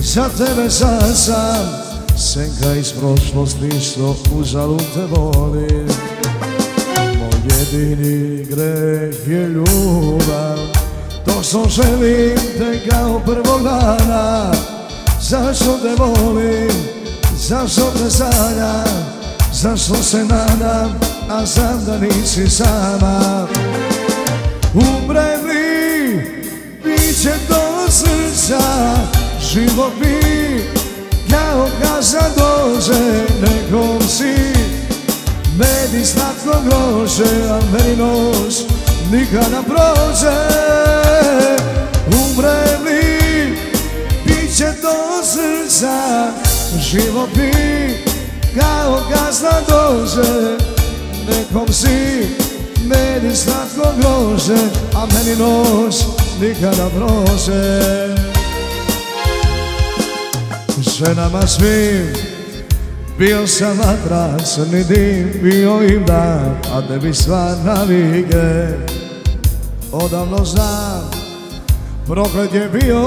[0.02, 1.84] Za tebe sad sam.
[2.18, 5.88] Senka iz prošlosti što uzalud te volim
[7.18, 10.58] Moj jedini greh je ljubav.
[11.24, 14.52] To što želim te kao prvog dana.
[15.20, 16.70] Zašto te volim,
[17.36, 19.14] zašto te sanjam?
[19.52, 23.46] Zašto se nadam, a znam da nisi sama.
[24.74, 26.16] Umrem li,
[26.84, 28.60] bit će do srca
[29.40, 30.60] Život mi
[31.30, 34.34] kao kazna dođe Nekom si
[35.58, 38.54] medi slatko grože A meni noć
[39.12, 40.36] nikada prođe
[42.06, 43.58] Umrem li,
[45.24, 46.32] srca
[46.80, 47.52] Život mi
[48.60, 50.56] kao kazna dođe
[51.28, 52.43] Nekom si
[52.84, 54.62] meni slatko grože
[54.94, 55.96] A meni noć
[56.40, 57.80] nikada prođe
[60.98, 62.12] Ženama svim
[63.18, 68.68] bio sam vatra, crni dim, bio im dan A tebi stvar navike
[69.92, 71.10] Odavno znam
[72.06, 73.04] Proklet je bio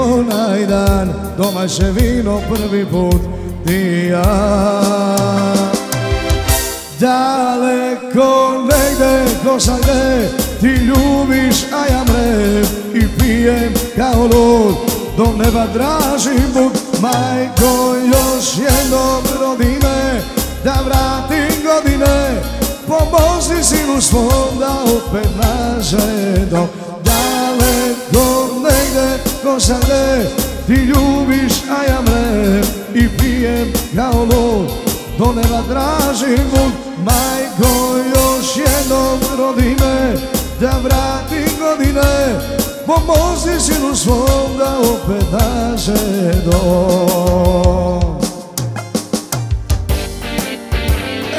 [6.98, 10.28] Daleko negde, ko gde
[10.60, 14.74] Ti ljubiš, a ja mrem I pijem kao lud.
[15.16, 20.20] Do neba dražim buk Majko, još jednom rodi me
[20.64, 22.42] Da vratim godine.
[22.86, 26.66] Pomozi sinu svom da opet naže do
[27.04, 30.30] Daleko negde, ko gde
[30.66, 34.87] Ti ljubiš, a ja mrem I pijem kao lud
[35.18, 36.72] Do neba dražim buk
[37.04, 40.14] Majko, još jednom rodi me
[40.60, 42.40] Da vratim godine
[42.86, 48.18] Pomozi sinu svom da opet naše dom.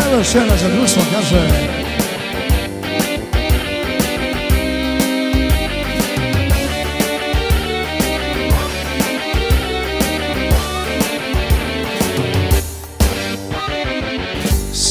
[0.06, 1.79] Evo još jedna za društvo kaže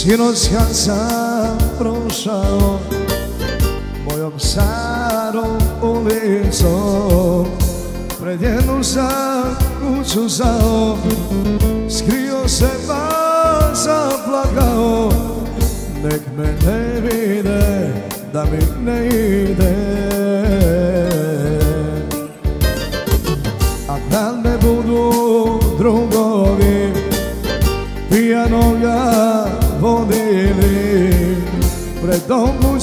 [0.08, 2.78] Sinoć kad sam prošao
[4.10, 7.46] Mojom starom ulicom
[8.20, 10.98] Pred jednu sam kuću zao
[11.90, 13.10] Skrio se pa
[13.74, 15.12] zaplakao
[16.04, 17.92] Nek me ne vide
[18.32, 19.97] da mi ne ide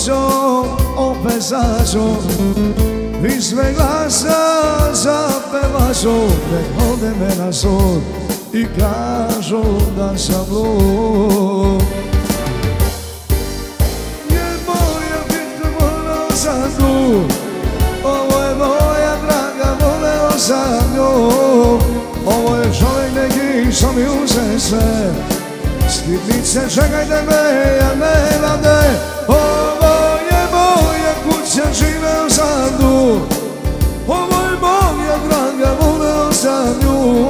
[0.06, 0.66] kućom
[0.98, 2.10] opet zađu
[3.38, 6.14] I sve glasa zapevaću
[6.52, 8.02] Nek ode me na sud
[8.54, 9.64] I kažu
[9.98, 11.82] da sam lud
[14.30, 17.22] Je moja bitka, voleo sam tu
[18.04, 21.30] Ovo je moja draga, voleo sam nju.
[22.26, 25.14] Ovo je čovjek neki što mi uze sve.
[25.90, 28.36] Skidnice, čekajte me, ja ne
[29.28, 29.85] Ovo je
[31.56, 33.20] kuća, živeo sam tu
[34.08, 37.28] Ovo je moja draga, voleo sam nju.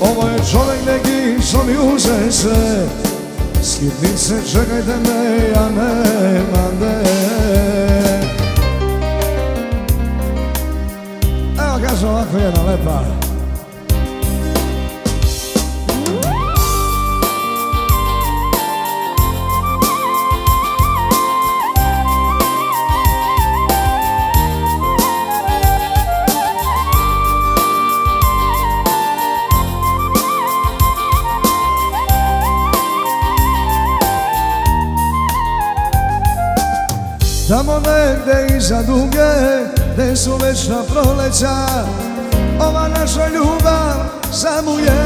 [0.00, 2.88] Ovo je čovjek neki što mi uze sve.
[3.62, 7.02] Skidnice, čekajte me, ja nemam ne
[11.58, 13.27] Evo kaže ovako jedna lepa
[37.48, 39.32] Tamo negde iza duge,
[39.94, 41.56] gde su večna proleća
[42.60, 43.94] Ova naša ljubav
[44.32, 44.98] zamuje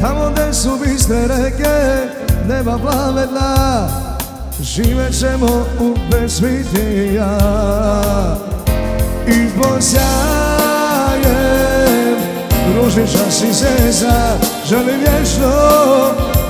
[0.00, 2.08] Tamo gde su bistre reke,
[2.48, 3.88] neba plavedna
[4.60, 7.38] Živet ćemo u besviti ja.
[9.26, 10.08] I pod sjajem
[13.30, 14.36] si zeza
[14.68, 15.50] Želim vječno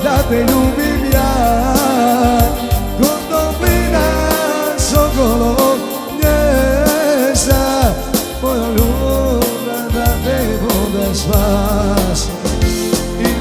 [0.04, 0.97] da te ljubim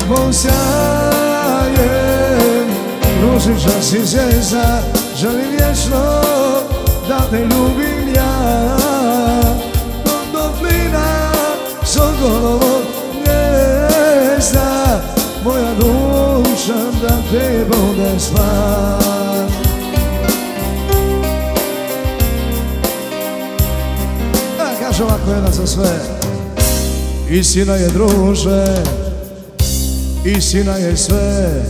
[0.07, 1.87] Pod sjajem
[3.21, 4.81] ružiča si zeza
[5.17, 6.21] Želim vječno
[7.07, 8.77] da te ljubim ja.
[10.03, 11.31] Kod toplina
[11.85, 15.01] sokolovog gnjezda
[15.43, 19.51] Moja duša da te bude spas
[24.59, 25.99] A kaže ovako jedan za sve.
[27.29, 28.83] Istina je druže
[30.27, 31.63] Istina je sve.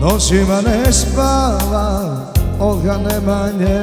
[0.00, 2.16] Noćima ne spava
[2.60, 3.82] Od ga nema nje.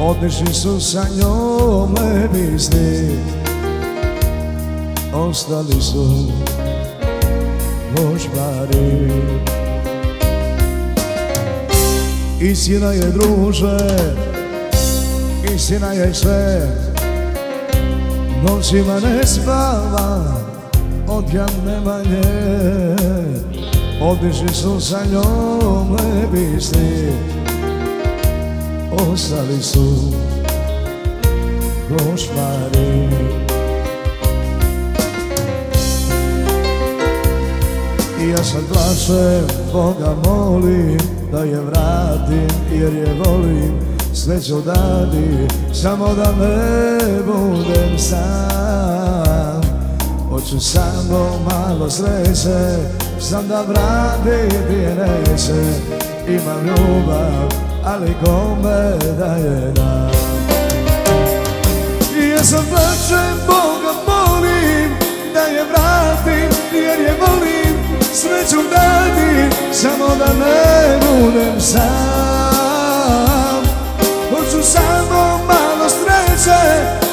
[0.00, 3.10] Otišli su sa njom lepi sni
[5.12, 6.32] Ostali su
[7.96, 9.12] vožbari.
[12.40, 13.78] Istina je druže
[15.54, 16.68] Istina je sve.
[18.42, 20.47] Noćima ne spava
[21.08, 21.24] od
[21.66, 22.96] nema nje
[24.00, 27.08] Obišli su sa njom lebisti
[29.12, 29.94] Ostali su
[31.88, 33.08] košmari.
[38.20, 40.98] I ja sad plašem, Boga molim
[41.32, 43.72] Da je vratim jer je volim
[44.12, 48.57] Sve ću dati, samo da ne budem sam
[50.48, 52.78] Hoću samo malo sreće
[53.20, 55.80] Znam da vratiti je neće.
[56.28, 57.48] Imam ljubav,
[57.84, 60.10] ali kome da je dam?
[62.32, 64.90] Ja sam plaćem, Boga molim
[65.34, 68.02] Da je vratim jer je volim.
[68.12, 71.88] Sve ću dati, samo da ne budem sam.
[74.30, 76.60] Hoću samo malo sreće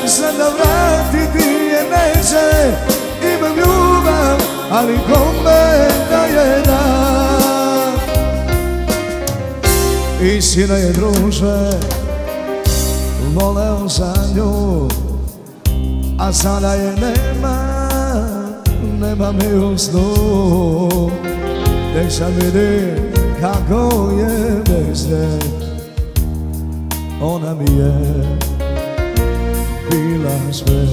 [0.07, 3.04] Sad da vratiti je neće
[3.45, 4.37] Imam ljubav,
[4.71, 7.05] ali kome da je dam.
[10.37, 11.69] Istina je druže
[13.35, 14.87] Voleo sam nju
[16.19, 17.89] A sada je nema
[18.99, 20.15] Nema mi u snu
[21.93, 25.39] Tek sad vidim kako je bez nje.
[27.21, 27.93] Ona mi je
[29.89, 30.85] bila sve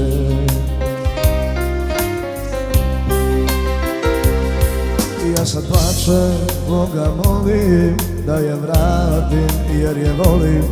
[5.42, 6.34] Ja sad plačem,
[6.68, 7.96] Boga molim
[8.26, 10.62] Da je vratim jer je volim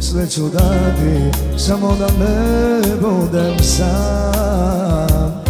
[0.00, 5.42] Sve ću dati, samo da ne budem sam.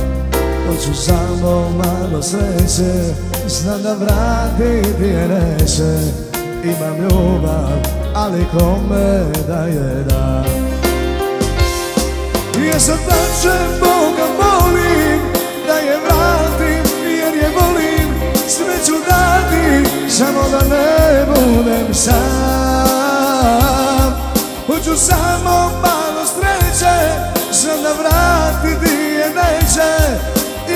[0.68, 3.14] Hoću samo malo sreće
[3.48, 5.98] Znam da vratiti je neće
[6.64, 7.78] Imam ljubav,
[8.14, 10.44] ali kome da je da
[12.66, 14.35] Ja sad plačem, Boga
[18.76, 22.16] Sve ću dati, samo da ne budem sam.
[24.66, 26.96] Hoću samo malo sreće
[27.52, 29.92] Znam da vratiti je neće.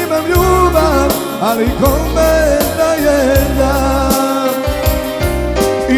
[0.04, 1.10] Imam ljubav,
[1.42, 4.50] ali kome da je dam?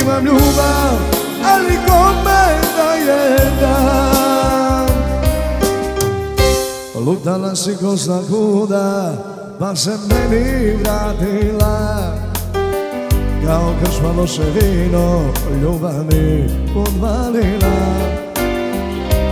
[0.03, 0.99] Imam ljubav,
[1.55, 4.87] ali kome da je dam?
[7.07, 9.13] Lutala si ko zna kuda,
[9.63, 12.15] pa se meni vratila
[13.47, 15.21] Kao kršma loše vino,
[15.63, 17.77] ljubav mi podvalila.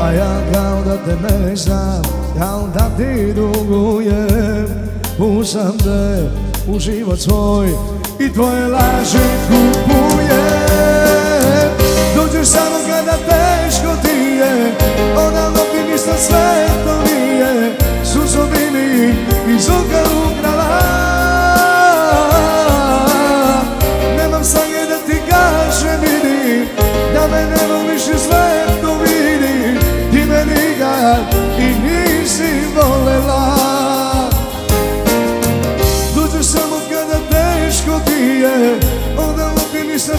[0.02, 2.02] A ja kao da te ne znam,
[2.39, 4.67] kao da ti dugujem
[5.18, 6.31] Pusam te
[6.73, 7.68] u život svoj
[8.18, 9.18] i tvoje laži
[9.49, 10.41] kupujem.
[12.17, 14.73] Dođeš samo kada teško ti je,
[15.17, 19.15] odavno ti ništa sve to nije Suzo mi
[19.55, 20.20] iz oka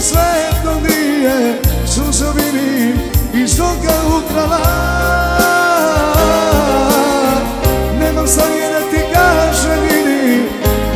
[0.02, 2.94] sve to nije Suzo bi mi
[3.42, 4.58] iz oka ukrala.
[8.00, 10.42] Nemam snage da ti kažem vidi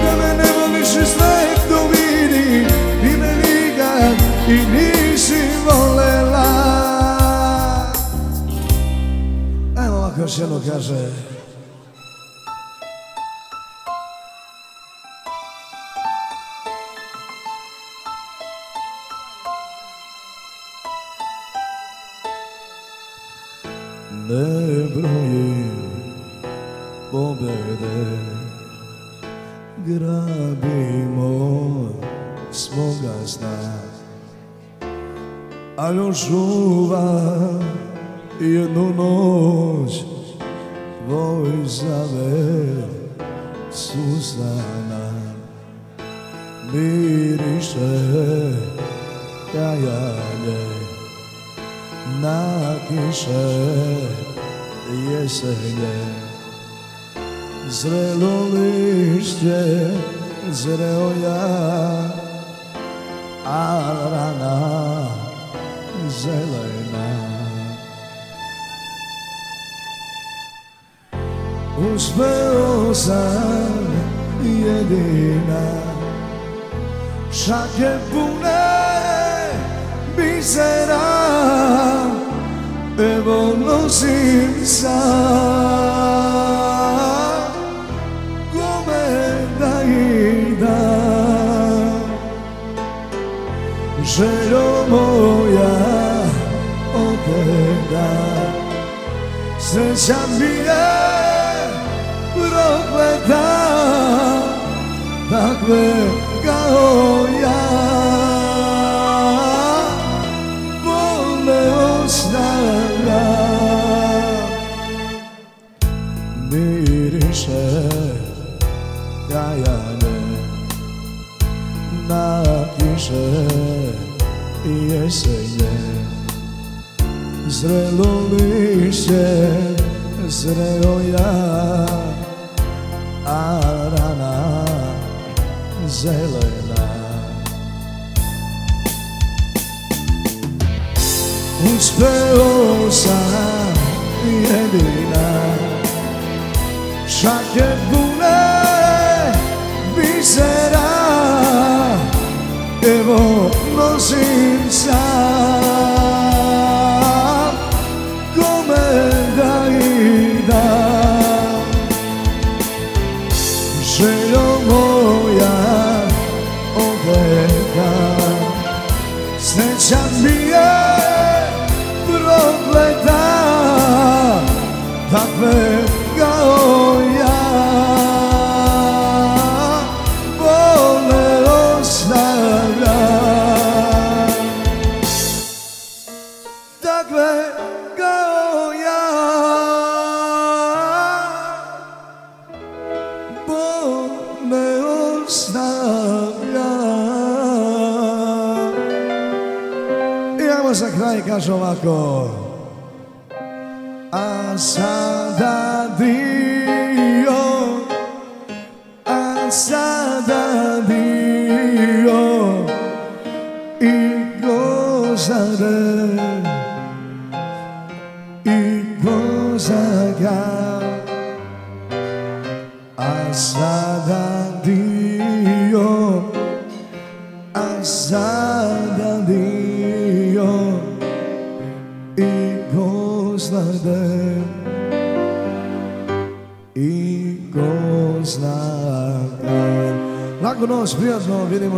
[0.04, 2.66] Da me ne voliš i sve to vidi.
[3.00, 4.14] Ti me nikad
[4.48, 6.46] i nisi volela.
[9.86, 11.08] Evo ovako još jedno kaže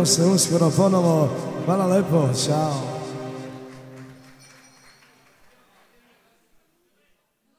[0.09, 1.29] se uskoro ponovo.
[1.65, 2.78] Hvala lepo, čao